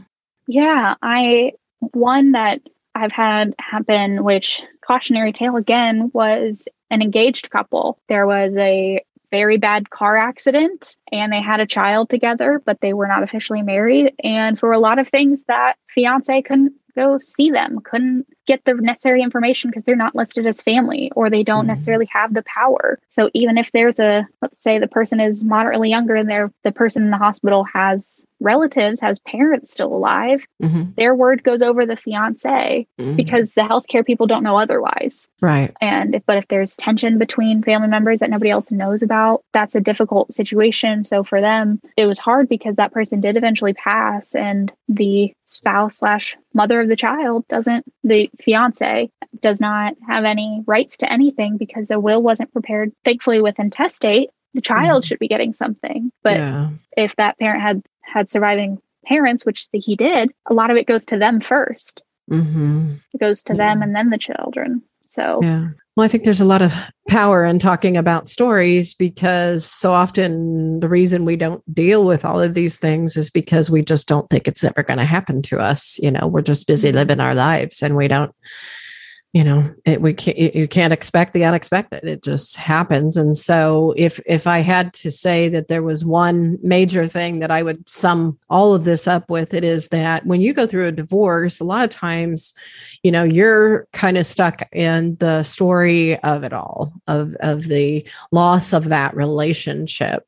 Yeah, 0.48 0.96
I 1.00 1.52
one 1.92 2.32
that 2.32 2.60
I've 2.94 3.12
had 3.12 3.54
happen, 3.58 4.22
which 4.22 4.62
cautionary 4.86 5.32
tale 5.32 5.56
again 5.56 6.10
was 6.12 6.66
an 6.90 7.02
engaged 7.02 7.50
couple. 7.50 7.98
There 8.08 8.26
was 8.26 8.54
a 8.56 9.02
very 9.30 9.56
bad 9.56 9.90
car 9.90 10.16
accident 10.16 10.94
and 11.10 11.32
they 11.32 11.40
had 11.40 11.58
a 11.58 11.66
child 11.66 12.08
together, 12.08 12.62
but 12.64 12.80
they 12.80 12.92
were 12.92 13.08
not 13.08 13.24
officially 13.24 13.62
married. 13.62 14.14
And 14.22 14.58
for 14.58 14.72
a 14.72 14.78
lot 14.78 15.00
of 15.00 15.08
things, 15.08 15.42
that 15.48 15.74
fiance 15.88 16.42
couldn't 16.42 16.74
go 16.94 17.18
see 17.18 17.50
them, 17.50 17.80
couldn't 17.80 18.28
get 18.46 18.64
the 18.64 18.74
necessary 18.74 19.22
information 19.22 19.70
because 19.70 19.84
they're 19.84 19.96
not 19.96 20.14
listed 20.14 20.46
as 20.46 20.62
family 20.62 21.10
or 21.14 21.30
they 21.30 21.42
don't 21.42 21.60
mm-hmm. 21.60 21.68
necessarily 21.68 22.06
have 22.06 22.34
the 22.34 22.42
power. 22.42 22.98
So 23.10 23.30
even 23.34 23.58
if 23.58 23.72
there's 23.72 24.00
a 24.00 24.26
let's 24.42 24.62
say 24.62 24.78
the 24.78 24.88
person 24.88 25.20
is 25.20 25.44
moderately 25.44 25.90
younger 25.90 26.14
and 26.14 26.28
they're 26.28 26.52
the 26.62 26.72
person 26.72 27.04
in 27.04 27.10
the 27.10 27.18
hospital 27.18 27.64
has 27.64 28.26
relatives, 28.40 29.00
has 29.00 29.18
parents 29.20 29.72
still 29.72 29.92
alive, 29.92 30.44
mm-hmm. 30.62 30.92
their 30.96 31.14
word 31.14 31.42
goes 31.42 31.62
over 31.62 31.86
the 31.86 31.96
fiance 31.96 32.86
mm-hmm. 32.98 33.16
because 33.16 33.50
the 33.50 33.62
healthcare 33.62 34.04
people 34.04 34.26
don't 34.26 34.42
know 34.42 34.58
otherwise. 34.58 35.28
Right. 35.40 35.74
And 35.80 36.16
if, 36.16 36.26
but 36.26 36.36
if 36.36 36.48
there's 36.48 36.76
tension 36.76 37.18
between 37.18 37.62
family 37.62 37.88
members 37.88 38.20
that 38.20 38.30
nobody 38.30 38.50
else 38.50 38.70
knows 38.70 39.02
about, 39.02 39.42
that's 39.52 39.74
a 39.74 39.80
difficult 39.80 40.32
situation. 40.34 41.04
So 41.04 41.24
for 41.24 41.40
them, 41.40 41.80
it 41.96 42.06
was 42.06 42.18
hard 42.18 42.48
because 42.48 42.76
that 42.76 42.92
person 42.92 43.20
did 43.20 43.36
eventually 43.36 43.72
pass 43.72 44.34
and 44.34 44.72
the 44.88 45.32
spouse 45.46 45.96
slash 45.96 46.36
mother 46.52 46.80
of 46.80 46.88
the 46.88 46.96
child 46.96 47.46
doesn't 47.48 47.84
the 48.02 48.30
fiance 48.40 49.10
does 49.40 49.60
not 49.60 49.94
have 50.06 50.24
any 50.24 50.62
rights 50.66 50.98
to 50.98 51.12
anything 51.12 51.56
because 51.56 51.88
the 51.88 52.00
will 52.00 52.22
wasn't 52.22 52.52
prepared 52.52 52.92
thankfully 53.04 53.40
with 53.40 53.58
intestate 53.58 54.30
the 54.54 54.60
child 54.60 55.02
mm. 55.02 55.06
should 55.06 55.18
be 55.18 55.28
getting 55.28 55.52
something 55.52 56.10
but 56.22 56.36
yeah. 56.36 56.70
if 56.96 57.14
that 57.16 57.38
parent 57.38 57.62
had 57.62 57.82
had 58.02 58.30
surviving 58.30 58.78
parents 59.04 59.44
which 59.44 59.68
he 59.72 59.96
did 59.96 60.30
a 60.46 60.54
lot 60.54 60.70
of 60.70 60.76
it 60.76 60.86
goes 60.86 61.04
to 61.04 61.18
them 61.18 61.40
1st 61.40 62.00
mm-hmm. 62.30 62.94
it 63.12 63.20
goes 63.20 63.42
to 63.42 63.52
yeah. 63.52 63.56
them 63.58 63.82
and 63.82 63.94
then 63.94 64.10
the 64.10 64.18
children 64.18 64.82
so 65.06 65.40
yeah 65.42 65.68
well, 65.96 66.04
I 66.04 66.08
think 66.08 66.24
there's 66.24 66.40
a 66.40 66.44
lot 66.44 66.62
of 66.62 66.74
power 67.08 67.44
in 67.44 67.60
talking 67.60 67.96
about 67.96 68.28
stories 68.28 68.94
because 68.94 69.64
so 69.64 69.92
often 69.92 70.80
the 70.80 70.88
reason 70.88 71.24
we 71.24 71.36
don't 71.36 71.62
deal 71.72 72.04
with 72.04 72.24
all 72.24 72.40
of 72.40 72.54
these 72.54 72.78
things 72.78 73.16
is 73.16 73.30
because 73.30 73.70
we 73.70 73.82
just 73.82 74.08
don't 74.08 74.28
think 74.28 74.48
it's 74.48 74.64
ever 74.64 74.82
going 74.82 74.98
to 74.98 75.04
happen 75.04 75.40
to 75.42 75.58
us. 75.58 75.96
You 76.00 76.10
know, 76.10 76.26
we're 76.26 76.42
just 76.42 76.66
busy 76.66 76.88
mm-hmm. 76.88 76.96
living 76.96 77.20
our 77.20 77.34
lives 77.34 77.80
and 77.80 77.96
we 77.96 78.08
don't 78.08 78.34
you 79.34 79.42
know 79.42 79.74
it, 79.84 80.00
we 80.00 80.14
can't 80.14 80.54
you 80.54 80.68
can't 80.68 80.92
expect 80.92 81.32
the 81.32 81.44
unexpected. 81.44 82.04
It 82.04 82.22
just 82.22 82.54
happens. 82.56 83.16
And 83.16 83.36
so 83.36 83.92
if 83.96 84.20
if 84.26 84.46
i 84.46 84.60
had 84.60 84.94
to 84.94 85.10
say 85.10 85.48
that 85.48 85.66
there 85.66 85.82
was 85.82 86.04
one 86.04 86.56
major 86.62 87.06
thing 87.08 87.40
that 87.40 87.50
i 87.50 87.62
would 87.62 87.86
sum 87.88 88.38
all 88.48 88.74
of 88.74 88.84
this 88.84 89.08
up 89.08 89.28
with 89.28 89.52
it 89.52 89.64
is 89.64 89.88
that 89.88 90.24
when 90.24 90.40
you 90.40 90.54
go 90.54 90.66
through 90.66 90.86
a 90.86 90.92
divorce 90.92 91.58
a 91.58 91.64
lot 91.64 91.82
of 91.82 91.90
times 91.90 92.54
you 93.02 93.10
know 93.10 93.24
you're 93.24 93.88
kind 93.92 94.16
of 94.16 94.24
stuck 94.24 94.62
in 94.72 95.16
the 95.16 95.42
story 95.42 96.16
of 96.20 96.44
it 96.44 96.52
all 96.52 96.92
of 97.08 97.34
of 97.40 97.64
the 97.64 98.06
loss 98.30 98.72
of 98.72 98.84
that 98.84 99.16
relationship. 99.16 100.26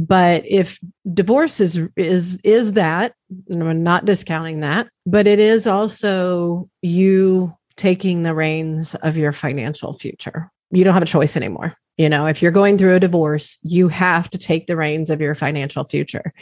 But 0.00 0.44
if 0.46 0.80
divorce 1.12 1.60
is 1.60 1.80
is 1.96 2.38
is 2.44 2.74
that 2.74 3.14
i'm 3.50 3.82
not 3.82 4.04
discounting 4.04 4.60
that 4.60 4.88
but 5.04 5.26
it 5.26 5.38
is 5.38 5.66
also 5.66 6.68
you 6.82 7.57
taking 7.78 8.22
the 8.22 8.34
reins 8.34 8.94
of 8.96 9.16
your 9.16 9.32
financial 9.32 9.94
future. 9.94 10.50
You 10.70 10.84
don't 10.84 10.94
have 10.94 11.02
a 11.02 11.06
choice 11.06 11.36
anymore. 11.36 11.76
You 11.96 12.08
know, 12.08 12.26
if 12.26 12.42
you're 12.42 12.52
going 12.52 12.78
through 12.78 12.94
a 12.94 13.00
divorce, 13.00 13.58
you 13.62 13.88
have 13.88 14.30
to 14.30 14.38
take 14.38 14.66
the 14.66 14.76
reins 14.76 15.10
of 15.10 15.20
your 15.20 15.34
financial 15.34 15.82
future. 15.84 16.32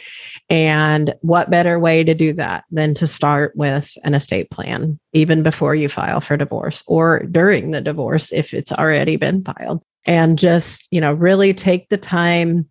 And 0.49 1.15
what 1.21 1.49
better 1.49 1.79
way 1.79 2.03
to 2.03 2.13
do 2.13 2.33
that 2.33 2.65
than 2.69 2.93
to 2.95 3.07
start 3.07 3.53
with 3.55 3.91
an 4.03 4.13
estate 4.13 4.51
plan, 4.51 4.99
even 5.13 5.41
before 5.41 5.73
you 5.73 5.89
file 5.89 6.19
for 6.19 6.37
divorce 6.37 6.83
or 6.85 7.23
during 7.31 7.71
the 7.71 7.81
divorce 7.81 8.31
if 8.31 8.53
it's 8.53 8.71
already 8.71 9.15
been 9.15 9.43
filed? 9.43 9.83
And 10.07 10.39
just 10.39 10.87
you 10.91 11.01
know 11.01 11.13
really 11.13 11.53
take 11.53 11.89
the 11.89 11.97
time 11.97 12.67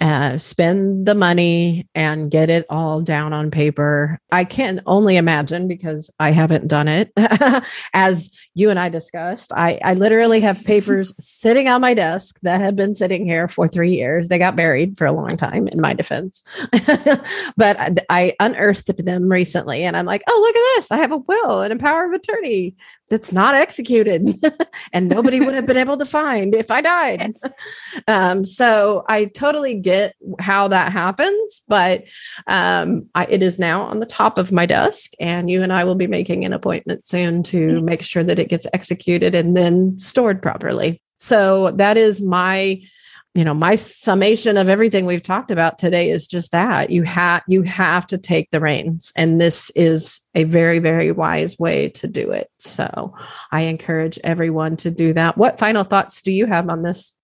uh, 0.00 0.38
spend 0.38 1.06
the 1.06 1.14
money 1.14 1.86
and 1.94 2.30
get 2.30 2.50
it 2.50 2.64
all 2.70 3.00
down 3.00 3.32
on 3.32 3.50
paper. 3.50 4.18
I 4.32 4.44
can 4.44 4.80
only 4.86 5.16
imagine 5.16 5.68
because 5.68 6.10
i 6.18 6.30
haven't 6.30 6.68
done 6.68 6.88
it 6.88 7.12
as 7.94 8.30
you 8.54 8.70
and 8.70 8.78
i 8.78 8.88
discussed 8.88 9.52
I, 9.52 9.78
I 9.82 9.94
literally 9.94 10.40
have 10.40 10.64
papers 10.64 11.12
sitting 11.18 11.68
on 11.68 11.80
my 11.80 11.94
desk 11.94 12.38
that 12.42 12.60
have 12.60 12.76
been 12.76 12.94
sitting 12.94 13.26
here 13.26 13.48
for 13.48 13.68
three 13.68 13.94
years. 13.94 14.28
They 14.28 14.38
got 14.38 14.56
buried 14.56 14.96
for 14.96 15.06
a 15.06 15.12
long 15.12 15.36
time 15.36 15.68
in 15.68 15.80
my 15.80 15.94
defense. 15.94 16.42
But 17.56 17.78
I, 17.78 17.94
I 18.08 18.36
unearthed 18.40 19.04
them 19.04 19.28
recently 19.28 19.82
and 19.82 19.96
i'm 19.96 20.06
like 20.06 20.22
oh 20.28 20.40
look 20.40 20.56
at 20.56 20.76
this. 20.76 20.90
I 20.92 20.98
have 20.98 21.12
a 21.12 21.18
will 21.18 21.62
and 21.62 21.72
a 21.72 21.76
power 21.76 22.04
of 22.04 22.12
attorney 22.12 22.76
that's 23.08 23.32
not 23.32 23.54
executed 23.54 24.38
and 24.92 25.08
nobody 25.08 25.40
would 25.40 25.54
have 25.54 25.66
been 25.66 25.76
able 25.76 25.96
to 25.96 26.04
find 26.04 26.54
if 26.54 26.70
I 26.70 26.80
died. 26.80 27.36
Um, 28.06 28.44
so 28.44 29.04
I 29.08 29.26
totally 29.26 29.74
get 29.74 30.14
how 30.38 30.68
that 30.68 30.92
happens, 30.92 31.62
but 31.68 32.04
um, 32.46 33.08
I, 33.14 33.26
it 33.26 33.42
is 33.42 33.58
now 33.58 33.82
on 33.82 34.00
the 34.00 34.06
top 34.06 34.38
of 34.38 34.52
my 34.52 34.66
desk, 34.66 35.12
and 35.20 35.50
you 35.50 35.62
and 35.62 35.72
I 35.72 35.84
will 35.84 35.94
be 35.94 36.06
making 36.06 36.44
an 36.44 36.52
appointment 36.52 37.04
soon 37.04 37.42
to 37.44 37.66
mm-hmm. 37.66 37.84
make 37.84 38.02
sure 38.02 38.24
that 38.24 38.38
it 38.38 38.48
gets 38.48 38.66
executed 38.72 39.34
and 39.34 39.56
then 39.56 39.98
stored 39.98 40.40
properly. 40.40 41.02
So 41.18 41.72
that 41.72 41.96
is 41.96 42.20
my 42.20 42.80
you 43.38 43.44
know 43.44 43.54
my 43.54 43.76
summation 43.76 44.56
of 44.56 44.68
everything 44.68 45.06
we've 45.06 45.22
talked 45.22 45.52
about 45.52 45.78
today 45.78 46.10
is 46.10 46.26
just 46.26 46.50
that 46.50 46.90
you 46.90 47.04
have 47.04 47.40
you 47.46 47.62
have 47.62 48.04
to 48.04 48.18
take 48.18 48.50
the 48.50 48.58
reins 48.58 49.12
and 49.14 49.40
this 49.40 49.70
is 49.76 50.22
a 50.34 50.42
very 50.42 50.80
very 50.80 51.12
wise 51.12 51.56
way 51.56 51.88
to 51.88 52.08
do 52.08 52.32
it 52.32 52.50
so 52.58 53.14
i 53.52 53.60
encourage 53.60 54.18
everyone 54.24 54.76
to 54.76 54.90
do 54.90 55.12
that 55.12 55.38
what 55.38 55.56
final 55.56 55.84
thoughts 55.84 56.20
do 56.20 56.32
you 56.32 56.46
have 56.46 56.68
on 56.68 56.82
this 56.82 57.14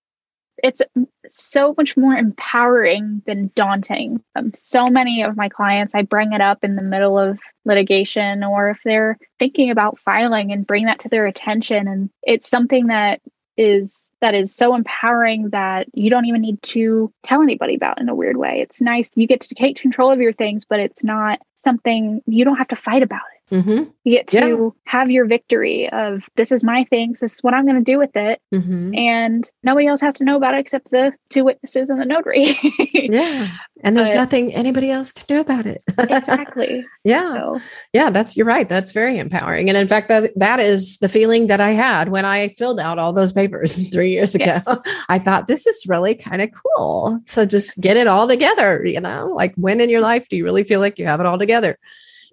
it's 0.63 0.81
so 1.29 1.75
much 1.77 1.97
more 1.97 2.15
empowering 2.15 3.21
than 3.27 3.51
daunting. 3.57 4.23
Um, 4.37 4.53
so 4.55 4.87
many 4.87 5.23
of 5.23 5.37
my 5.37 5.49
clients, 5.49 5.97
I 5.97 6.03
bring 6.03 6.33
it 6.33 6.41
up 6.41 6.63
in 6.63 6.77
the 6.77 6.81
middle 6.81 7.19
of 7.19 7.39
litigation 7.65 8.45
or 8.45 8.71
if 8.71 8.79
they're 8.85 9.19
thinking 9.41 9.71
about 9.71 9.99
filing 9.99 10.53
and 10.53 10.67
bring 10.67 10.87
that 10.87 11.01
to 11.01 11.09
their 11.09 11.27
attention. 11.27 11.89
And 11.89 12.09
it's 12.23 12.49
something 12.49 12.87
that 12.87 13.21
is 13.57 14.11
that 14.25 14.35
is 14.35 14.55
so 14.55 14.75
empowering 14.75 15.51
that 15.51 15.87
you 15.93 16.09
don't 16.09 16.25
even 16.25 16.41
need 16.41 16.63
to 16.63 17.13
tell 17.27 17.43
anybody 17.43 17.75
about 17.75 18.01
in 18.01 18.09
a 18.09 18.15
weird 18.15 18.39
way. 18.39 18.61
It's 18.63 18.81
nice. 18.81 19.11
You 19.15 19.27
get 19.27 19.43
to 19.43 19.55
take 19.55 19.77
control 19.77 20.11
of 20.11 20.19
your 20.19 20.33
things, 20.33 20.65
but 20.65 20.81
it's 20.81 21.05
not 21.05 21.41
something 21.55 22.23
you 22.27 22.43
don't 22.47 22.57
have 22.57 22.69
to 22.69 22.77
fight 22.77 23.03
about. 23.03 23.21
Mm-hmm. 23.51 23.85
You 24.05 24.17
get 24.17 24.29
to 24.29 24.75
yeah. 24.87 24.91
have 24.91 25.11
your 25.11 25.27
victory 25.27 25.91
of 25.91 26.23
this 26.37 26.51
is 26.51 26.65
my 26.65 26.85
thing, 26.85 27.13
this 27.21 27.35
is 27.35 27.39
what 27.41 27.55
I'm 27.55 27.67
going 27.67 27.83
to 27.83 27.93
do 27.93 27.99
with 27.99 28.17
it. 28.17 28.41
Mm-hmm. 28.53 28.95
And 28.95 29.49
nobody 29.63 29.87
else 29.87 30.01
has 30.01 30.15
to 30.17 30.25
know 30.25 30.37
about 30.37 30.55
it 30.55 30.61
except 30.61 30.91
the 30.91 31.13
two 31.29 31.45
witnesses 31.45 31.91
and 31.91 32.01
the 32.01 32.05
notary. 32.05 32.57
yeah. 32.93 33.51
And 33.83 33.97
there's 33.97 34.11
but, 34.11 34.17
nothing 34.17 34.55
anybody 34.55 34.91
else 34.91 35.13
can 35.13 35.27
do 35.29 35.41
about 35.41 35.67
it. 35.67 35.83
exactly. 35.99 36.85
Yeah. 37.05 37.35
So. 37.35 37.61
Yeah, 37.93 38.11
that's 38.11 38.37
you're 38.37 38.47
right. 38.47 38.69
That's 38.69 38.93
very 38.93 39.19
empowering. 39.19 39.69
And 39.69 39.77
in 39.77 39.89
fact, 39.89 40.09
that 40.09 40.33
that 40.37 40.59
is 40.59 40.99
the 40.99 41.09
feeling 41.09 41.49
that 41.49 41.61
I 41.61 41.73
had 41.73 42.09
when 42.09 42.25
I 42.25 42.49
filled 42.49 42.81
out 42.81 42.99
all 42.99 43.13
those 43.13 43.33
papers 43.33 43.89
three 43.93 44.13
years 44.13 44.35
ago. 44.35 44.61
I 45.09 45.19
thought 45.19 45.47
this 45.47 45.67
is 45.67 45.87
really 45.87 46.15
kind 46.15 46.41
of 46.41 46.51
cool. 46.77 47.19
So 47.27 47.45
just 47.45 47.79
get 47.81 47.97
it 47.97 48.07
all 48.07 48.27
together, 48.27 48.85
you 48.87 49.01
know, 49.01 49.33
like 49.35 49.55
when 49.57 49.81
in 49.81 49.91
your 49.91 50.01
life 50.01 50.29
do 50.29 50.37
you 50.37 50.45
really 50.45 50.65
feel 50.65 50.81
like 50.81 50.99
you 50.99 51.07
have 51.07 51.21
it 51.21 51.27
all 51.27 51.39
together? 51.39 51.79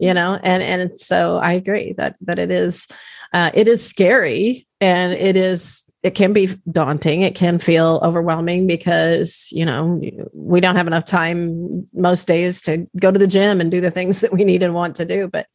You 0.01 0.13
know? 0.13 0.37
And 0.43 0.61
and 0.63 0.99
so 0.99 1.37
i 1.37 1.53
agree 1.53 1.93
that 1.93 2.17
that 2.21 2.39
it 2.39 2.51
is 2.51 2.87
uh, 3.33 3.51
it 3.53 3.67
is 3.67 3.85
scary 3.85 4.67
and 4.81 5.13
it 5.13 5.35
is 5.35 5.85
it 6.03 6.15
can 6.15 6.33
be 6.33 6.49
daunting. 6.71 7.21
It 7.21 7.35
can 7.35 7.59
feel 7.59 7.99
overwhelming 8.03 8.65
because 8.65 9.49
you 9.51 9.65
know 9.65 10.01
we 10.33 10.59
don't 10.59 10.75
have 10.75 10.87
enough 10.87 11.05
time 11.05 11.87
most 11.93 12.27
days 12.27 12.61
to 12.63 12.87
go 12.99 13.11
to 13.11 13.19
the 13.19 13.27
gym 13.27 13.61
and 13.61 13.69
do 13.69 13.81
the 13.81 13.91
things 13.91 14.21
that 14.21 14.33
we 14.33 14.43
need 14.43 14.63
and 14.63 14.73
want 14.73 14.95
to 14.97 15.05
do. 15.05 15.27
But 15.27 15.47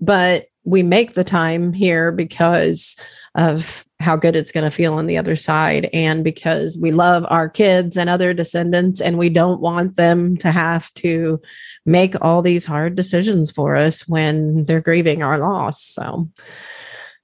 but 0.00 0.46
we 0.64 0.82
make 0.82 1.14
the 1.14 1.24
time 1.24 1.72
here 1.72 2.12
because 2.12 2.96
of 3.34 3.84
how 4.02 4.16
good 4.16 4.36
it's 4.36 4.52
going 4.52 4.64
to 4.64 4.70
feel 4.70 4.94
on 4.94 5.06
the 5.06 5.16
other 5.16 5.36
side 5.36 5.88
and 5.92 6.22
because 6.22 6.78
we 6.80 6.92
love 6.92 7.24
our 7.28 7.48
kids 7.48 7.96
and 7.96 8.10
other 8.10 8.34
descendants 8.34 9.00
and 9.00 9.16
we 9.16 9.28
don't 9.28 9.60
want 9.60 9.96
them 9.96 10.36
to 10.36 10.50
have 10.50 10.92
to 10.94 11.40
make 11.86 12.14
all 12.20 12.42
these 12.42 12.64
hard 12.64 12.94
decisions 12.94 13.50
for 13.50 13.76
us 13.76 14.06
when 14.08 14.64
they're 14.64 14.80
grieving 14.80 15.22
our 15.22 15.38
loss 15.38 15.82
so 15.82 16.28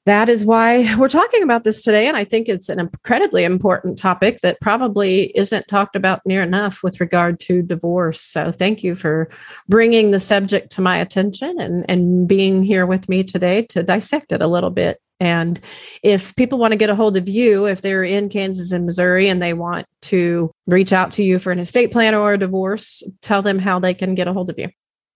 that 0.09 0.31
is 0.31 0.43
why 0.43 0.87
we're 0.99 1.09
talking 1.09 1.43
about 1.43 1.65
this 1.65 1.83
today. 1.83 2.09
And 2.09 2.17
I 2.17 2.25
think 2.25 2.49
it's 2.49 2.71
an 2.71 2.81
incredibly 2.81 3.45
important 3.45 3.99
topic 3.99 4.41
that 4.41 4.61
probably 4.61 5.37
isn't 5.37 5.69
talked 5.69 5.95
about 5.95 6.23
near 6.25 6.43
enough 6.43 6.83
with 6.83 6.99
regard 6.99 7.39
to 7.41 7.63
divorce. 7.63 8.23
So 8.23 8.51
thank 8.51 8.83
you 8.83 8.95
for 8.95 9.29
bringing 9.69 10.11
the 10.11 10.19
subject 10.19 10.73
to 10.73 10.81
my 10.81 10.97
attention 10.97 11.61
and, 11.61 11.85
and 11.91 12.27
being 12.27 12.63
here 12.63 12.87
with 12.87 13.09
me 13.09 13.23
today 13.23 13.63
to 13.67 13.83
dissect 13.83 14.33
it 14.33 14.41
a 14.41 14.47
little 14.47 14.71
bit. 14.71 14.99
And 15.21 15.61
if 16.03 16.35
people 16.37 16.59
want 16.59 16.73
to 16.73 16.77
get 16.77 16.91
a 16.91 16.95
hold 16.95 17.17
of 17.17 17.27
you, 17.29 17.67
if 17.67 17.83
they're 17.83 18.05
in 18.05 18.29
Kansas 18.29 18.71
and 18.73 18.87
Missouri 18.87 19.29
and 19.29 19.43
they 19.43 19.53
want 19.53 19.87
to 20.03 20.53
reach 20.67 20.93
out 20.93 21.13
to 21.13 21.25
you 21.25 21.39
for 21.39 21.51
an 21.51 21.59
estate 21.59 21.91
plan 21.91 22.15
or 22.15 22.35
a 22.35 22.39
divorce, 22.39 23.03
tell 23.21 23.43
them 23.43 23.59
how 23.59 23.81
they 23.81 23.95
can 23.95 24.15
get 24.15 24.29
a 24.29 24.33
hold 24.33 24.51
of 24.51 24.59
you. 24.59 24.69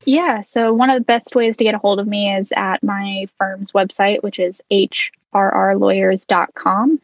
Yeah, 0.05 0.41
so 0.41 0.75
one 0.75 0.91
of 0.91 1.01
the 1.01 1.05
best 1.05 1.37
ways 1.37 1.57
to 1.59 1.65
get 1.65 1.77
a 1.77 1.79
hold 1.79 2.01
of 2.01 2.09
me 2.09 2.35
is 2.35 2.53
at 2.57 2.83
my 2.83 3.29
firm's 3.39 3.71
website, 3.73 4.25
which 4.25 4.41
is 4.41 4.61
hrrlawyers.com. 4.71 7.01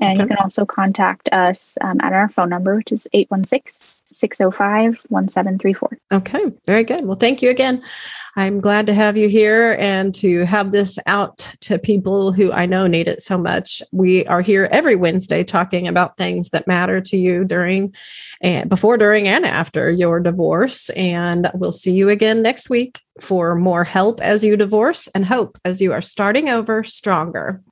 And 0.00 0.12
okay. 0.12 0.22
you 0.22 0.28
can 0.28 0.36
also 0.38 0.64
contact 0.64 1.28
us 1.30 1.76
um, 1.80 2.00
at 2.00 2.12
our 2.12 2.28
phone 2.28 2.48
number, 2.48 2.76
which 2.76 2.92
is 2.92 3.08
816 3.12 3.99
605 4.12 4.98
1734. 5.08 5.98
Okay, 6.12 6.52
very 6.66 6.84
good. 6.84 7.04
Well, 7.04 7.16
thank 7.16 7.42
you 7.42 7.50
again. 7.50 7.82
I'm 8.36 8.60
glad 8.60 8.86
to 8.86 8.94
have 8.94 9.16
you 9.16 9.28
here 9.28 9.76
and 9.78 10.14
to 10.16 10.44
have 10.44 10.70
this 10.72 10.98
out 11.06 11.48
to 11.60 11.78
people 11.78 12.32
who 12.32 12.52
I 12.52 12.66
know 12.66 12.86
need 12.86 13.08
it 13.08 13.22
so 13.22 13.36
much. 13.36 13.82
We 13.92 14.24
are 14.26 14.40
here 14.40 14.68
every 14.70 14.96
Wednesday 14.96 15.42
talking 15.42 15.88
about 15.88 16.16
things 16.16 16.50
that 16.50 16.66
matter 16.66 17.00
to 17.00 17.16
you 17.16 17.44
during 17.44 17.94
and 18.40 18.68
before, 18.68 18.96
during, 18.96 19.26
and 19.26 19.44
after 19.44 19.90
your 19.90 20.20
divorce. 20.20 20.90
And 20.90 21.50
we'll 21.54 21.72
see 21.72 21.92
you 21.92 22.08
again 22.08 22.42
next 22.42 22.70
week 22.70 23.00
for 23.20 23.54
more 23.54 23.84
help 23.84 24.20
as 24.20 24.44
you 24.44 24.56
divorce 24.56 25.08
and 25.08 25.24
hope 25.26 25.58
as 25.64 25.80
you 25.80 25.92
are 25.92 26.02
starting 26.02 26.48
over 26.48 26.84
stronger. 26.84 27.62